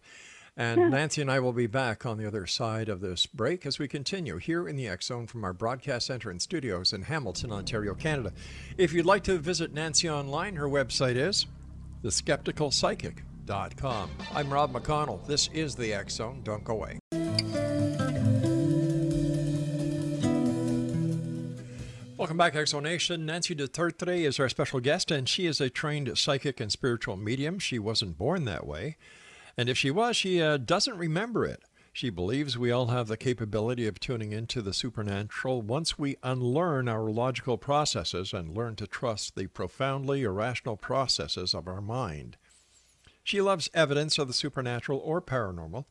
And 0.56 0.90
Nancy 0.90 1.22
and 1.22 1.30
I 1.30 1.38
will 1.40 1.52
be 1.52 1.66
back 1.66 2.04
on 2.04 2.18
the 2.18 2.26
other 2.26 2.46
side 2.46 2.88
of 2.88 3.00
this 3.00 3.26
break 3.26 3.64
as 3.64 3.78
we 3.78 3.86
continue 3.88 4.38
here 4.38 4.68
in 4.68 4.76
the 4.76 4.88
X 4.88 5.06
Zone 5.06 5.26
from 5.26 5.44
our 5.44 5.52
broadcast 5.52 6.06
center 6.06 6.30
and 6.30 6.42
studios 6.42 6.92
in 6.92 7.02
Hamilton, 7.02 7.52
Ontario, 7.52 7.94
Canada. 7.94 8.32
If 8.76 8.92
you'd 8.92 9.06
like 9.06 9.22
to 9.24 9.38
visit 9.38 9.72
Nancy 9.72 10.10
online, 10.10 10.56
her 10.56 10.68
website 10.68 11.16
is 11.16 11.46
theskepticalpsychic.com. 12.04 14.10
I'm 14.34 14.52
Rob 14.52 14.72
McConnell. 14.72 15.24
This 15.26 15.48
is 15.54 15.76
the 15.76 15.94
X 15.94 16.14
Zone. 16.14 16.40
Don't 16.42 16.64
go 16.64 16.74
away. 16.74 16.98
Welcome 22.30 22.38
back, 22.38 22.54
Exonation. 22.54 23.24
Nancy 23.24 23.56
de 23.56 23.66
Tertre 23.66 24.20
is 24.20 24.38
our 24.38 24.48
special 24.48 24.78
guest, 24.78 25.10
and 25.10 25.28
she 25.28 25.46
is 25.46 25.60
a 25.60 25.68
trained 25.68 26.16
psychic 26.16 26.60
and 26.60 26.70
spiritual 26.70 27.16
medium. 27.16 27.58
She 27.58 27.80
wasn't 27.80 28.18
born 28.18 28.44
that 28.44 28.68
way. 28.68 28.98
And 29.56 29.68
if 29.68 29.76
she 29.76 29.90
was, 29.90 30.14
she 30.16 30.40
uh, 30.40 30.56
doesn't 30.58 30.96
remember 30.96 31.44
it. 31.44 31.60
She 31.92 32.08
believes 32.08 32.56
we 32.56 32.70
all 32.70 32.86
have 32.86 33.08
the 33.08 33.16
capability 33.16 33.84
of 33.88 33.98
tuning 33.98 34.30
into 34.30 34.62
the 34.62 34.72
supernatural 34.72 35.60
once 35.60 35.98
we 35.98 36.18
unlearn 36.22 36.86
our 36.86 37.10
logical 37.10 37.58
processes 37.58 38.32
and 38.32 38.56
learn 38.56 38.76
to 38.76 38.86
trust 38.86 39.34
the 39.34 39.48
profoundly 39.48 40.22
irrational 40.22 40.76
processes 40.76 41.52
of 41.52 41.66
our 41.66 41.80
mind. 41.80 42.36
She 43.24 43.40
loves 43.40 43.70
evidence 43.74 44.18
of 44.18 44.28
the 44.28 44.34
supernatural 44.34 45.00
or 45.00 45.20
paranormal, 45.20 45.84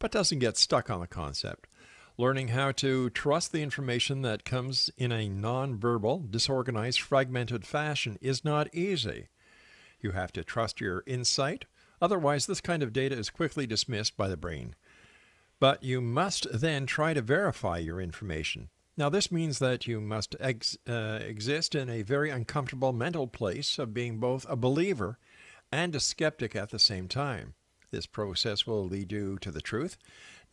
but 0.00 0.10
doesn't 0.10 0.40
get 0.40 0.56
stuck 0.56 0.90
on 0.90 0.98
the 0.98 1.06
concept. 1.06 1.68
Learning 2.16 2.48
how 2.48 2.70
to 2.70 3.10
trust 3.10 3.50
the 3.50 3.62
information 3.62 4.22
that 4.22 4.44
comes 4.44 4.88
in 4.96 5.10
a 5.10 5.28
non-verbal, 5.28 6.26
disorganized, 6.30 7.00
fragmented 7.00 7.66
fashion 7.66 8.16
is 8.20 8.44
not 8.44 8.72
easy. 8.72 9.26
You 10.00 10.12
have 10.12 10.32
to 10.34 10.44
trust 10.44 10.80
your 10.80 11.02
insight, 11.08 11.64
otherwise, 12.00 12.46
this 12.46 12.60
kind 12.60 12.84
of 12.84 12.92
data 12.92 13.16
is 13.16 13.30
quickly 13.30 13.66
dismissed 13.66 14.16
by 14.16 14.28
the 14.28 14.36
brain. 14.36 14.76
But 15.58 15.82
you 15.82 16.00
must 16.00 16.46
then 16.52 16.86
try 16.86 17.14
to 17.14 17.22
verify 17.22 17.78
your 17.78 18.00
information. 18.00 18.68
Now, 18.96 19.08
this 19.08 19.32
means 19.32 19.58
that 19.58 19.88
you 19.88 20.00
must 20.00 20.36
ex- 20.38 20.78
uh, 20.88 21.18
exist 21.20 21.74
in 21.74 21.88
a 21.88 22.02
very 22.02 22.30
uncomfortable 22.30 22.92
mental 22.92 23.26
place 23.26 23.76
of 23.76 23.92
being 23.92 24.20
both 24.20 24.46
a 24.48 24.54
believer 24.54 25.18
and 25.72 25.96
a 25.96 26.00
skeptic 26.00 26.54
at 26.54 26.70
the 26.70 26.78
same 26.78 27.08
time. 27.08 27.54
This 27.90 28.06
process 28.06 28.66
will 28.66 28.86
lead 28.86 29.10
you 29.10 29.38
to 29.40 29.50
the 29.50 29.60
truth. 29.60 29.96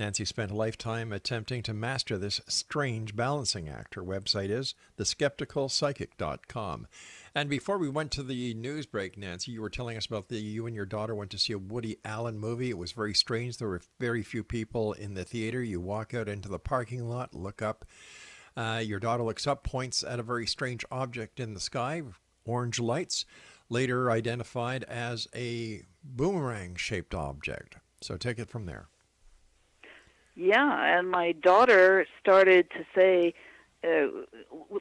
Nancy 0.01 0.25
spent 0.25 0.49
a 0.49 0.55
lifetime 0.55 1.13
attempting 1.13 1.61
to 1.61 1.75
master 1.75 2.17
this 2.17 2.41
strange 2.47 3.15
balancing 3.15 3.69
act. 3.69 3.93
Her 3.93 4.01
website 4.01 4.49
is 4.49 4.73
theskepticalpsychic.com. 4.97 6.87
And 7.35 7.47
before 7.47 7.77
we 7.77 7.87
went 7.87 8.09
to 8.13 8.23
the 8.23 8.55
news 8.55 8.87
break, 8.87 9.15
Nancy, 9.15 9.51
you 9.51 9.61
were 9.61 9.69
telling 9.69 9.97
us 9.97 10.07
about 10.07 10.27
the 10.27 10.39
you 10.39 10.65
and 10.65 10.75
your 10.75 10.87
daughter 10.87 11.13
went 11.13 11.29
to 11.29 11.37
see 11.37 11.53
a 11.53 11.59
Woody 11.59 11.97
Allen 12.03 12.39
movie. 12.39 12.71
It 12.71 12.79
was 12.79 12.93
very 12.93 13.13
strange. 13.13 13.57
There 13.57 13.67
were 13.67 13.83
very 13.99 14.23
few 14.23 14.43
people 14.43 14.93
in 14.93 15.13
the 15.13 15.23
theater. 15.23 15.61
You 15.61 15.79
walk 15.79 16.15
out 16.15 16.27
into 16.27 16.49
the 16.49 16.57
parking 16.57 17.07
lot, 17.07 17.35
look 17.35 17.61
up. 17.61 17.85
Uh, 18.57 18.81
your 18.83 18.99
daughter 18.99 19.21
looks 19.21 19.45
up, 19.45 19.63
points 19.63 20.03
at 20.03 20.19
a 20.19 20.23
very 20.23 20.47
strange 20.47 20.83
object 20.89 21.39
in 21.39 21.53
the 21.53 21.59
sky, 21.59 22.01
orange 22.43 22.79
lights, 22.79 23.23
later 23.69 24.09
identified 24.09 24.83
as 24.85 25.27
a 25.35 25.83
boomerang 26.03 26.73
shaped 26.73 27.13
object. 27.13 27.75
So 28.01 28.17
take 28.17 28.39
it 28.39 28.49
from 28.49 28.65
there. 28.65 28.87
Yeah, 30.35 30.97
and 30.97 31.09
my 31.09 31.33
daughter 31.33 32.05
started 32.19 32.69
to 32.71 32.85
say, 32.95 33.33
uh, 33.83 34.07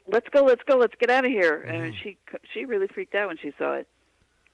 "Let's 0.07 0.29
go, 0.29 0.43
let's 0.43 0.63
go, 0.63 0.77
let's 0.77 0.95
get 0.99 1.09
out 1.09 1.25
of 1.25 1.31
here," 1.31 1.65
mm-hmm. 1.65 1.75
and 1.75 1.95
she 1.95 2.17
she 2.53 2.65
really 2.65 2.87
freaked 2.87 3.15
out 3.15 3.27
when 3.27 3.37
she 3.37 3.51
saw 3.57 3.73
it. 3.73 3.87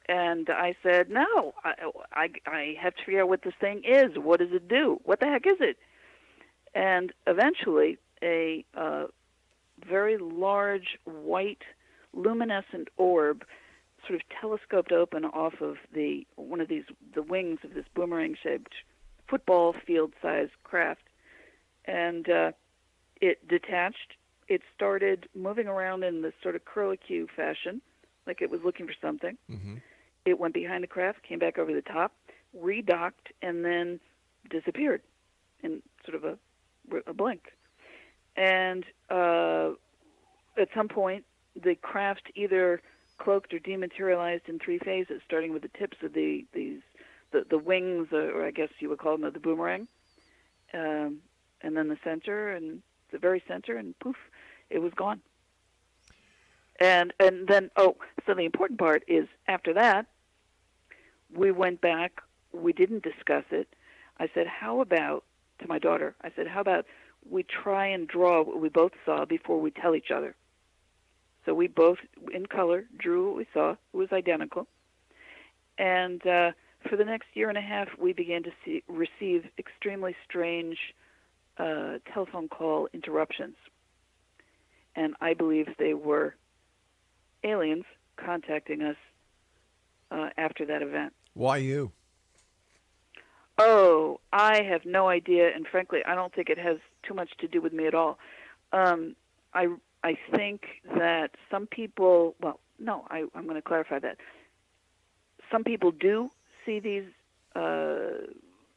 And 0.10 0.50
I 0.50 0.76
said, 0.82 1.10
"No, 1.10 1.54
I, 1.64 1.74
I 2.14 2.30
I 2.46 2.76
have 2.82 2.96
to 2.96 3.04
figure 3.06 3.22
out 3.22 3.30
what 3.30 3.44
this 3.44 3.54
thing 3.60 3.84
is. 3.84 4.18
What 4.18 4.40
does 4.40 4.52
it 4.52 4.68
do? 4.68 5.00
What 5.04 5.20
the 5.20 5.28
heck 5.28 5.46
is 5.46 5.58
it?" 5.60 5.78
And 6.74 7.12
eventually, 7.28 7.98
a 8.24 8.66
uh, 8.74 9.06
very 9.88 10.18
large 10.18 10.98
white 11.06 11.64
luminescent 12.14 12.88
orb 12.98 13.44
sort 14.08 14.20
of 14.20 14.28
telescoped 14.42 14.92
open 14.92 15.26
off 15.26 15.62
of 15.62 15.76
the 15.94 16.26
one 16.36 16.62
of 16.62 16.68
these 16.68 16.86
the 17.14 17.22
wings 17.22 17.60
of 17.64 17.74
this 17.74 17.86
boomerang 17.94 18.36
shaped 18.42 18.74
football 19.30 19.74
field 19.86 20.14
sized 20.22 20.52
craft, 20.64 21.04
and 21.86 22.30
uh, 22.30 22.52
it 23.22 23.48
detached. 23.48 24.14
It 24.48 24.62
started 24.76 25.28
moving 25.36 25.68
around 25.68 26.04
in 26.04 26.22
this 26.22 26.34
sort 26.42 26.56
of 26.56 26.64
curlicue 26.64 27.28
fashion, 27.36 27.82
like 28.26 28.42
it 28.42 28.50
was 28.50 28.62
looking 28.64 28.88
for 28.88 28.96
something. 29.02 29.38
Mm-hmm. 29.52 29.76
It 30.26 30.40
went 30.40 30.54
behind 30.54 30.84
the 30.84 30.88
craft, 30.88 31.24
came 31.24 31.40
back 31.40 31.58
over 31.58 31.74
the 31.74 31.82
top, 31.82 32.14
redocked, 32.58 33.32
and 33.42 33.64
then 33.64 34.00
disappeared 34.50 35.02
in 35.64 35.82
sort 36.06 36.16
of 36.16 36.24
a, 36.24 36.98
a 37.08 37.14
blink. 37.14 37.54
And 38.36 38.86
uh, 39.10 39.72
at 40.58 40.70
some 40.76 40.88
point, 40.88 41.26
the 41.62 41.76
craft 41.76 42.32
either 42.36 42.82
cloaked 43.18 43.54
or 43.54 43.60
dematerialized 43.60 44.48
in 44.48 44.60
three 44.60 44.80
phases, 44.80 45.22
starting 45.26 45.54
with 45.54 45.64
the 45.64 45.72
tips 45.78 45.98
of 46.04 46.14
the 46.14 46.46
these 46.54 46.82
the, 47.32 47.46
the 47.50 47.58
wings, 47.58 48.08
uh, 48.12 48.18
or 48.18 48.46
I 48.46 48.52
guess 48.52 48.70
you 48.80 48.90
would 48.90 49.00
call 49.00 49.18
them 49.18 49.32
the 49.32 49.40
boomerang, 49.40 49.88
um, 50.74 51.20
and 51.62 51.76
then 51.76 51.88
the 51.88 51.98
center 52.04 52.52
and 52.52 52.82
the 53.12 53.18
very 53.18 53.44
center, 53.48 53.78
and 53.78 53.98
poof, 54.00 54.18
it 54.70 54.80
was 54.80 54.94
gone. 54.94 55.22
And 56.80 57.14
and 57.20 57.48
then 57.48 57.72
oh, 57.76 57.96
so 58.26 58.34
the 58.34 58.42
important 58.42 58.80
part 58.80 59.04
is 59.08 59.28
after 59.48 59.74
that, 59.74 60.06
we 61.34 61.52
went 61.52 61.82
back. 61.82 62.22
We 62.54 62.74
didn't 62.74 63.04
discuss 63.04 63.46
it. 63.52 63.68
I 64.20 64.30
said, 64.34 64.48
how 64.48 64.82
about 64.82 65.24
to 65.60 65.68
my 65.68 65.80
daughter? 65.80 66.16
I 66.22 66.32
said, 66.36 66.48
how 66.48 66.62
about 66.62 66.86
we 67.30 67.44
try 67.44 67.88
and 67.88 68.08
draw 68.08 68.44
what 68.44 68.60
we 68.60 68.70
both 68.70 68.94
saw 69.06 69.26
before 69.26 69.60
we 69.60 69.72
tell 69.72 69.96
each 69.96 70.12
other. 70.12 70.36
So 71.46 71.54
we 71.54 71.68
both, 71.68 72.00
in 72.34 72.46
color, 72.46 72.86
drew 72.98 73.28
what 73.28 73.38
we 73.38 73.48
saw. 73.54 73.72
It 73.72 73.98
was 73.98 74.12
identical. 74.12 74.68
And 75.78 76.26
uh, 76.26 76.52
for 76.90 76.96
the 76.96 77.06
next 77.06 77.28
year 77.34 77.50
and 77.50 77.58
a 77.58 77.62
half, 77.62 77.88
we 77.98 78.14
began 78.14 78.44
to 78.44 78.52
see, 78.64 78.84
receive 78.88 79.46
extremely 79.58 80.16
strange 80.28 80.78
uh, 81.58 82.00
telephone 82.14 82.48
call 82.48 82.88
interruptions. 82.94 83.56
And 84.96 85.16
I 85.22 85.34
believe 85.34 85.68
they 85.78 85.94
were 85.94 86.36
aliens 87.44 87.86
contacting 88.18 88.82
us 88.82 88.96
uh, 90.12 90.30
after 90.38 90.66
that 90.66 90.82
event. 90.82 91.14
Why 91.34 91.58
you? 91.58 91.92
Oh, 93.60 94.20
I 94.32 94.62
have 94.64 94.86
no 94.86 95.08
idea, 95.08 95.54
and 95.54 95.68
frankly, 95.68 96.02
I 96.06 96.16
don't 96.16 96.34
think 96.34 96.50
it 96.50 96.60
has 96.60 96.78
too 97.04 97.14
much 97.14 97.30
to 97.40 97.48
do 97.48 97.62
with 97.62 97.74
me 97.74 97.88
at 97.88 97.96
all. 97.96 98.20
Um, 98.72 99.16
I 99.54 99.68
I 100.04 100.18
think 100.36 100.66
that 100.96 101.32
some 101.50 101.66
people, 101.66 102.36
well, 102.40 102.60
no, 102.80 103.06
I, 103.10 103.26
I'm 103.34 103.44
going 103.44 103.56
to 103.56 103.62
clarify 103.62 104.00
that. 104.00 104.18
Some 105.52 105.64
people 105.64 105.92
do 105.92 106.30
see 106.68 106.80
these 106.80 107.06
uh, 107.56 108.28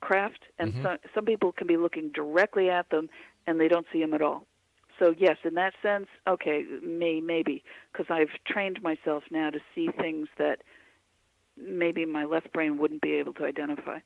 craft, 0.00 0.44
and 0.58 0.72
Mhm. 0.72 0.82
some 0.82 0.98
some 1.14 1.24
people 1.26 1.52
can 1.52 1.66
be 1.66 1.76
looking 1.76 2.08
directly 2.12 2.70
at 2.70 2.88
them, 2.88 3.10
and 3.46 3.60
they 3.60 3.68
don't 3.68 3.86
see 3.92 4.00
them 4.00 4.14
at 4.14 4.22
all. 4.22 4.46
So 4.98 5.14
yes, 5.18 5.36
in 5.44 5.54
that 5.54 5.74
sense, 5.82 6.06
okay, 6.26 6.64
may 6.82 7.20
maybe 7.20 7.62
because 7.92 8.06
I've 8.08 8.30
trained 8.46 8.80
myself 8.82 9.24
now 9.30 9.50
to 9.50 9.60
see 9.74 9.88
things 9.98 10.28
that 10.38 10.62
maybe 11.56 12.06
my 12.06 12.24
left 12.24 12.50
brain 12.54 12.78
wouldn't 12.78 13.02
be 13.02 13.12
able 13.14 13.34
to 13.34 13.44
identify. 13.44 13.98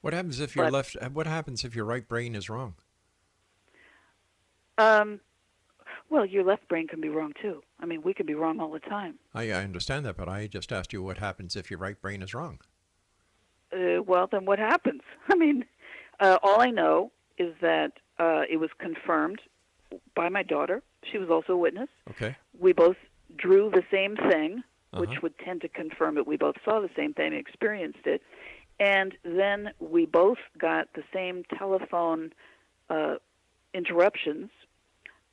What 0.00 0.12
happens 0.14 0.40
if 0.40 0.56
your 0.56 0.66
But- 0.66 0.72
left? 0.72 0.96
What 1.12 1.26
happens 1.28 1.64
if 1.64 1.76
your 1.76 1.84
right 1.84 2.06
brain 2.08 2.34
is 2.34 2.50
wrong? 2.50 2.74
Um, 4.78 5.20
well, 6.08 6.24
your 6.26 6.44
left 6.44 6.66
brain 6.68 6.88
can 6.88 7.00
be 7.00 7.08
wrong 7.08 7.32
too. 7.40 7.62
I 7.78 7.86
mean, 7.86 8.02
we 8.02 8.14
can 8.14 8.26
be 8.26 8.34
wrong 8.34 8.58
all 8.58 8.70
the 8.72 8.80
time. 8.80 9.18
I, 9.34 9.50
I 9.52 9.62
understand 9.64 10.04
that, 10.06 10.16
but 10.16 10.28
I 10.28 10.46
just 10.46 10.72
asked 10.72 10.92
you 10.92 11.02
what 11.02 11.18
happens 11.18 11.54
if 11.56 11.70
your 11.70 11.78
right 11.78 12.00
brain 12.00 12.22
is 12.22 12.34
wrong. 12.34 12.60
Uh, 13.72 14.02
well, 14.02 14.26
then 14.30 14.44
what 14.44 14.58
happens? 14.58 15.02
I 15.30 15.34
mean, 15.34 15.64
uh, 16.20 16.38
all 16.42 16.60
I 16.60 16.70
know 16.70 17.10
is 17.38 17.54
that 17.60 17.92
uh, 18.18 18.42
it 18.48 18.58
was 18.58 18.70
confirmed 18.78 19.40
by 20.14 20.28
my 20.28 20.42
daughter. 20.42 20.82
She 21.10 21.18
was 21.18 21.30
also 21.30 21.54
a 21.54 21.56
witness. 21.56 21.88
Okay. 22.10 22.36
We 22.58 22.72
both 22.72 22.96
drew 23.36 23.70
the 23.70 23.82
same 23.90 24.16
thing, 24.16 24.62
which 24.92 25.10
Uh-huh. 25.10 25.20
would 25.22 25.38
tend 25.38 25.60
to 25.62 25.68
confirm 25.68 26.14
that 26.16 26.26
we 26.26 26.36
both 26.36 26.56
saw 26.64 26.80
the 26.80 26.90
same 26.94 27.14
thing 27.14 27.32
experienced 27.32 28.06
it. 28.06 28.22
And 28.78 29.16
then 29.24 29.72
we 29.80 30.06
both 30.06 30.38
got 30.58 30.92
the 30.94 31.04
same 31.12 31.44
telephone 31.58 32.32
uh, 32.90 33.16
interruptions. 33.74 34.50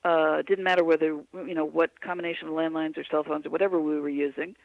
Uh, 0.05 0.41
didn't 0.43 0.63
matter 0.63 0.83
whether 0.83 1.19
you 1.33 1.53
know 1.53 1.65
what 1.65 1.99
combination 1.99 2.47
of 2.47 2.53
landlines 2.53 2.97
or 2.97 3.03
cell 3.11 3.23
phones 3.23 3.45
or 3.45 3.49
whatever 3.49 3.79
we 3.81 3.99
were 3.99 4.07
using. 4.09 4.55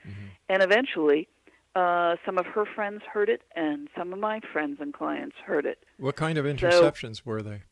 And 0.48 0.62
eventually, 0.62 1.26
uh, 1.74 2.16
some 2.24 2.38
of 2.38 2.46
her 2.46 2.64
friends 2.64 3.02
heard 3.12 3.28
it, 3.28 3.42
and 3.56 3.88
some 3.96 4.12
of 4.12 4.18
my 4.18 4.40
friends 4.52 4.78
and 4.80 4.94
clients 4.94 5.36
heard 5.44 5.66
it. 5.66 5.78
What 5.98 6.16
kind 6.16 6.38
of 6.38 6.44
interceptions 6.44 7.22
were 7.24 7.42
they? 7.42 7.62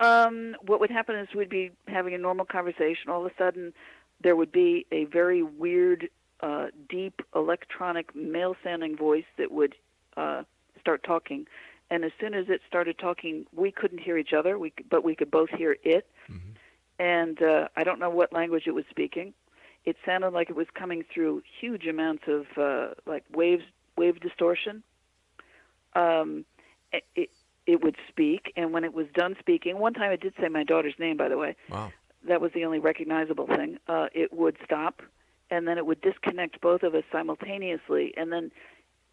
Um, 0.00 0.56
what 0.66 0.80
would 0.80 0.90
happen 0.90 1.16
is 1.16 1.28
we'd 1.34 1.48
be 1.48 1.70
having 1.86 2.14
a 2.14 2.18
normal 2.18 2.44
conversation. 2.44 3.10
All 3.10 3.24
of 3.24 3.30
a 3.30 3.34
sudden, 3.38 3.72
there 4.20 4.34
would 4.34 4.50
be 4.50 4.86
a 4.90 5.04
very 5.04 5.42
weird, 5.42 6.08
uh, 6.40 6.66
deep 6.88 7.22
electronic 7.34 8.14
male-sounding 8.14 8.96
voice 8.96 9.24
that 9.38 9.52
would 9.52 9.74
uh, 10.16 10.42
start 10.80 11.04
talking. 11.04 11.46
And 11.90 12.04
as 12.04 12.12
soon 12.20 12.34
as 12.34 12.46
it 12.48 12.60
started 12.66 12.98
talking, 12.98 13.46
we 13.54 13.70
couldn't 13.70 13.98
hear 13.98 14.18
each 14.18 14.32
other, 14.32 14.58
we, 14.58 14.72
but 14.90 15.04
we 15.04 15.14
could 15.14 15.30
both 15.30 15.50
hear 15.50 15.76
it. 15.84 16.06
And 16.98 17.42
uh, 17.42 17.68
I 17.76 17.84
don't 17.84 17.98
know 17.98 18.10
what 18.10 18.32
language 18.32 18.64
it 18.66 18.72
was 18.72 18.84
speaking. 18.90 19.34
It 19.84 19.96
sounded 20.06 20.32
like 20.32 20.50
it 20.50 20.56
was 20.56 20.66
coming 20.74 21.04
through 21.12 21.42
huge 21.60 21.86
amounts 21.86 22.24
of 22.26 22.46
uh, 22.56 22.94
like 23.06 23.24
waves, 23.32 23.64
wave 23.96 24.20
distortion. 24.20 24.82
Um, 25.94 26.44
it, 26.92 27.04
it, 27.14 27.30
it 27.66 27.82
would 27.82 27.96
speak, 28.08 28.52
and 28.56 28.72
when 28.72 28.84
it 28.84 28.94
was 28.94 29.06
done 29.14 29.36
speaking, 29.38 29.78
one 29.78 29.94
time 29.94 30.12
it 30.12 30.20
did 30.20 30.34
say 30.40 30.48
my 30.48 30.64
daughter's 30.64 30.94
name, 30.98 31.16
by 31.16 31.28
the 31.28 31.38
way. 31.38 31.56
Wow. 31.70 31.92
That 32.26 32.40
was 32.40 32.52
the 32.52 32.64
only 32.64 32.78
recognizable 32.78 33.46
thing. 33.46 33.78
Uh, 33.86 34.08
it 34.12 34.32
would 34.32 34.56
stop, 34.64 35.02
and 35.50 35.68
then 35.68 35.78
it 35.78 35.86
would 35.86 36.00
disconnect 36.00 36.60
both 36.60 36.82
of 36.82 36.94
us 36.94 37.04
simultaneously, 37.12 38.14
and 38.16 38.32
then 38.32 38.50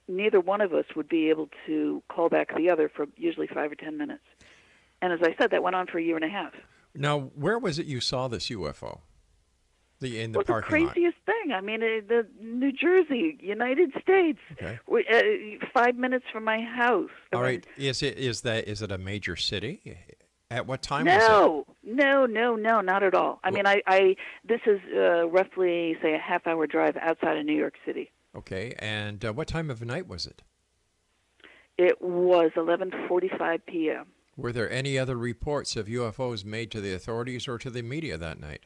neither 0.07 0.39
one 0.39 0.62
of 0.62 0.73
us 0.73 0.86
would 0.95 1.10
be 1.10 1.29
able 1.29 1.49
to 1.65 2.01
call 2.10 2.29
back 2.29 2.55
the 2.55 2.69
other 2.69 2.89
for 2.89 3.07
usually 3.17 3.47
five 3.47 3.71
or 3.71 3.75
ten 3.75 3.97
minutes. 3.97 4.23
And 5.01 5.12
as 5.13 5.19
I 5.23 5.36
said, 5.38 5.51
that 5.51 5.63
went 5.63 5.75
on 5.75 5.88
for 5.88 5.97
a 5.97 6.03
year 6.03 6.15
and 6.15 6.25
a 6.25 6.29
half. 6.29 6.53
Now, 6.93 7.31
where 7.36 7.57
was 7.57 7.79
it 7.79 7.86
you 7.86 8.01
saw 8.01 8.27
this 8.27 8.49
UFO? 8.49 8.99
The 10.02 10.20
in 10.20 10.32
the 10.32 10.40
Well, 10.40 10.44
the 10.44 10.52
parking 10.52 10.86
lot. 10.86 10.94
craziest 10.94 11.18
thing. 11.26 11.54
I 11.54 11.62
mean, 11.62 11.82
uh, 11.82 12.02
the 12.08 12.28
New 12.42 12.72
Jersey, 12.72 13.38
United 13.40 13.92
States. 14.02 14.40
Okay. 14.54 14.80
We, 14.88 15.06
uh, 15.08 15.66
five 15.74 15.96
minutes 15.96 16.26
from 16.34 16.44
my 16.44 16.60
house. 16.60 17.10
All 17.32 17.42
right. 17.42 17.66
Is 17.78 18.02
it 18.04 18.18
is 18.18 18.42
that 18.42 18.68
is 18.68 18.82
it 18.82 18.92
a 18.92 18.98
major 18.98 19.36
city? 19.36 19.96
At 20.50 20.68
what 20.68 20.82
time 20.82 21.06
was 21.06 21.16
No, 21.18 21.66
no, 21.84 22.26
no, 22.26 22.56
no, 22.58 22.82
not 22.82 23.04
at 23.04 23.14
all. 23.16 23.40
I 23.44 23.52
mean, 23.52 23.66
I, 23.66 23.82
I 23.88 24.16
this 24.44 24.60
is 24.66 24.82
uh, 24.94 25.28
roughly 25.30 25.96
say 26.02 26.14
a 26.14 26.18
half 26.20 26.46
hour 26.46 26.68
drive 26.68 26.98
outside 26.98 27.38
of 27.38 27.46
New 27.46 27.56
York 27.56 27.76
City. 27.86 28.12
Okay. 28.36 28.74
And 28.80 29.24
uh, 29.24 29.32
what 29.32 29.48
time 29.48 29.70
of 29.70 29.82
night 29.82 30.08
was 30.10 30.26
it? 30.26 30.42
It 31.78 32.02
was 32.02 32.52
11:45 32.58 33.60
p.m. 33.68 34.08
Were 34.36 34.52
there 34.52 34.70
any 34.72 34.98
other 34.98 35.16
reports 35.18 35.76
of 35.76 35.86
UFOs 35.88 36.44
made 36.44 36.72
to 36.72 36.82
the 36.82 36.94
authorities 36.94 37.48
or 37.48 37.58
to 37.60 37.70
the 37.70 37.82
media 37.82 38.18
that 38.18 38.40
night? 38.40 38.62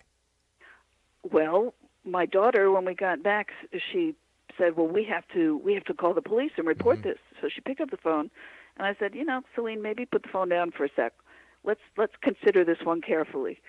Well, 1.31 1.73
my 2.03 2.25
daughter, 2.25 2.69
when 2.71 2.85
we 2.85 2.93
got 2.93 3.23
back, 3.23 3.49
she 3.91 4.15
said, 4.57 4.77
"Well, 4.77 4.88
we 4.88 5.03
have 5.05 5.27
to 5.33 5.57
we 5.57 5.73
have 5.73 5.83
to 5.85 5.93
call 5.93 6.13
the 6.13 6.21
police 6.21 6.51
and 6.57 6.67
report 6.67 6.99
mm-hmm. 6.99 7.09
this." 7.09 7.17
So 7.41 7.49
she 7.49 7.61
picked 7.61 7.81
up 7.81 7.89
the 7.91 7.97
phone 7.97 8.29
And 8.77 8.85
I 8.85 8.95
said, 8.99 9.15
you 9.15 9.25
know, 9.25 9.41
Celine, 9.53 9.81
maybe 9.81 10.05
put 10.05 10.23
the 10.23 10.29
phone 10.29 10.49
down 10.49 10.71
for 10.71 10.85
a 10.85 10.89
sec. 10.95 11.13
Let's 11.63 11.81
let's 11.97 12.13
consider 12.21 12.63
this 12.63 12.77
one 12.83 13.01
carefully. 13.01 13.59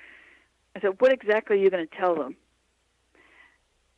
I 0.75 0.81
said, 0.81 1.01
what 1.01 1.12
exactly 1.12 1.57
are 1.57 1.61
you 1.61 1.71
going 1.71 1.87
to 1.87 1.97
tell 1.97 2.14
them? 2.14 2.37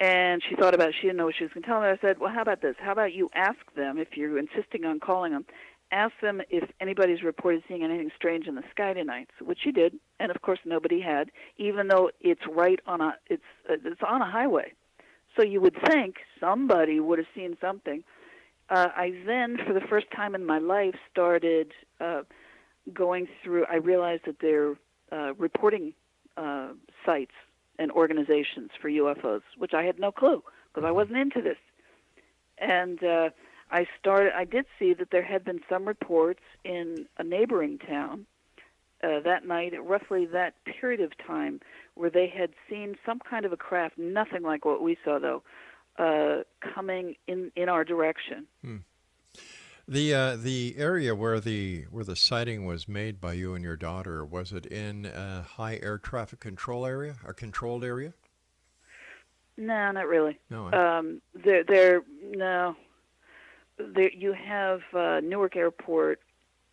And 0.00 0.40
she 0.48 0.54
thought 0.54 0.74
about 0.74 0.90
it. 0.90 0.94
She 1.00 1.08
didn't 1.08 1.16
know 1.16 1.26
what 1.26 1.34
she 1.36 1.42
was 1.42 1.52
going 1.52 1.64
to 1.64 1.68
tell 1.68 1.80
them. 1.80 1.92
I 1.92 2.00
said, 2.00 2.20
well, 2.20 2.32
how 2.32 2.42
about 2.42 2.62
this? 2.62 2.76
How 2.78 2.92
about 2.92 3.12
you 3.12 3.30
ask 3.34 3.58
them, 3.74 3.98
if 3.98 4.16
you're 4.16 4.38
insisting 4.38 4.84
on 4.84 5.00
calling 5.00 5.32
them, 5.32 5.44
ask 5.90 6.12
them 6.20 6.42
if 6.50 6.68
anybody's 6.80 7.22
reported 7.22 7.62
seeing 7.68 7.82
anything 7.82 8.10
strange 8.16 8.46
in 8.46 8.54
the 8.54 8.64
sky 8.70 8.92
tonight, 8.92 9.28
which 9.40 9.58
she 9.62 9.72
did. 9.72 9.94
And 10.20 10.30
of 10.30 10.42
course, 10.42 10.58
nobody 10.64 11.00
had, 11.00 11.30
even 11.56 11.88
though 11.88 12.10
it's 12.20 12.42
right 12.50 12.80
on 12.86 13.00
a, 13.00 13.14
it's, 13.26 13.42
uh, 13.70 13.74
it's 13.84 14.02
on 14.06 14.22
a 14.22 14.30
highway. 14.30 14.72
So 15.36 15.44
you 15.44 15.60
would 15.60 15.76
think 15.86 16.16
somebody 16.40 17.00
would 17.00 17.18
have 17.18 17.28
seen 17.34 17.56
something. 17.60 18.02
Uh, 18.70 18.88
I 18.94 19.14
then, 19.26 19.56
for 19.66 19.72
the 19.72 19.80
first 19.80 20.06
time 20.14 20.34
in 20.34 20.44
my 20.44 20.58
life, 20.58 20.94
started 21.10 21.72
uh, 22.00 22.22
going 22.92 23.28
through. 23.42 23.64
I 23.70 23.76
realized 23.76 24.22
that 24.26 24.40
there 24.40 24.74
are 25.12 25.30
uh, 25.30 25.32
reporting 25.34 25.94
uh, 26.36 26.68
sites 27.06 27.32
and 27.78 27.90
organizations 27.92 28.70
for 28.80 28.90
UFOs, 28.90 29.42
which 29.56 29.72
I 29.72 29.84
had 29.84 29.98
no 29.98 30.12
clue 30.12 30.42
because 30.68 30.86
I 30.86 30.90
wasn't 30.90 31.18
into 31.18 31.40
this. 31.40 31.56
And 32.58 33.02
uh, 33.02 33.30
I 33.70 33.86
started. 33.98 34.32
I 34.34 34.44
did 34.44 34.66
see 34.78 34.94
that 34.94 35.10
there 35.10 35.22
had 35.22 35.44
been 35.44 35.60
some 35.68 35.86
reports 35.86 36.40
in 36.64 37.06
a 37.18 37.24
neighboring 37.24 37.78
town 37.78 38.26
uh, 39.02 39.20
that 39.20 39.46
night, 39.46 39.74
at 39.74 39.84
roughly 39.84 40.26
that 40.26 40.54
period 40.64 41.00
of 41.00 41.12
time, 41.26 41.60
where 41.94 42.10
they 42.10 42.26
had 42.28 42.50
seen 42.68 42.96
some 43.04 43.18
kind 43.18 43.44
of 43.44 43.52
a 43.52 43.56
craft, 43.56 43.98
nothing 43.98 44.42
like 44.42 44.64
what 44.64 44.82
we 44.82 44.96
saw 45.04 45.18
though, 45.18 45.42
uh, 45.98 46.42
coming 46.74 47.14
in 47.26 47.52
in 47.56 47.68
our 47.68 47.84
direction. 47.84 48.46
The 49.86 50.14
uh, 50.14 50.36
the 50.36 50.74
area 50.76 51.14
where 51.14 51.40
the 51.40 51.86
where 51.90 52.04
the 52.04 52.16
sighting 52.16 52.66
was 52.66 52.88
made 52.88 53.20
by 53.20 53.32
you 53.34 53.54
and 53.54 53.64
your 53.64 53.76
daughter 53.76 54.24
was 54.24 54.52
it 54.52 54.66
in 54.66 55.06
a 55.06 55.42
high 55.42 55.78
air 55.82 55.96
traffic 55.96 56.40
control 56.40 56.84
area, 56.84 57.16
a 57.26 57.32
controlled 57.32 57.84
area? 57.84 58.12
No, 59.56 59.90
not 59.90 60.06
really. 60.06 60.38
No. 60.50 60.70
Um, 60.72 61.20
there, 61.34 61.64
there, 61.64 62.02
no. 62.22 62.76
There, 63.78 64.10
you 64.12 64.32
have 64.32 64.80
uh, 64.94 65.20
Newark 65.20 65.56
Airport. 65.56 66.20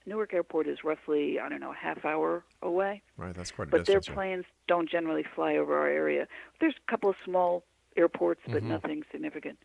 Newark 0.08 0.34
Airport 0.34 0.68
is 0.68 0.84
roughly, 0.84 1.40
I 1.40 1.50
don't 1.50 1.60
know, 1.60 1.72
a 1.72 1.76
half 1.76 2.06
hour 2.06 2.44
away. 2.62 3.02
right, 3.18 3.34
that's 3.34 3.52
quite 3.52 3.68
a 3.70 3.72
But 3.72 3.86
their 3.86 3.98
distance. 3.98 4.08
yeah. 4.10 4.14
planes 4.14 4.46
don't 4.68 4.90
generally 4.90 5.24
fly 5.36 5.56
over 5.58 5.78
our 5.78 5.88
area. 5.88 6.28
There's 6.60 6.76
a 6.88 6.92
couple 6.92 7.10
of 7.10 7.16
small 7.26 7.64
airports, 7.98 8.42
but 8.46 8.58
Mm-hmm. 8.58 8.70
nothing 8.70 9.04
significant. 9.12 9.58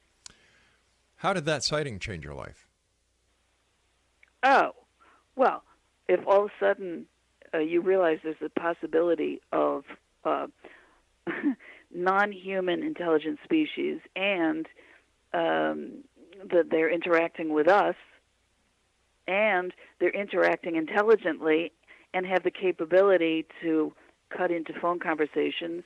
How 1.17 1.33
did 1.35 1.45
that 1.47 1.63
sighting 1.63 1.99
change 1.99 2.25
your 2.25 2.35
life? 2.35 2.67
Oh, 4.43 4.71
well, 5.37 5.63
if 6.09 6.21
all 6.27 6.45
of 6.45 6.51
a 6.51 6.65
sudden 6.65 7.07
uh, 7.53 7.59
you 7.59 7.83
realize 7.83 8.19
there's 8.23 8.37
a 8.43 8.49
possibility 8.61 9.41
of 9.53 9.85
uh, 10.25 10.47
non-human 11.95 12.83
intelligent 12.83 13.39
species 13.45 13.99
and 14.17 14.67
um, 15.35 16.05
that 16.51 16.71
they're 16.71 16.91
interacting 16.91 17.53
with 17.53 17.69
us 17.69 17.95
and 19.27 19.73
they're 19.99 20.11
interacting 20.11 20.77
intelligently 20.77 21.73
and 22.15 22.27
have 22.27 22.43
the 22.43 22.51
capability 22.51 23.47
to 23.63 23.93
cut 24.37 24.51
into 24.51 24.73
phone 24.81 24.99
conversations, 24.99 25.85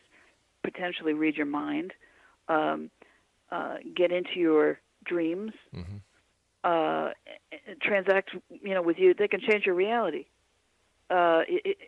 potentially 0.63 1.13
read 1.13 1.37
your 1.37 1.47
mind, 1.47 1.93
um, 2.49 2.91
uh, 3.51 3.77
get 3.95 4.11
into 4.13 4.39
your 4.39 4.79
dreams, 5.05 5.53
uh, 6.65 7.11
transact, 7.83 8.31
you 8.63 8.75
know, 8.75 8.83
with 8.83 8.99
you. 8.99 9.15
They 9.15 9.29
can 9.29 9.41
change 9.41 9.67
your 9.67 9.75
reality. 9.75 10.27
Uh, 11.11 11.43
it, 11.47 11.63
it, 11.65 11.79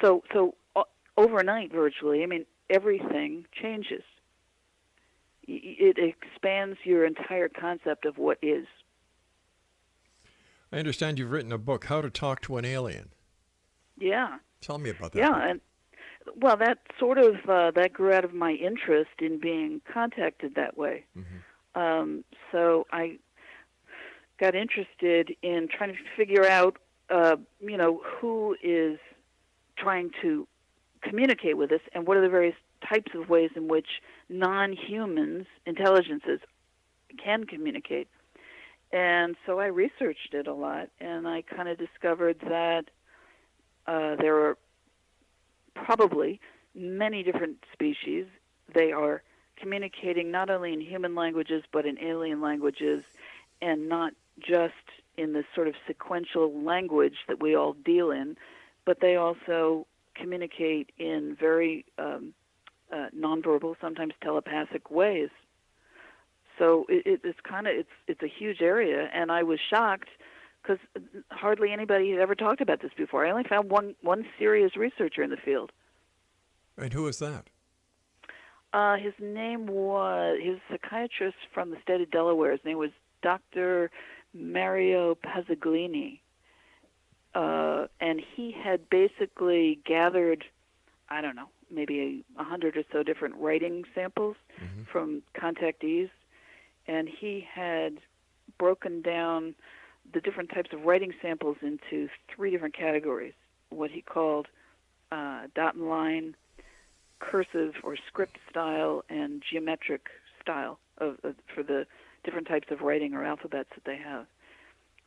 so, 0.00 0.22
so 0.32 0.54
uh, 0.76 0.82
overnight, 1.16 1.72
virtually, 1.72 2.22
I 2.22 2.26
mean, 2.26 2.46
everything 2.68 3.44
changes. 3.60 4.02
It 5.52 5.96
expands 5.98 6.78
your 6.84 7.04
entire 7.04 7.48
concept 7.48 8.04
of 8.04 8.18
what 8.18 8.38
is. 8.40 8.66
I 10.72 10.78
understand 10.78 11.18
you've 11.18 11.32
written 11.32 11.50
a 11.50 11.58
book, 11.58 11.86
How 11.86 12.00
to 12.00 12.10
Talk 12.10 12.40
to 12.42 12.56
an 12.56 12.64
Alien. 12.64 13.10
Yeah. 13.98 14.36
Tell 14.60 14.78
me 14.78 14.90
about 14.90 15.12
that. 15.12 15.18
Yeah, 15.18 15.30
book. 15.30 15.42
and 15.42 15.60
well, 16.36 16.56
that 16.58 16.78
sort 16.98 17.18
of 17.18 17.34
uh, 17.48 17.72
that 17.72 17.92
grew 17.92 18.12
out 18.12 18.24
of 18.24 18.32
my 18.32 18.52
interest 18.52 19.10
in 19.20 19.40
being 19.40 19.80
contacted 19.92 20.54
that 20.54 20.76
way. 20.78 21.04
Um, 21.74 22.24
so 22.52 22.86
I 22.92 23.18
got 24.38 24.54
interested 24.54 25.34
in 25.42 25.68
trying 25.68 25.92
to 25.92 25.98
figure 26.16 26.46
out, 26.46 26.76
uh, 27.08 27.36
you 27.60 27.76
know, 27.76 28.00
who 28.04 28.56
is 28.62 28.98
trying 29.76 30.10
to 30.22 30.46
communicate 31.02 31.56
with 31.56 31.72
us, 31.72 31.80
and 31.94 32.06
what 32.06 32.16
are 32.16 32.22
the 32.22 32.28
various 32.28 32.56
types 32.90 33.12
of 33.14 33.28
ways 33.28 33.50
in 33.54 33.68
which 33.68 33.86
non-humans 34.28 35.46
intelligences 35.64 36.40
can 37.22 37.44
communicate. 37.44 38.08
And 38.92 39.36
so 39.46 39.60
I 39.60 39.66
researched 39.66 40.34
it 40.34 40.46
a 40.46 40.54
lot, 40.54 40.88
and 41.00 41.28
I 41.28 41.42
kind 41.42 41.68
of 41.68 41.78
discovered 41.78 42.40
that 42.40 42.86
uh, 43.86 44.16
there 44.16 44.36
are 44.44 44.58
probably 45.74 46.40
many 46.74 47.22
different 47.22 47.58
species. 47.72 48.26
They 48.74 48.92
are 48.92 49.22
communicating 49.56 50.30
not 50.30 50.50
only 50.50 50.72
in 50.72 50.80
human 50.80 51.14
languages 51.14 51.62
but 51.72 51.86
in 51.86 51.98
alien 52.02 52.40
languages, 52.40 53.04
and 53.62 53.88
not 53.88 54.12
just 54.40 54.74
in 55.16 55.34
the 55.34 55.44
sort 55.54 55.68
of 55.68 55.74
sequential 55.86 56.62
language 56.62 57.18
that 57.28 57.40
we 57.40 57.54
all 57.54 57.74
deal 57.74 58.10
in, 58.10 58.36
but 58.84 59.00
they 59.00 59.16
also 59.16 59.86
communicate 60.14 60.90
in 60.98 61.36
very 61.38 61.84
um, 61.98 62.32
uh, 62.92 63.06
nonverbal, 63.16 63.76
sometimes 63.80 64.14
telepathic 64.22 64.90
ways. 64.90 65.30
So 66.58 66.84
it, 66.88 67.06
it, 67.06 67.20
it's 67.24 67.40
kind 67.40 67.66
of 67.66 67.74
it's 67.74 67.88
it's 68.06 68.22
a 68.22 68.28
huge 68.28 68.60
area, 68.60 69.08
and 69.14 69.32
I 69.32 69.42
was 69.42 69.58
shocked 69.70 70.10
because 70.62 70.78
hardly 71.30 71.72
anybody 71.72 72.10
had 72.10 72.20
ever 72.20 72.34
talked 72.34 72.60
about 72.60 72.82
this 72.82 72.92
before. 72.96 73.26
I 73.26 73.30
only 73.30 73.44
found 73.44 73.70
one 73.70 73.94
one 74.02 74.26
serious 74.38 74.76
researcher 74.76 75.22
in 75.22 75.30
the 75.30 75.36
field. 75.36 75.72
And 76.76 76.92
who 76.92 77.06
is 77.06 77.18
that? 77.18 77.48
Uh, 78.72 78.96
his 78.96 79.14
name 79.18 79.66
was 79.66 80.38
he 80.40 80.50
was 80.50 80.58
a 80.68 80.74
psychiatrist 80.74 81.38
from 81.52 81.70
the 81.70 81.76
state 81.82 82.00
of 82.00 82.10
Delaware. 82.10 82.52
His 82.52 82.64
name 82.64 82.78
was 82.78 82.90
Dr. 83.22 83.90
Mario 84.34 85.16
Pazzaglini, 85.16 86.20
uh, 87.34 87.86
and 88.00 88.20
he 88.36 88.52
had 88.52 88.88
basically 88.88 89.80
gathered, 89.84 90.44
I 91.08 91.20
don't 91.20 91.36
know, 91.36 91.48
maybe 91.70 92.24
a 92.38 92.44
hundred 92.44 92.76
or 92.76 92.82
so 92.92 93.02
different 93.02 93.34
writing 93.36 93.84
samples 93.94 94.36
from 94.92 95.22
contactees, 95.34 96.10
and 96.86 97.08
he 97.08 97.46
had 97.52 97.98
broken 98.58 99.02
down 99.02 99.54
the 100.12 100.20
different 100.20 100.50
types 100.50 100.70
of 100.72 100.82
writing 100.84 101.12
samples 101.22 101.56
into 101.62 102.08
three 102.34 102.50
different 102.50 102.76
categories. 102.76 103.34
What 103.68 103.90
he 103.90 104.02
called 104.02 104.48
uh, 105.12 105.42
dot 105.54 105.74
and 105.74 105.88
line, 105.88 106.34
cursive 107.20 107.74
or 107.82 107.96
script 108.08 108.38
style, 108.48 109.04
and 109.08 109.42
geometric 109.48 110.08
style 110.42 110.78
of, 110.98 111.16
of 111.22 111.34
for 111.54 111.62
the 111.62 111.86
different 112.24 112.48
types 112.48 112.68
of 112.70 112.80
writing 112.80 113.14
or 113.14 113.24
alphabets 113.24 113.70
that 113.74 113.84
they 113.84 113.96
have. 113.96 114.26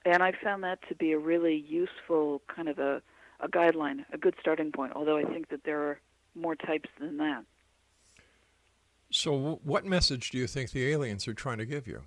And 0.06 0.22
I 0.24 0.34
found 0.44 0.64
that 0.64 0.80
to 0.90 0.96
be 0.96 1.12
a 1.12 1.20
really 1.20 1.56
useful 1.56 2.42
kind 2.54 2.68
of 2.68 2.80
a, 2.80 3.02
a 3.40 3.48
guideline, 3.48 4.06
a 4.12 4.18
good 4.18 4.36
starting 4.40 4.72
point. 4.72 4.94
Although 4.96 5.18
I 5.18 5.24
think 5.24 5.50
that 5.50 5.64
there 5.64 5.82
are 5.82 6.00
more 6.36 6.56
types 6.56 6.90
than 7.00 7.18
that. 7.18 7.44
So, 9.12 9.60
what 9.64 9.86
message 9.86 10.32
do 10.32 10.38
you 10.38 10.48
think 10.48 10.72
the 10.72 10.92
aliens 10.92 11.28
are 11.28 11.34
trying 11.34 11.60
to 11.60 11.66
give 11.66 11.88
you? 11.88 12.02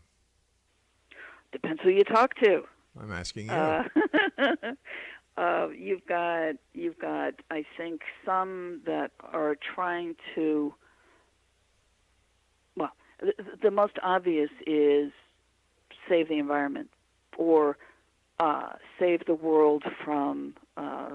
Depends 1.53 1.81
who 1.83 1.91
you 1.91 2.05
talk 2.05 2.35
to. 2.43 2.63
I'm 3.01 3.13
asking 3.13 3.47
you. 3.47 3.53
Uh, 3.53 3.85
uh, 5.37 5.69
you've 5.69 6.05
got 6.07 6.57
you've 6.75 6.99
got 6.99 7.35
I 7.51 7.65
think 7.77 8.03
some 8.25 8.81
that 8.87 9.13
are 9.21 9.57
trying 9.75 10.17
to. 10.35 10.75
Well, 12.77 12.91
the, 13.21 13.33
the 13.63 13.71
most 13.71 13.99
obvious 14.03 14.51
is 14.67 15.13
save 16.09 16.29
the 16.29 16.39
environment 16.39 16.91
or 17.39 17.77
uh, 18.41 18.73
save 18.99 19.27
the 19.27 19.35
world 19.35 19.85
from 20.05 20.55
uh, 20.77 21.11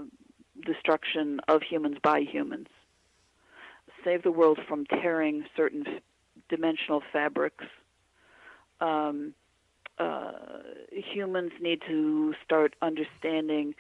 destruction 0.66 1.40
of 1.48 1.62
humans 1.62 1.98
by 2.02 2.22
humans. 2.22 2.68
Save 4.04 4.24
the 4.24 4.32
world 4.32 4.60
from 4.68 4.86
tearing 4.86 5.45
certain 5.56 5.86
dimensional 6.49 7.02
fabrics. 7.14 7.66
Um, 8.80 9.34
uh, 9.99 10.32
humans 10.91 11.52
need 11.62 11.82
to 11.88 12.34
start 12.43 12.76
understanding, 12.82 13.76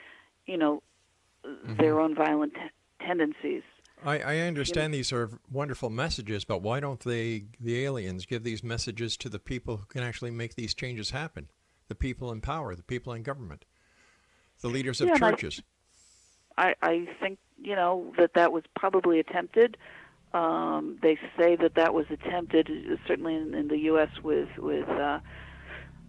you 0.45 0.57
know, 0.57 0.83
their 1.79 1.99
own 1.99 2.13
violent 2.13 2.53
t- 2.53 2.59
tendencies. 3.05 3.63
I, 4.03 4.19
I 4.19 4.37
understand 4.39 4.93
these 4.93 5.11
are 5.11 5.29
wonderful 5.51 5.89
messages, 5.89 6.43
but 6.43 6.61
why 6.61 6.79
don't 6.79 6.99
they, 6.99 7.45
the 7.59 7.83
aliens, 7.83 8.25
give 8.25 8.43
these 8.43 8.63
messages 8.63 9.17
to 9.17 9.29
the 9.29 9.39
people 9.39 9.77
who 9.77 9.85
can 9.85 10.03
actually 10.03 10.31
make 10.31 10.55
these 10.55 10.73
changes 10.73 11.11
happen? 11.11 11.49
The 11.87 11.95
people 11.95 12.31
in 12.31 12.41
power, 12.41 12.75
the 12.75 12.83
people 12.83 13.13
in 13.13 13.23
government. 13.23 13.65
the 14.61 14.69
leaders 14.69 15.01
of 15.01 15.07
Yeah, 15.09 15.17
churches. 15.17 15.61
I, 16.57 16.75
I 16.81 17.07
think 17.19 17.39
you 17.57 17.75
know 17.75 18.13
that 18.17 18.33
that 18.35 18.51
was 18.51 18.63
probably 18.75 19.19
attempted. 19.19 19.77
Um, 20.33 20.97
they 21.01 21.17
say 21.37 21.57
that 21.57 21.75
that 21.75 21.93
was 21.93 22.05
attempted, 22.09 22.69
certainly 23.07 23.35
in, 23.35 23.53
in 23.53 23.67
the 23.67 23.77
U.S. 23.79 24.07
with 24.23 24.47
with 24.57 24.87
uh, 24.87 25.19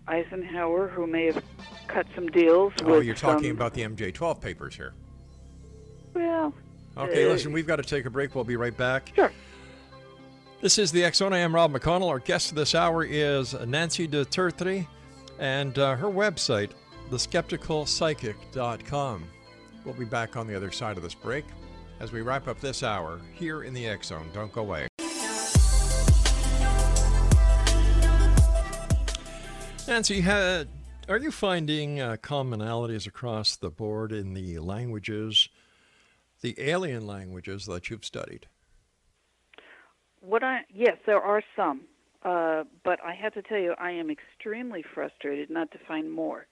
Eisenhower, 0.06 0.86
who 0.88 1.06
may 1.08 1.26
have 1.26 1.42
cut 1.88 2.06
some 2.14 2.28
deals. 2.28 2.72
Oh, 2.84 2.98
with 2.98 3.04
you're 3.04 3.16
talking 3.16 3.48
some- 3.50 3.56
about 3.56 3.74
the 3.74 3.82
MJ12 3.82 4.40
papers 4.40 4.76
here. 4.76 4.94
Well, 6.14 6.54
Okay, 6.96 7.24
Uh, 7.24 7.28
listen, 7.30 7.52
we've 7.52 7.66
got 7.66 7.76
to 7.76 7.82
take 7.82 8.04
a 8.04 8.10
break. 8.10 8.34
We'll 8.34 8.44
be 8.44 8.56
right 8.56 8.76
back. 8.76 9.12
sure. 9.14 9.32
This 10.60 10.76
is 10.78 10.92
the 10.92 11.10
Zone. 11.12 11.32
I 11.32 11.38
am 11.38 11.54
Rob 11.54 11.72
McConnell. 11.72 12.08
Our 12.08 12.18
guest 12.20 12.54
this 12.54 12.74
hour 12.74 13.02
is 13.02 13.54
Nancy 13.66 14.06
du 14.06 14.24
Tertre, 14.26 14.86
and 15.40 15.76
uh, 15.78 15.96
her 15.96 16.06
website, 16.08 16.70
theskepticalpsychic.com. 17.10 19.24
We'll 19.84 19.94
be 19.94 20.04
back 20.04 20.36
on 20.36 20.46
the 20.46 20.54
other 20.54 20.70
side 20.70 20.96
of 20.96 21.02
this 21.02 21.14
break 21.14 21.44
as 22.02 22.10
we 22.10 22.20
wrap 22.20 22.48
up 22.48 22.58
this 22.58 22.82
hour 22.82 23.20
here 23.32 23.62
in 23.62 23.72
the 23.72 23.86
X 23.86 24.08
Zone. 24.08 24.28
Don't 24.34 24.52
go 24.52 24.62
away. 24.62 24.88
Nancy, 29.86 30.20
ha- 30.20 30.64
are 31.08 31.18
you 31.18 31.30
finding 31.30 32.00
uh, 32.00 32.16
commonalities 32.20 33.06
across 33.06 33.54
the 33.54 33.70
board 33.70 34.10
in 34.10 34.34
the 34.34 34.58
languages, 34.58 35.48
the 36.40 36.56
alien 36.58 37.06
languages 37.06 37.66
that 37.66 37.88
you've 37.88 38.04
studied? 38.04 38.46
What 40.20 40.42
I 40.42 40.60
yes, 40.72 40.96
there 41.06 41.20
are 41.20 41.42
some, 41.54 41.82
uh, 42.24 42.64
but 42.84 42.98
I 43.04 43.14
have 43.14 43.34
to 43.34 43.42
tell 43.42 43.58
you, 43.58 43.74
I 43.78 43.92
am 43.92 44.10
extremely 44.10 44.84
frustrated 44.94 45.50
not 45.50 45.70
to 45.70 45.78
find 45.86 46.10
more. 46.10 46.46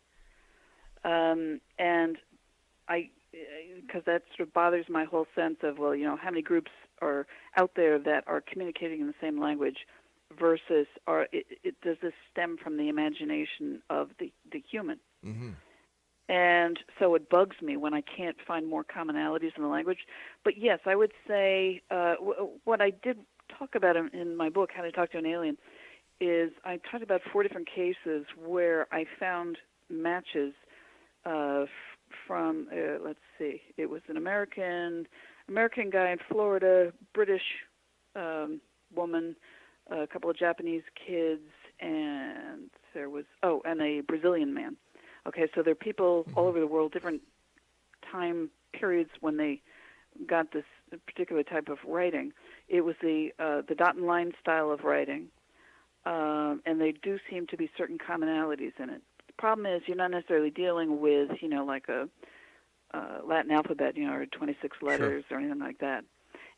Um, 1.05 1.61
and 1.79 2.19
I, 2.89 3.11
because 3.33 4.03
that 4.07 4.23
sort 4.37 4.49
of 4.49 4.55
bothers 4.55 4.87
my 4.89 5.05
whole 5.05 5.27
sense 5.35 5.57
of 5.63 5.79
well, 5.79 5.95
you 5.95 6.05
know, 6.05 6.17
how 6.17 6.31
many 6.31 6.43
groups 6.43 6.71
are 7.01 7.27
out 7.57 7.73
there 7.77 7.99
that 7.99 8.25
are 8.27 8.41
communicating 8.41 9.01
in 9.01 9.07
the 9.07 9.15
same 9.21 9.41
language, 9.41 9.79
versus 10.39 10.87
are 11.07 11.27
it, 11.33 11.47
it, 11.63 11.75
does 11.83 11.97
this 12.03 12.13
stem 12.31 12.57
from 12.63 12.77
the 12.77 12.89
imagination 12.89 13.83
of 13.91 14.11
the 14.19 14.33
the 14.53 14.63
human? 14.71 14.99
Mm-hmm. 15.25 15.51
And 16.29 16.79
so 17.01 17.17
it 17.17 17.29
bugs 17.29 17.57
me 17.61 17.77
when 17.77 17.93
I 17.93 18.03
can't 18.03 18.37
find 18.47 18.69
more 18.69 18.85
commonalities 18.85 19.51
in 19.57 19.63
the 19.65 19.69
language. 19.69 19.99
But 20.45 20.57
yes, 20.57 20.79
I 20.87 20.95
would 20.95 21.11
say 21.27 21.83
uh, 21.91 22.15
w- 22.15 22.51
what 22.63 22.81
I 22.81 22.91
did 22.91 23.19
talk 23.59 23.75
about 23.75 23.97
in, 23.97 24.11
in 24.13 24.37
my 24.37 24.49
book, 24.49 24.71
How 24.73 24.83
to 24.83 24.93
Talk 24.93 25.11
to 25.11 25.19
an 25.19 25.27
Alien, 25.27 25.59
is 26.21 26.53
I 26.65 26.79
talked 26.89 27.03
about 27.03 27.23
four 27.33 27.43
different 27.43 27.69
cases 27.69 28.27
where 28.37 28.87
I 28.93 29.07
found 29.19 29.59
matches 29.89 30.55
uh, 31.27 31.65
from, 32.27 32.69
uh, 32.73 33.03
let's 33.05 33.19
see, 33.39 33.63
it 33.77 33.89
was 33.89 34.03
an 34.09 34.17
American 34.17 35.07
American 35.49 35.91
guy 35.91 36.11
in 36.11 36.19
Florida, 36.29 36.93
British 37.13 37.43
um, 38.15 38.61
woman, 38.95 39.35
a 39.91 40.07
couple 40.07 40.31
of 40.31 40.37
Japanese 40.37 40.83
kids, 40.95 41.43
and 41.81 42.71
there 42.95 43.11
was, 43.11 43.25
oh, 43.43 43.61
and 43.65 43.81
a 43.83 44.01
Brazilian 44.01 44.55
man. 44.55 44.77
Okay, 45.27 45.49
so 45.55 45.63
there 45.63 45.73
are 45.73 45.75
people 45.75 46.25
all 46.37 46.47
over 46.47 46.61
the 46.61 46.67
world, 46.67 46.93
different 46.93 47.21
time 48.11 48.49
periods 48.73 49.11
when 49.21 49.37
they 49.37 49.61
got 50.27 50.53
this 50.53 50.65
particular 51.07 51.43
type 51.43 51.69
of 51.69 51.79
writing. 51.87 52.33
It 52.69 52.83
was 52.83 52.95
the 53.03 53.31
uh, 53.39 53.63
the 53.69 53.75
dot 53.75 53.97
and 53.97 54.07
line 54.07 54.33
style 54.41 54.71
of 54.71 54.85
writing, 54.85 55.27
um, 56.07 56.63
and 56.65 56.81
they 56.81 56.93
do 57.03 57.19
seem 57.29 57.47
to 57.49 57.57
be 57.57 57.71
certain 57.77 57.99
commonalities 57.99 58.73
in 58.79 58.91
it. 58.91 59.03
The 59.41 59.47
problem 59.47 59.65
is 59.65 59.81
you're 59.87 59.97
not 59.97 60.11
necessarily 60.11 60.51
dealing 60.51 61.01
with 61.01 61.31
you 61.41 61.49
know 61.49 61.65
like 61.65 61.89
a 61.89 62.11
uh, 62.93 63.21
Latin 63.27 63.51
alphabet, 63.51 63.97
you 63.97 64.07
know, 64.07 64.13
or 64.13 64.27
26 64.27 64.77
letters 64.83 65.25
or 65.31 65.39
anything 65.39 65.61
like 65.61 65.79
that. 65.79 66.05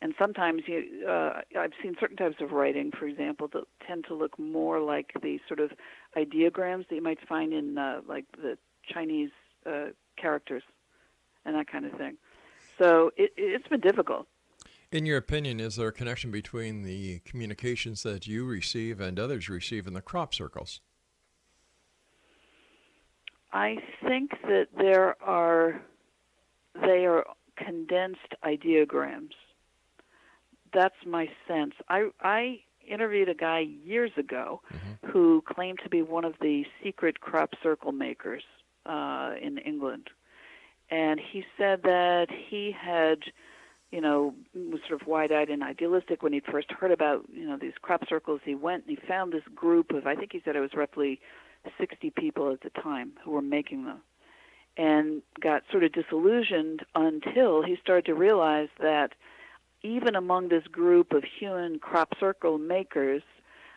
And 0.01 0.13
sometimes 0.19 0.63
you, 0.67 1.07
uh, 1.07 1.39
I've 1.57 1.71
seen 1.81 1.95
certain 1.97 2.17
types 2.17 2.41
of 2.41 2.51
writing, 2.51 2.91
for 2.91 3.05
example, 3.07 3.47
that 3.53 3.63
tend 3.87 4.03
to 4.09 4.13
look 4.13 4.37
more 4.37 4.81
like 4.81 5.13
the 5.21 5.39
sort 5.47 5.61
of 5.61 5.71
ideograms 6.17 6.89
that 6.89 6.95
you 6.95 7.01
might 7.01 7.25
find 7.25 7.53
in 7.53 7.77
uh, 7.77 8.01
like 8.05 8.25
the 8.35 8.57
Chinese 8.85 9.31
uh, 9.65 9.91
characters 10.17 10.63
and 11.45 11.55
that 11.55 11.71
kind 11.71 11.85
of 11.85 11.93
thing. 11.93 12.17
So 12.77 13.11
it, 13.15 13.31
it's 13.37 13.67
been 13.69 13.79
difficult. 13.79 14.27
In 14.91 15.05
your 15.05 15.17
opinion, 15.17 15.61
is 15.61 15.77
there 15.77 15.87
a 15.87 15.93
connection 15.93 16.31
between 16.31 16.83
the 16.83 17.19
communications 17.19 18.03
that 18.03 18.27
you 18.27 18.43
receive 18.43 18.99
and 18.99 19.17
others 19.17 19.47
receive 19.47 19.87
in 19.87 19.93
the 19.93 20.01
crop 20.01 20.33
circles? 20.33 20.81
I 23.53 23.77
think 24.05 24.31
that 24.47 24.69
there 24.75 25.15
are 25.21 25.79
they 26.81 27.05
are 27.05 27.23
condensed 27.55 28.33
ideograms. 28.43 29.33
That's 30.73 30.95
my 31.05 31.29
sense. 31.47 31.73
I 31.87 32.09
I 32.19 32.61
interviewed 32.85 33.29
a 33.29 33.35
guy 33.35 33.59
years 33.59 34.11
ago 34.17 34.61
who 35.05 35.43
claimed 35.47 35.79
to 35.83 35.89
be 35.89 36.01
one 36.01 36.25
of 36.25 36.33
the 36.41 36.65
secret 36.83 37.21
crop 37.21 37.51
circle 37.61 37.91
makers 37.91 38.43
uh, 38.87 39.33
in 39.39 39.59
England, 39.59 40.09
and 40.89 41.19
he 41.19 41.45
said 41.55 41.83
that 41.83 42.27
he 42.49 42.75
had, 42.77 43.19
you 43.91 44.01
know, 44.01 44.33
was 44.55 44.81
sort 44.87 44.99
of 44.99 45.07
wide-eyed 45.07 45.49
and 45.49 45.61
idealistic 45.61 46.23
when 46.23 46.33
he 46.33 46.41
first 46.51 46.71
heard 46.71 46.91
about 46.91 47.23
you 47.31 47.47
know 47.47 47.57
these 47.57 47.73
crop 47.83 48.01
circles. 48.09 48.41
He 48.43 48.55
went 48.55 48.87
and 48.87 48.97
he 48.97 49.07
found 49.07 49.31
this 49.31 49.43
group 49.53 49.91
of 49.91 50.07
I 50.07 50.15
think 50.15 50.31
he 50.31 50.41
said 50.43 50.55
it 50.55 50.59
was 50.59 50.73
roughly 50.73 51.21
60 51.77 52.11
people 52.11 52.51
at 52.51 52.61
the 52.61 52.81
time 52.81 53.13
who 53.23 53.31
were 53.31 53.41
making 53.41 53.85
them 53.85 54.01
and 54.77 55.21
got 55.39 55.63
sort 55.71 55.83
of 55.83 55.91
disillusioned 55.91 56.81
until 56.95 57.63
he 57.63 57.77
started 57.81 58.05
to 58.05 58.15
realize 58.15 58.69
that 58.79 59.13
even 59.83 60.15
among 60.15 60.49
this 60.49 60.63
group 60.71 61.13
of 61.13 61.23
human 61.23 61.77
crop 61.77 62.13
circle 62.19 62.57
makers 62.57 63.21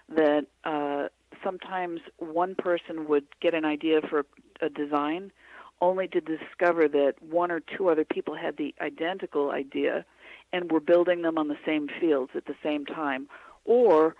that 0.08 0.46
uh, 0.64 1.08
sometimes 1.42 2.00
one 2.18 2.54
person 2.54 3.08
would 3.08 3.24
get 3.40 3.54
an 3.54 3.64
idea 3.64 4.00
for 4.08 4.24
a 4.60 4.68
design 4.68 5.32
only 5.80 6.08
to 6.08 6.20
discover 6.20 6.88
that 6.88 7.14
one 7.20 7.50
or 7.50 7.60
two 7.60 7.88
other 7.88 8.04
people 8.04 8.34
had 8.34 8.56
the 8.56 8.74
identical 8.80 9.50
idea 9.50 10.04
and 10.52 10.70
were 10.70 10.80
building 10.80 11.22
them 11.22 11.36
on 11.36 11.48
the 11.48 11.58
same 11.66 11.88
fields 12.00 12.30
at 12.34 12.46
the 12.46 12.54
same 12.62 12.86
time 12.86 13.28
or 13.64 14.14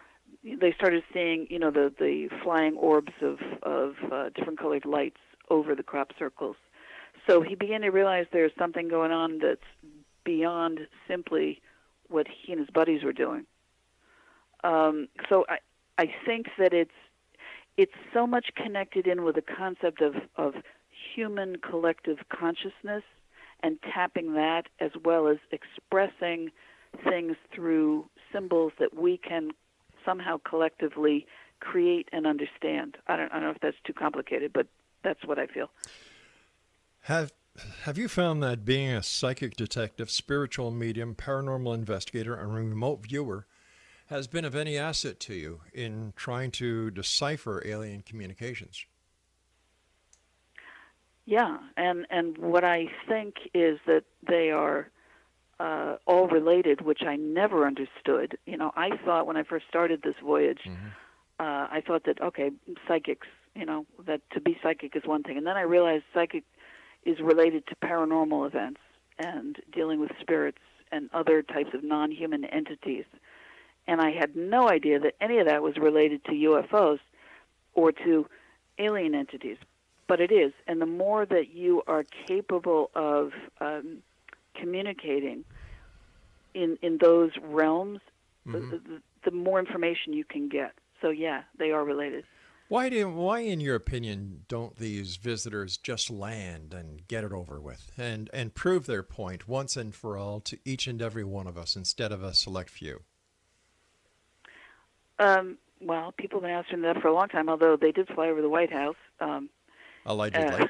they 0.60 0.72
started 0.72 1.02
seeing, 1.12 1.46
you 1.50 1.58
know, 1.58 1.70
the 1.70 1.92
the 1.98 2.28
flying 2.42 2.76
orbs 2.76 3.12
of 3.20 3.38
of 3.62 3.94
uh, 4.12 4.28
different 4.34 4.58
colored 4.58 4.84
lights 4.84 5.20
over 5.50 5.74
the 5.74 5.82
crop 5.82 6.12
circles. 6.18 6.56
So 7.28 7.42
he 7.42 7.54
began 7.54 7.80
to 7.80 7.90
realize 7.90 8.26
there's 8.32 8.52
something 8.58 8.88
going 8.88 9.10
on 9.10 9.38
that's 9.38 9.60
beyond 10.24 10.80
simply 11.08 11.60
what 12.08 12.26
he 12.28 12.52
and 12.52 12.60
his 12.60 12.70
buddies 12.70 13.02
were 13.02 13.12
doing. 13.12 13.46
Um, 14.62 15.08
so 15.28 15.44
I 15.48 15.58
I 15.98 16.06
think 16.24 16.46
that 16.58 16.72
it's 16.72 16.90
it's 17.76 17.92
so 18.14 18.26
much 18.26 18.50
connected 18.56 19.06
in 19.06 19.24
with 19.24 19.34
the 19.34 19.42
concept 19.42 20.00
of 20.00 20.14
of 20.36 20.54
human 21.14 21.56
collective 21.56 22.18
consciousness 22.28 23.02
and 23.62 23.78
tapping 23.82 24.34
that 24.34 24.64
as 24.80 24.90
well 25.04 25.28
as 25.28 25.38
expressing 25.50 26.50
things 27.04 27.36
through 27.54 28.08
symbols 28.32 28.72
that 28.78 28.94
we 28.94 29.18
can 29.18 29.50
somehow 30.06 30.38
collectively 30.48 31.26
create 31.60 32.08
and 32.12 32.26
understand. 32.26 32.96
I 33.06 33.16
don't, 33.16 33.30
I 33.32 33.34
don't 33.34 33.44
know 33.44 33.50
if 33.50 33.60
that's 33.60 33.76
too 33.84 33.92
complicated, 33.92 34.52
but 34.54 34.66
that's 35.02 35.22
what 35.26 35.38
I 35.38 35.46
feel. 35.46 35.68
Have 37.00 37.32
Have 37.82 37.98
you 37.98 38.08
found 38.08 38.42
that 38.42 38.64
being 38.64 38.90
a 38.90 39.02
psychic 39.02 39.56
detective, 39.56 40.10
spiritual 40.10 40.70
medium, 40.70 41.14
paranormal 41.14 41.74
investigator, 41.74 42.34
and 42.34 42.54
remote 42.54 43.02
viewer 43.02 43.46
has 44.06 44.26
been 44.28 44.44
of 44.44 44.54
any 44.54 44.78
asset 44.78 45.18
to 45.18 45.34
you 45.34 45.60
in 45.72 46.12
trying 46.16 46.50
to 46.52 46.90
decipher 46.90 47.62
alien 47.66 48.02
communications? 48.02 48.86
Yeah, 51.24 51.58
and 51.76 52.06
and 52.08 52.38
what 52.38 52.62
I 52.62 52.86
think 53.08 53.34
is 53.52 53.80
that 53.86 54.04
they 54.28 54.50
are 54.50 54.90
uh, 55.58 55.96
all 56.06 56.28
related, 56.28 56.82
which 56.82 57.02
I 57.02 57.16
never 57.16 57.66
understood. 57.66 58.38
You 58.46 58.56
know, 58.56 58.72
I 58.76 58.96
thought 59.04 59.26
when 59.26 59.36
I 59.36 59.42
first 59.42 59.66
started 59.68 60.02
this 60.02 60.16
voyage, 60.22 60.60
uh, 61.38 61.66
I 61.70 61.82
thought 61.86 62.04
that 62.04 62.20
okay, 62.20 62.50
psychics, 62.86 63.26
you 63.54 63.64
know, 63.64 63.86
that 64.06 64.20
to 64.32 64.40
be 64.40 64.58
psychic 64.62 64.96
is 64.96 65.02
one 65.04 65.22
thing, 65.22 65.36
and 65.36 65.46
then 65.46 65.56
I 65.56 65.62
realized 65.62 66.04
psychic 66.12 66.44
is 67.04 67.20
related 67.20 67.66
to 67.68 67.76
paranormal 67.76 68.46
events 68.46 68.80
and 69.18 69.56
dealing 69.72 70.00
with 70.00 70.10
spirits 70.20 70.58
and 70.92 71.08
other 71.14 71.42
types 71.42 71.70
of 71.72 71.82
non-human 71.82 72.44
entities. 72.44 73.04
And 73.86 74.00
I 74.00 74.10
had 74.10 74.36
no 74.36 74.68
idea 74.68 74.98
that 75.00 75.14
any 75.20 75.38
of 75.38 75.46
that 75.46 75.62
was 75.62 75.76
related 75.76 76.24
to 76.24 76.32
UFOs 76.32 76.98
or 77.74 77.92
to 77.92 78.26
alien 78.78 79.14
entities, 79.14 79.58
but 80.08 80.20
it 80.20 80.32
is. 80.32 80.52
And 80.66 80.80
the 80.80 80.86
more 80.86 81.24
that 81.26 81.54
you 81.54 81.82
are 81.86 82.04
capable 82.26 82.90
of 82.94 83.32
um, 83.60 83.98
communicating 84.58 85.44
in 86.54 86.78
in 86.82 86.98
those 86.98 87.30
realms, 87.42 88.00
the, 88.46 88.60
the, 88.60 88.80
the 89.24 89.30
more 89.30 89.58
information 89.58 90.12
you 90.12 90.24
can 90.24 90.48
get. 90.48 90.72
So 91.02 91.10
yeah, 91.10 91.42
they 91.58 91.70
are 91.70 91.84
related. 91.84 92.24
Why 92.68 92.88
do 92.88 93.08
why 93.08 93.40
in 93.40 93.60
your 93.60 93.76
opinion 93.76 94.44
don't 94.48 94.76
these 94.76 95.16
visitors 95.16 95.76
just 95.76 96.10
land 96.10 96.74
and 96.74 97.06
get 97.06 97.22
it 97.22 97.32
over 97.32 97.60
with 97.60 97.92
and 97.96 98.28
and 98.34 98.54
prove 98.54 98.86
their 98.86 99.04
point 99.04 99.46
once 99.46 99.76
and 99.76 99.94
for 99.94 100.16
all 100.16 100.40
to 100.40 100.58
each 100.64 100.88
and 100.88 101.00
every 101.00 101.22
one 101.22 101.46
of 101.46 101.56
us 101.56 101.76
instead 101.76 102.10
of 102.10 102.24
a 102.24 102.34
select 102.34 102.70
few? 102.70 103.02
Um, 105.18 105.58
well, 105.80 106.12
people 106.12 106.40
have 106.40 106.42
been 106.42 106.50
asking 106.50 106.82
that 106.82 107.00
for 107.00 107.08
a 107.08 107.14
long 107.14 107.28
time. 107.28 107.48
Although 107.48 107.76
they 107.76 107.92
did 107.92 108.08
fly 108.08 108.28
over 108.28 108.42
the 108.42 108.48
White 108.48 108.72
House. 108.72 108.96
Um, 109.20 109.48
Allegedly. 110.04 110.62
uh, 110.62 110.66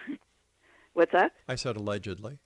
what's 0.93 1.12
that? 1.12 1.32
I 1.49 1.55
said 1.55 1.76
allegedly. 1.76 2.39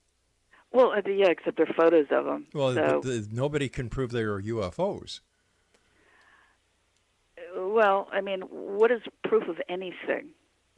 Well, 0.73 0.93
uh, 0.93 1.03
yeah, 1.09 1.31
except 1.31 1.57
they're 1.57 1.67
photos 1.67 2.07
of 2.11 2.25
them. 2.25 2.47
Well, 2.55 2.75
so, 2.75 3.01
the, 3.03 3.11
the, 3.11 3.29
nobody 3.33 3.69
can 3.69 3.89
prove 3.89 4.13
they 4.13 4.23
are 4.23 4.41
UFOs. 4.41 5.21
well, 7.57 8.09
I 8.13 8.21
mean, 8.21 8.43
what 8.43 8.91
is 8.91 9.01
proof 9.25 9.49
of 9.49 9.57
anything? 9.69 10.31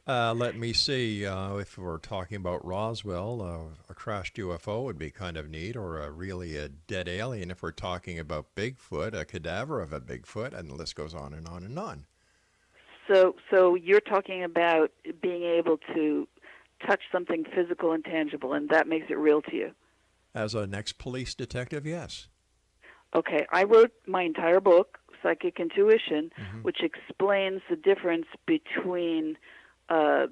Uh, 0.05 0.33
let 0.33 0.57
me 0.57 0.73
see. 0.73 1.25
Uh, 1.25 1.55
if 1.57 1.77
we're 1.77 1.97
talking 1.97 2.35
about 2.35 2.65
Roswell, 2.65 3.41
uh, 3.41 3.75
a 3.89 3.93
crashed 3.93 4.35
UFO 4.35 4.83
would 4.83 4.97
be 4.97 5.09
kind 5.09 5.37
of 5.37 5.49
neat, 5.49 5.77
or 5.77 6.01
a 6.01 6.11
really 6.11 6.57
a 6.57 6.67
dead 6.67 7.07
alien. 7.07 7.49
If 7.49 7.61
we're 7.61 7.71
talking 7.71 8.19
about 8.19 8.53
Bigfoot, 8.55 9.13
a 9.13 9.23
cadaver 9.23 9.79
of 9.79 9.93
a 9.93 10.01
Bigfoot, 10.01 10.53
and 10.53 10.69
the 10.69 10.75
list 10.75 10.95
goes 10.95 11.13
on 11.13 11.33
and 11.33 11.47
on 11.47 11.63
and 11.63 11.79
on. 11.79 12.05
So, 13.07 13.35
so 13.49 13.75
you're 13.75 14.01
talking 14.01 14.43
about 14.43 14.91
being 15.21 15.43
able 15.43 15.77
to 15.93 16.27
touch 16.85 17.01
something 17.09 17.45
physical 17.55 17.93
and 17.93 18.03
tangible, 18.03 18.53
and 18.53 18.69
that 18.69 18.87
makes 18.87 19.05
it 19.09 19.17
real 19.17 19.41
to 19.43 19.55
you. 19.55 19.71
As 20.35 20.55
an 20.55 20.73
ex-police 20.73 21.35
detective, 21.35 21.85
yes. 21.85 22.27
Okay, 23.15 23.45
I 23.51 23.63
wrote 23.63 23.91
my 24.07 24.23
entire 24.23 24.59
book, 24.59 24.97
Psychic 25.21 25.59
Intuition, 25.59 26.31
Mm-hmm. 26.39 26.61
which 26.63 26.81
explains 26.81 27.61
the 27.69 27.75
difference 27.75 28.25
between 28.47 29.37
uh, 29.89 30.25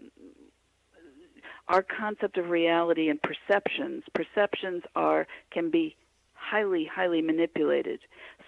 our 1.67 1.83
concept 1.83 2.37
of 2.37 2.49
reality 2.49 3.07
and 3.09 3.19
perceptions. 3.21 4.03
Perceptions 4.13 4.83
are 4.95 5.27
can 5.51 5.69
be 5.69 5.95
highly, 6.33 6.85
highly 6.85 7.21
manipulated, 7.21 7.99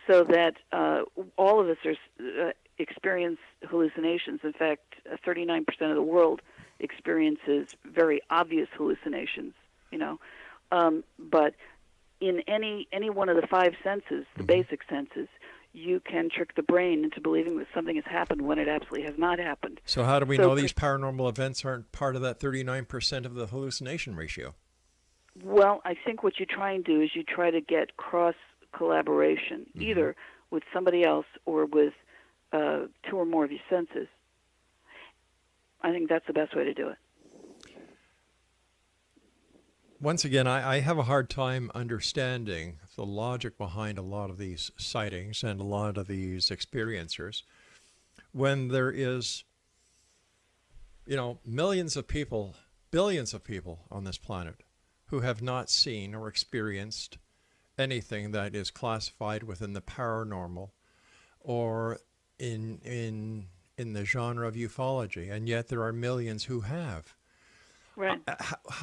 so 0.07 0.23
that 0.23 0.55
uh, 0.71 1.01
all 1.37 1.61
of 1.61 1.69
us 1.69 1.77
are 1.85 2.47
uh, 2.47 2.51
experience 2.79 3.37
hallucinations. 3.69 4.39
In 4.43 4.53
fact, 4.53 4.95
uh, 5.11 5.15
39% 5.25 5.61
of 5.81 5.95
the 5.95 6.01
world 6.01 6.41
experiences 6.79 7.67
very 7.85 8.19
obvious 8.29 8.67
hallucinations. 8.75 9.53
You 9.91 9.99
know, 9.99 10.19
um, 10.73 11.03
but 11.19 11.53
in 12.19 12.41
any 12.47 12.87
any 12.91 13.09
one 13.09 13.29
of 13.29 13.35
the 13.35 13.47
five 13.47 13.73
senses, 13.83 14.25
the 14.37 14.43
basic 14.43 14.79
senses, 14.89 15.27
you 15.73 15.99
can 15.99 16.29
trick 16.29 16.55
the 16.55 16.63
brain 16.63 17.03
into 17.03 17.19
believing 17.21 17.57
that 17.59 17.67
something 17.73 17.95
has 17.95 18.05
happened 18.05 18.41
when 18.41 18.59
it 18.59 18.67
absolutely 18.67 19.03
has 19.03 19.17
not 19.17 19.39
happened. 19.39 19.79
So 19.85 20.03
how 20.03 20.19
do 20.19 20.25
we 20.25 20.37
So 20.37 20.43
know 20.43 20.55
these 20.55 20.73
paranormal 20.73 21.27
events 21.29 21.63
aren't 21.65 21.91
part 21.91 22.15
of 22.15 22.21
that 22.21 22.39
39% 22.39 23.25
of 23.25 23.33
the 23.35 23.47
hallucination 23.47 24.15
ratio? 24.15 24.55
Well, 25.43 25.81
I 25.83 25.95
think 26.05 26.23
what 26.23 26.39
you 26.39 26.45
try 26.45 26.71
and 26.73 26.83
do 26.83 27.01
is 27.01 27.09
you 27.15 27.23
try 27.23 27.49
to 27.51 27.59
get 27.61 27.97
cross 27.97 28.35
collaboration, 28.71 29.65
Mm-hmm. 29.75 29.81
either 29.81 30.15
with 30.51 30.63
somebody 30.71 31.03
else 31.03 31.25
or 31.45 31.65
with 31.65 31.93
uh, 32.51 32.81
two 33.09 33.17
or 33.17 33.25
more 33.25 33.43
of 33.43 33.51
your 33.51 33.59
senses. 33.69 34.07
I 35.81 35.91
think 35.91 36.07
that's 36.09 36.25
the 36.27 36.33
best 36.33 36.55
way 36.55 36.63
to 36.63 36.73
do 36.73 36.87
it. 36.89 36.97
Once 40.03 40.25
again, 40.25 40.45
I, 40.45 40.75
I 40.75 40.79
have 40.81 40.97
a 40.97 41.03
hard 41.03 41.29
time 41.29 41.71
understanding 41.73 42.77
the 42.97 43.05
logic 43.05 43.57
behind 43.57 43.97
a 43.97 44.01
lot 44.01 44.29
of 44.29 44.37
these 44.37 44.69
sightings 44.75 45.45
and 45.45 45.61
a 45.61 45.63
lot 45.63 45.97
of 45.97 46.07
these 46.07 46.49
experiencers 46.49 47.43
when 48.33 48.67
there 48.67 48.91
is, 48.91 49.45
you 51.07 51.15
know, 51.15 51.39
millions 51.45 51.95
of 51.95 52.05
people, 52.05 52.53
billions 52.91 53.33
of 53.33 53.45
people 53.45 53.85
on 53.89 54.03
this 54.03 54.17
planet 54.17 54.55
who 55.05 55.21
have 55.21 55.41
not 55.41 55.69
seen 55.69 56.13
or 56.13 56.27
experienced 56.27 57.17
anything 57.77 58.31
that 58.31 58.53
is 58.53 58.71
classified 58.71 59.43
within 59.43 59.71
the 59.71 59.81
paranormal 59.81 60.71
or 61.39 61.97
in 62.37 62.79
in 62.83 63.47
in 63.77 63.93
the 63.93 64.03
genre 64.03 64.49
of 64.49 64.55
ufology 64.55 65.31
and 65.31 65.47
yet 65.47 65.69
there 65.69 65.81
are 65.81 65.93
millions 65.93 66.43
who 66.43 66.59
have 66.59 67.15
Right. 67.95 68.21
uh, 68.27 68.35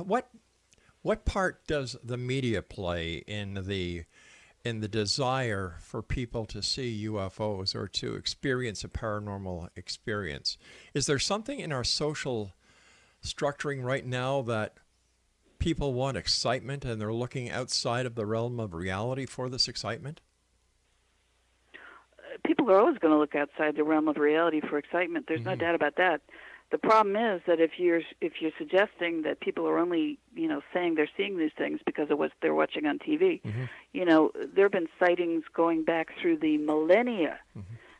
what 0.02 0.30
what 1.02 1.24
part 1.24 1.66
does 1.66 1.96
the 2.02 2.16
media 2.16 2.62
play 2.62 3.22
in 3.26 3.64
the 3.66 4.04
in 4.62 4.80
the 4.80 4.88
desire 4.88 5.76
for 5.80 6.02
people 6.02 6.44
to 6.44 6.62
see 6.62 7.06
UFOs 7.06 7.74
or 7.74 7.88
to 7.88 8.14
experience 8.14 8.84
a 8.84 8.88
paranormal 8.88 9.68
experience? 9.74 10.58
Is 10.92 11.06
there 11.06 11.18
something 11.18 11.60
in 11.60 11.72
our 11.72 11.84
social 11.84 12.52
structuring 13.24 13.82
right 13.82 14.04
now 14.04 14.42
that 14.42 14.74
people 15.58 15.94
want 15.94 16.18
excitement 16.18 16.84
and 16.84 17.00
they're 17.00 17.12
looking 17.12 17.50
outside 17.50 18.04
of 18.04 18.16
the 18.16 18.26
realm 18.26 18.60
of 18.60 18.74
reality 18.74 19.24
for 19.24 19.48
this 19.48 19.66
excitement? 19.66 20.20
people 22.44 22.70
are 22.70 22.80
always 22.80 22.98
going 22.98 23.12
to 23.12 23.18
look 23.18 23.34
outside 23.34 23.76
the 23.76 23.84
realm 23.84 24.08
of 24.08 24.16
reality 24.16 24.60
for 24.60 24.78
excitement. 24.78 25.26
There's 25.28 25.44
no 25.44 25.52
mm-hmm. 25.52 25.60
doubt 25.60 25.74
about 25.74 25.96
that. 25.96 26.20
The 26.70 26.78
problem 26.78 27.16
is 27.16 27.42
that 27.46 27.60
if 27.60 27.72
you're 27.78 28.02
if 28.20 28.34
you're 28.40 28.52
suggesting 28.56 29.22
that 29.22 29.40
people 29.40 29.66
are 29.66 29.78
only 29.78 30.18
you 30.34 30.46
know 30.46 30.60
saying 30.72 30.94
they're 30.94 31.10
seeing 31.16 31.36
these 31.36 31.50
things 31.58 31.80
because 31.84 32.10
of 32.10 32.18
what 32.18 32.30
they're 32.40 32.54
watching 32.54 32.86
on 32.86 32.98
TV, 32.98 33.40
you 33.92 34.04
know 34.04 34.30
there 34.54 34.66
have 34.66 34.72
been 34.72 34.88
sightings 34.98 35.44
going 35.52 35.82
back 35.84 36.08
through 36.20 36.38
the 36.38 36.58
millennia. 36.58 37.38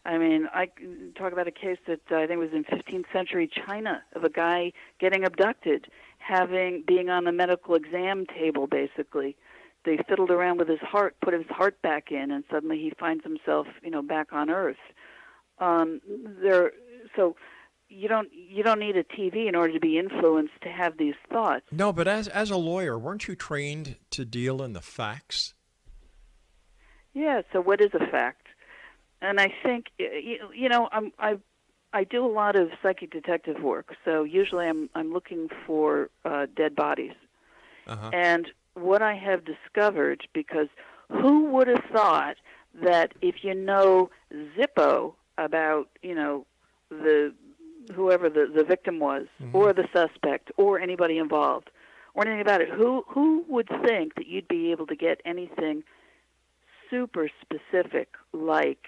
I 0.07 0.18
mean, 0.18 0.49
I 0.55 0.71
talk 1.16 1.33
about 1.33 1.47
a 1.47 1.53
case 1.53 1.79
that 1.87 2.01
uh, 2.11 2.16
I 2.16 2.27
think 2.27 2.41
was 2.41 2.53
in 2.53 2.64
15th 2.64 3.05
century 3.12 3.51
China 3.66 4.03
of 4.14 4.25
a 4.25 4.31
guy 4.31 4.73
getting 4.99 5.25
abducted, 5.25 5.89
having 6.18 6.85
being 6.87 7.11
on 7.11 7.25
the 7.25 7.33
medical 7.33 7.75
exam 7.75 8.25
table 8.27 8.66
basically. 8.66 9.37
They 9.85 9.99
fiddled 10.09 10.31
around 10.31 10.59
with 10.59 10.68
his 10.68 10.81
heart, 10.81 11.16
put 11.23 11.33
his 11.33 11.47
heart 11.49 11.81
back 11.83 12.12
in, 12.12 12.31
and 12.31 12.45
suddenly 12.51 12.79
he 12.79 12.93
finds 12.99 13.25
himself, 13.25 13.66
you 13.83 13.91
know, 13.91 14.03
back 14.03 14.33
on 14.33 14.51
Earth. 14.51 14.77
Um, 15.59 16.01
there, 16.43 16.73
so 17.16 17.35
you 17.91 18.09
don't 18.09 18.28
you 18.32 18.62
don't 18.62 18.78
need 18.78 18.97
a 18.97 19.05
TV 19.05 19.49
in 19.49 19.55
order 19.55 19.72
to 19.72 19.80
be 19.80 19.99
influenced 19.99 20.55
to 20.62 20.68
have 20.70 20.97
these 20.97 21.16
thoughts. 21.30 21.64
No, 21.70 21.93
but 21.93 22.09
as 22.09 22.28
as 22.28 22.51
a 22.51 22.57
lawyer, 22.57 22.99
weren't 22.99 23.28
you 23.28 23.34
trained 23.34 23.97
to 24.11 24.24
deal 24.24 24.62
in 24.62 24.72
the 24.72 24.80
facts? 24.80 25.55
Yeah. 27.12 27.43
So 27.53 27.61
what 27.61 27.80
is 27.80 27.91
a 27.93 28.07
fact? 28.07 28.47
And 29.20 29.41
I 29.41 29.53
think 29.62 29.86
you, 29.99 30.38
you 30.55 30.68
know 30.68 30.88
I'm 30.93 31.12
I 31.18 31.38
I 31.93 32.05
do 32.05 32.24
a 32.24 32.32
lot 32.32 32.57
of 32.57 32.70
psychic 32.82 33.11
detective 33.11 33.61
work. 33.62 33.95
So 34.05 34.22
usually 34.22 34.66
I'm 34.66 34.88
I'm 34.95 35.12
looking 35.12 35.49
for 35.66 36.11
uh, 36.24 36.47
dead 36.57 36.76
bodies. 36.76 37.14
Uh-huh. 37.86 38.11
And 38.12 38.47
what 38.74 39.03
I 39.03 39.14
have 39.14 39.43
discovered, 39.45 40.26
because 40.32 40.68
who 41.11 41.47
would 41.47 41.66
have 41.66 41.84
thought 41.93 42.36
that 42.82 43.12
if 43.20 43.43
you 43.43 43.55
know 43.55 44.11
Zippo 44.32 45.14
about, 45.38 45.88
you 46.03 46.14
know, 46.14 46.47
the 46.91 47.34
whoever 47.93 48.28
the, 48.28 48.47
the 48.55 48.64
victim 48.64 48.99
was, 48.99 49.26
or 49.53 49.72
the 49.72 49.88
suspect, 49.93 50.51
or 50.57 50.78
anybody 50.80 51.18
involved, 51.18 51.70
or 52.14 52.26
anything 52.26 52.41
about 52.41 52.61
it, 52.61 52.68
who 52.68 53.05
who 53.09 53.45
would 53.49 53.68
think 53.84 54.14
that 54.14 54.26
you'd 54.26 54.49
be 54.49 54.70
able 54.70 54.86
to 54.86 54.97
get 54.97 55.20
anything 55.24 55.82
super 56.91 57.30
specific 57.41 58.09
like 58.32 58.86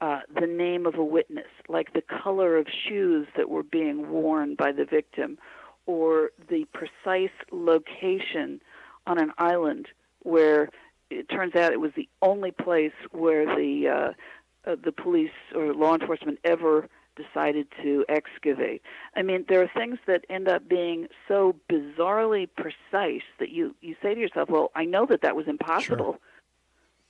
uh, 0.00 0.20
the 0.38 0.46
name 0.46 0.86
of 0.86 0.94
a 0.96 1.04
witness, 1.04 1.48
like 1.68 1.92
the 1.92 2.02
color 2.02 2.56
of 2.56 2.66
shoes 2.88 3.26
that 3.36 3.48
were 3.48 3.62
being 3.62 4.10
worn 4.10 4.54
by 4.54 4.70
the 4.72 4.84
victim, 4.84 5.38
or 5.86 6.30
the 6.48 6.66
precise 6.72 7.36
location 7.50 8.60
on 9.06 9.18
an 9.18 9.32
island 9.38 9.88
where 10.22 10.68
it 11.10 11.28
turns 11.28 11.54
out 11.54 11.72
it 11.72 11.80
was 11.80 11.92
the 11.96 12.08
only 12.22 12.50
place 12.50 12.92
where 13.12 13.44
the 13.44 13.88
uh, 13.88 14.70
uh, 14.70 14.76
the 14.82 14.92
police 14.92 15.30
or 15.54 15.74
law 15.74 15.94
enforcement 15.94 16.38
ever 16.44 16.88
decided 17.16 17.66
to 17.82 18.04
excavate. 18.08 18.82
I 19.16 19.22
mean, 19.22 19.44
there 19.48 19.62
are 19.62 19.70
things 19.74 19.98
that 20.06 20.24
end 20.28 20.48
up 20.48 20.68
being 20.68 21.08
so 21.28 21.56
bizarrely 21.70 22.48
precise 22.56 23.22
that 23.38 23.50
you 23.50 23.74
you 23.80 23.96
say 24.02 24.14
to 24.14 24.20
yourself, 24.20 24.48
"Well, 24.50 24.70
I 24.74 24.84
know 24.84 25.06
that 25.06 25.22
that 25.22 25.36
was 25.36 25.48
impossible." 25.48 26.18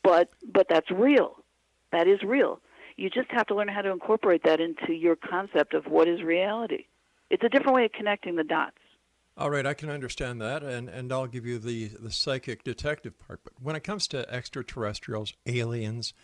but 0.05 0.29
but 0.53 0.69
that's 0.69 0.91
real. 0.91 1.37
That 1.91 2.07
is 2.07 2.23
real. 2.23 2.61
You 2.97 3.11
just 3.11 3.31
have 3.31 3.47
to 3.49 3.55
learn 3.57 3.67
how 3.67 3.83
to 3.83 3.91
incorporate 3.91 4.45
that 4.45 4.61
into 4.61 4.93
your 4.93 5.17
concept 5.17 5.75
of 5.75 5.87
what 5.87 6.07
is 6.07 6.23
reality. 6.23 6.85
It's 7.31 7.43
a 7.43 7.49
different 7.49 7.75
way 7.75 7.85
of 7.87 7.93
connecting 7.93 8.37
the 8.37 8.45
dots. 8.45 8.77
All 9.37 9.51
right, 9.51 9.67
I 9.67 9.75
can 9.75 9.91
understand 9.91 10.41
that, 10.43 10.63
and, 10.63 10.89
and 10.89 11.13
I'll 11.13 11.27
give 11.27 11.45
you 11.45 11.59
the, 11.59 11.89
the 11.89 12.13
psychic 12.13 12.63
detective 12.63 13.19
part. 13.19 13.41
But 13.43 13.55
when 13.61 13.75
it 13.75 13.83
comes 13.83 14.07
to 14.09 14.33
extraterrestrials, 14.33 15.33
aliens, 15.45 16.15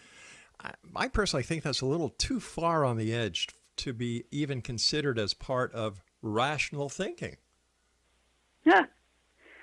I, 0.63 0.75
I 0.95 1.09
personally 1.09 1.43
think 1.43 1.65
that's 1.65 1.81
a 1.81 1.87
little 1.87 2.11
too 2.11 2.39
far 2.39 2.85
on 2.85 2.99
the 2.99 3.13
edge 3.13 3.49
to 3.77 3.93
be 3.93 4.25
even 4.31 4.61
considered 4.61 5.19
as 5.19 5.35
part 5.35 5.73
of 5.73 6.03
rational 6.23 6.89
thinking. 6.89 7.37
Yeah. 8.65 8.85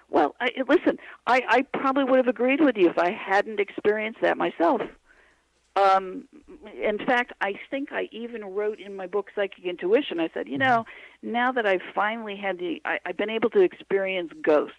Well, 0.09 0.35
I, 0.39 0.51
listen, 0.67 0.97
I, 1.25 1.43
I 1.47 1.61
probably 1.61 2.05
would 2.05 2.17
have 2.17 2.27
agreed 2.27 2.61
with 2.61 2.77
you 2.77 2.89
if 2.89 2.97
I 2.97 3.11
hadn't 3.11 3.59
experienced 3.59 4.21
that 4.21 4.37
myself. 4.37 4.81
Um, 5.75 6.27
in 6.81 6.97
fact, 6.97 7.33
I 7.41 7.53
think 7.69 7.91
I 7.91 8.09
even 8.11 8.43
wrote 8.43 8.79
in 8.79 8.95
my 8.95 9.05
book 9.05 9.29
Psychic 9.35 9.63
Intuition. 9.63 10.19
I 10.19 10.29
said, 10.33 10.47
you 10.47 10.57
know, 10.57 10.85
now 11.21 11.51
that 11.51 11.67
I've 11.67 11.83
finally 11.93 12.35
had 12.35 12.57
the, 12.57 12.81
I, 12.83 12.99
I've 13.05 13.17
been 13.17 13.29
able 13.29 13.51
to 13.51 13.61
experience 13.61 14.31
ghosts. 14.41 14.75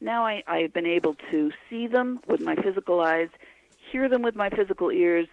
Now 0.00 0.26
I, 0.26 0.42
I've 0.46 0.74
been 0.74 0.86
able 0.86 1.16
to 1.30 1.52
see 1.70 1.86
them 1.86 2.20
with 2.28 2.42
my 2.42 2.54
physical 2.54 3.00
eyes, 3.00 3.28
hear 3.90 4.10
them 4.10 4.20
with 4.20 4.34
my 4.34 4.50
physical 4.50 4.90
ears, 4.90 5.26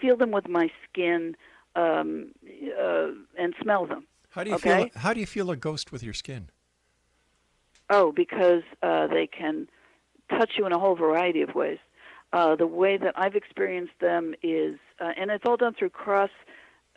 feel 0.00 0.16
them 0.16 0.32
with 0.32 0.48
my 0.48 0.70
skin, 0.84 1.34
um, 1.76 2.32
uh, 2.78 3.08
and 3.38 3.54
smell 3.62 3.86
them. 3.86 4.06
How 4.30 4.44
do 4.44 4.50
you 4.50 4.56
Okay. 4.56 4.90
feel? 4.90 5.00
How 5.00 5.12
do 5.14 5.20
you 5.20 5.26
feel 5.26 5.50
a 5.50 5.56
ghost 5.56 5.92
with 5.92 6.02
your 6.02 6.14
skin? 6.14 6.50
Oh, 7.90 8.12
because 8.12 8.62
uh, 8.82 9.06
they 9.06 9.26
can 9.26 9.68
touch 10.30 10.52
you 10.56 10.66
in 10.66 10.72
a 10.72 10.78
whole 10.78 10.96
variety 10.96 11.42
of 11.42 11.54
ways. 11.54 11.78
Uh, 12.32 12.56
the 12.56 12.66
way 12.66 12.96
that 12.96 13.12
I've 13.18 13.34
experienced 13.34 13.92
them 14.00 14.34
is, 14.42 14.76
uh, 15.00 15.10
and 15.18 15.30
it's 15.30 15.44
all 15.46 15.58
done 15.58 15.74
through 15.78 15.90
cross 15.90 16.30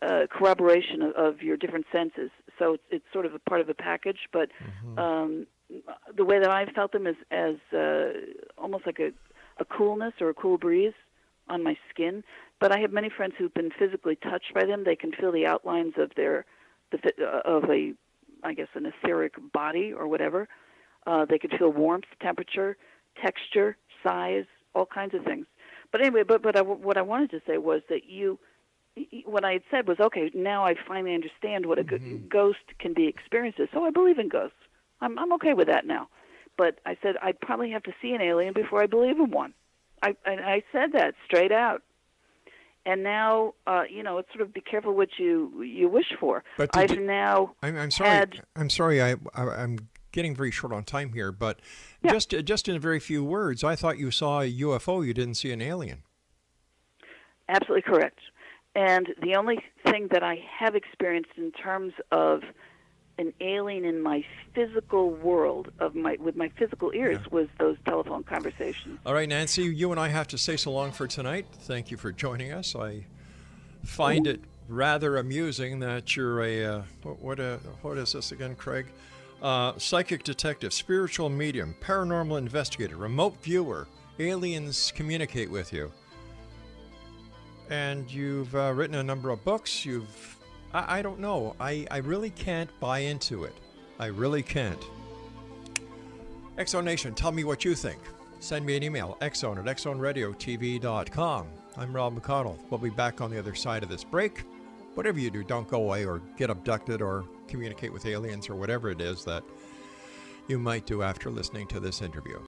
uh, 0.02 0.28
corroboration 0.30 1.02
of, 1.02 1.12
of 1.16 1.42
your 1.42 1.58
different 1.58 1.86
senses. 1.92 2.30
So 2.58 2.74
it's, 2.76 2.84
it's 2.90 3.06
sort 3.12 3.26
of 3.26 3.34
a 3.34 3.40
part 3.40 3.60
of 3.60 3.68
a 3.68 3.74
package. 3.74 4.30
But 4.32 4.50
um, 4.98 5.48
the 6.16 6.24
way 6.24 6.40
that 6.40 6.50
I've 6.50 6.70
felt 6.70 6.94
them 6.94 7.08
is 7.08 7.16
as 7.32 7.56
uh, 7.78 8.14
almost 8.58 8.86
like 8.86 9.00
a, 9.00 9.12
a 9.60 9.66
coolness 9.66 10.14
or 10.22 10.30
a 10.30 10.34
cool 10.34 10.58
breeze 10.58 10.94
on 11.48 11.64
my 11.64 11.76
skin. 11.90 12.24
But 12.60 12.72
I 12.72 12.80
have 12.80 12.92
many 12.92 13.10
friends 13.10 13.34
who've 13.38 13.54
been 13.54 13.72
physically 13.78 14.16
touched 14.16 14.54
by 14.54 14.66
them. 14.66 14.84
They 14.84 14.96
can 14.96 15.12
feel 15.12 15.32
the 15.32 15.46
outlines 15.46 15.94
of 15.98 16.12
their 16.16 16.46
the, 16.92 17.00
uh, 17.22 17.42
of 17.46 17.66
a, 17.70 17.94
I 18.44 18.54
guess, 18.54 18.68
an 18.76 18.86
etheric 18.86 19.34
body 19.54 19.92
or 19.94 20.08
whatever. 20.08 20.48
Uh, 21.06 21.26
they 21.26 21.38
could 21.38 21.54
feel 21.58 21.72
warmth, 21.72 22.06
temperature, 22.22 22.78
texture, 23.22 23.78
size, 24.04 24.46
all 24.74 24.86
kinds 24.86 25.14
of 25.14 25.24
things. 25.24 25.46
But 25.92 26.02
anyway, 26.02 26.24
but 26.24 26.42
but 26.42 26.58
I, 26.58 26.62
what 26.62 26.98
I 26.98 27.02
wanted 27.02 27.32
to 27.32 27.42
say 27.48 27.58
was 27.58 27.82
that 27.90 28.06
you, 28.10 28.40
what 29.26 29.46
I 29.46 29.54
had 29.54 29.64
said 29.70 29.88
was 29.88 30.00
okay. 30.00 30.32
Now 30.34 30.66
I 30.66 30.76
finally 30.88 31.14
understand 31.14 31.66
what 31.66 31.80
a 31.80 31.84
g- 31.84 31.98
ghost 32.30 32.60
can 32.80 32.94
be 32.94 33.08
experienced 33.08 33.60
as. 33.60 33.68
So 33.74 33.86
I 33.86 33.92
believe 33.92 34.20
in 34.20 34.30
ghosts. 34.30 34.58
I'm 35.02 35.18
I'm 35.20 35.34
okay 35.34 35.54
with 35.54 35.68
that 35.68 35.86
now. 35.86 36.10
But 36.58 36.80
I 36.86 36.98
said 37.02 37.16
I'd 37.22 37.40
probably 37.40 37.72
have 37.72 37.84
to 37.84 37.94
see 38.02 38.14
an 38.14 38.22
alien 38.22 38.54
before 38.54 38.82
I 38.82 38.88
believe 38.88 39.20
in 39.20 39.32
one. 39.32 39.54
I 40.02 40.16
and 40.26 40.42
I 40.42 40.64
said 40.72 40.92
that 40.94 41.16
straight 41.26 41.52
out. 41.52 41.82
And 42.88 43.02
now, 43.02 43.56
uh, 43.66 43.84
you 43.90 44.04
know, 44.04 44.20
it's 44.20 44.30
sort 44.32 44.42
of 44.42 44.54
be 44.54 44.62
careful 44.62 44.94
what 44.94 45.10
you 45.18 45.64
you 45.64 45.90
wish 45.90 46.14
for. 46.20 46.44
But 46.58 46.70
I've 46.76 46.92
you- 46.92 47.02
now 47.02 47.56
I'm, 47.64 47.76
I'm 47.78 47.92
sorry. 47.92 48.10
had 48.12 48.42
I'm 48.56 48.70
sorry. 48.70 49.02
I, 49.02 49.16
I 49.34 49.44
I'm 49.64 49.90
getting 50.12 50.36
very 50.36 50.52
short 50.52 50.72
on 50.72 50.84
time 50.84 51.14
here, 51.14 51.32
but 51.32 51.60
Yeah. 52.04 52.12
just 52.12 52.30
just 52.30 52.68
in 52.70 52.76
a 52.76 52.80
very 52.80 53.00
few 53.00 53.24
words, 53.24 53.64
I 53.64 53.76
thought 53.76 53.98
you 53.98 54.12
saw 54.12 54.42
a 54.42 54.52
UFO. 54.62 55.06
You 55.06 55.14
didn't 55.14 55.34
see 55.36 55.52
an 55.52 55.62
alien. 55.62 56.04
Absolutely 57.50 57.82
correct. 57.84 58.20
And 58.76 59.14
the 59.22 59.36
only 59.36 59.60
thing 59.90 60.10
that 60.12 60.22
I 60.24 60.38
have 60.60 60.76
experienced 60.76 61.32
in 61.38 61.52
terms 61.52 61.94
of 62.12 62.42
an 63.18 63.34
alien 63.40 63.86
in 63.86 64.02
my 64.02 64.26
physical 64.54 65.12
world 65.12 65.72
of 65.80 65.96
my 65.96 66.18
with 66.20 66.36
my 66.36 66.50
physical 66.58 66.92
ears 66.94 67.20
was 67.32 67.48
those 67.60 67.78
telephone 67.86 68.24
conversations. 68.24 69.00
All 69.06 69.14
right, 69.14 69.28
Nancy, 69.28 69.64
you 69.64 69.92
and 69.92 70.00
I 70.00 70.10
have 70.10 70.28
to 70.30 70.38
say 70.38 70.58
so 70.58 70.72
long 70.72 70.92
for 70.92 71.08
tonight. 71.08 71.46
Thank 71.52 71.92
you 71.92 71.98
for 71.98 72.12
joining 72.12 72.52
us. 72.52 72.76
I 72.76 73.06
find 73.84 74.28
it 74.28 74.42
rather 74.68 75.18
amusing 75.18 75.80
that 75.80 76.16
you're 76.16 76.44
a 76.44 76.66
uh, 76.66 76.82
what 77.04 77.20
what, 77.22 77.40
uh, 77.40 77.58
what 77.82 77.98
is 77.98 78.14
this 78.14 78.32
again, 78.32 78.56
Craig? 78.56 78.88
Uh, 79.42 79.74
psychic 79.78 80.24
detective, 80.24 80.74
spiritual 80.74 81.30
medium, 81.30 81.76
paranormal 81.82 82.38
investigator, 82.38 82.98
remote 82.98 83.36
viewer. 83.44 83.88
Aliens 84.18 84.94
communicate 84.96 85.52
with 85.52 85.74
you, 85.74 85.92
and 87.70 88.10
you've 88.10 88.56
uh, 88.56 88.72
written 88.74 88.96
a 88.96 89.04
number 89.04 89.30
of 89.30 89.44
books. 89.44 89.86
You've 89.86 90.35
I, 90.76 91.00
I 91.00 91.02
don't 91.02 91.20
know. 91.20 91.56
I, 91.60 91.88
I 91.90 91.98
really 91.98 92.32
can't 92.32 92.70
buy 92.82 93.00
into 93.00 93.46
it. 93.46 93.56
I 93.98 94.08
really 94.08 94.44
can't. 94.44 94.84
X 96.58 96.72
Zone 96.72 96.86
Nation, 96.86 97.14
tell 97.14 97.32
me 97.32 97.46
what 97.46 97.64
you 97.64 97.76
think. 97.76 98.00
Send 98.42 98.66
me 98.66 98.76
an 98.76 98.84
email, 98.84 99.18
xzone 99.22 99.58
at 99.58 99.66
xzoneradiotv.com. 99.78 101.48
I'm 101.78 101.96
Rob 101.96 102.20
McConnell. 102.20 102.58
We'll 102.70 102.78
be 102.78 102.90
back 102.90 103.22
on 103.22 103.32
the 103.32 103.40
other 103.40 103.56
side 103.56 103.84
of 103.84 103.90
this 103.90 104.04
break. 104.04 104.44
Whatever 104.94 105.20
you 105.20 105.32
do, 105.32 105.44
don't 105.44 105.68
go 105.68 105.82
away 105.82 106.06
or 106.06 106.22
get 106.38 106.50
abducted 106.50 107.02
or 107.02 107.26
communicate 107.48 107.92
with 107.92 108.06
aliens 108.06 108.50
or 108.50 108.56
whatever 108.56 108.90
it 108.90 109.02
is 109.02 109.24
that 109.26 109.44
you 110.48 110.60
might 110.60 110.86
do 110.86 111.02
after 111.02 111.32
listening 111.32 111.68
to 111.68 111.80
this 111.80 112.02
interview. 112.02 112.40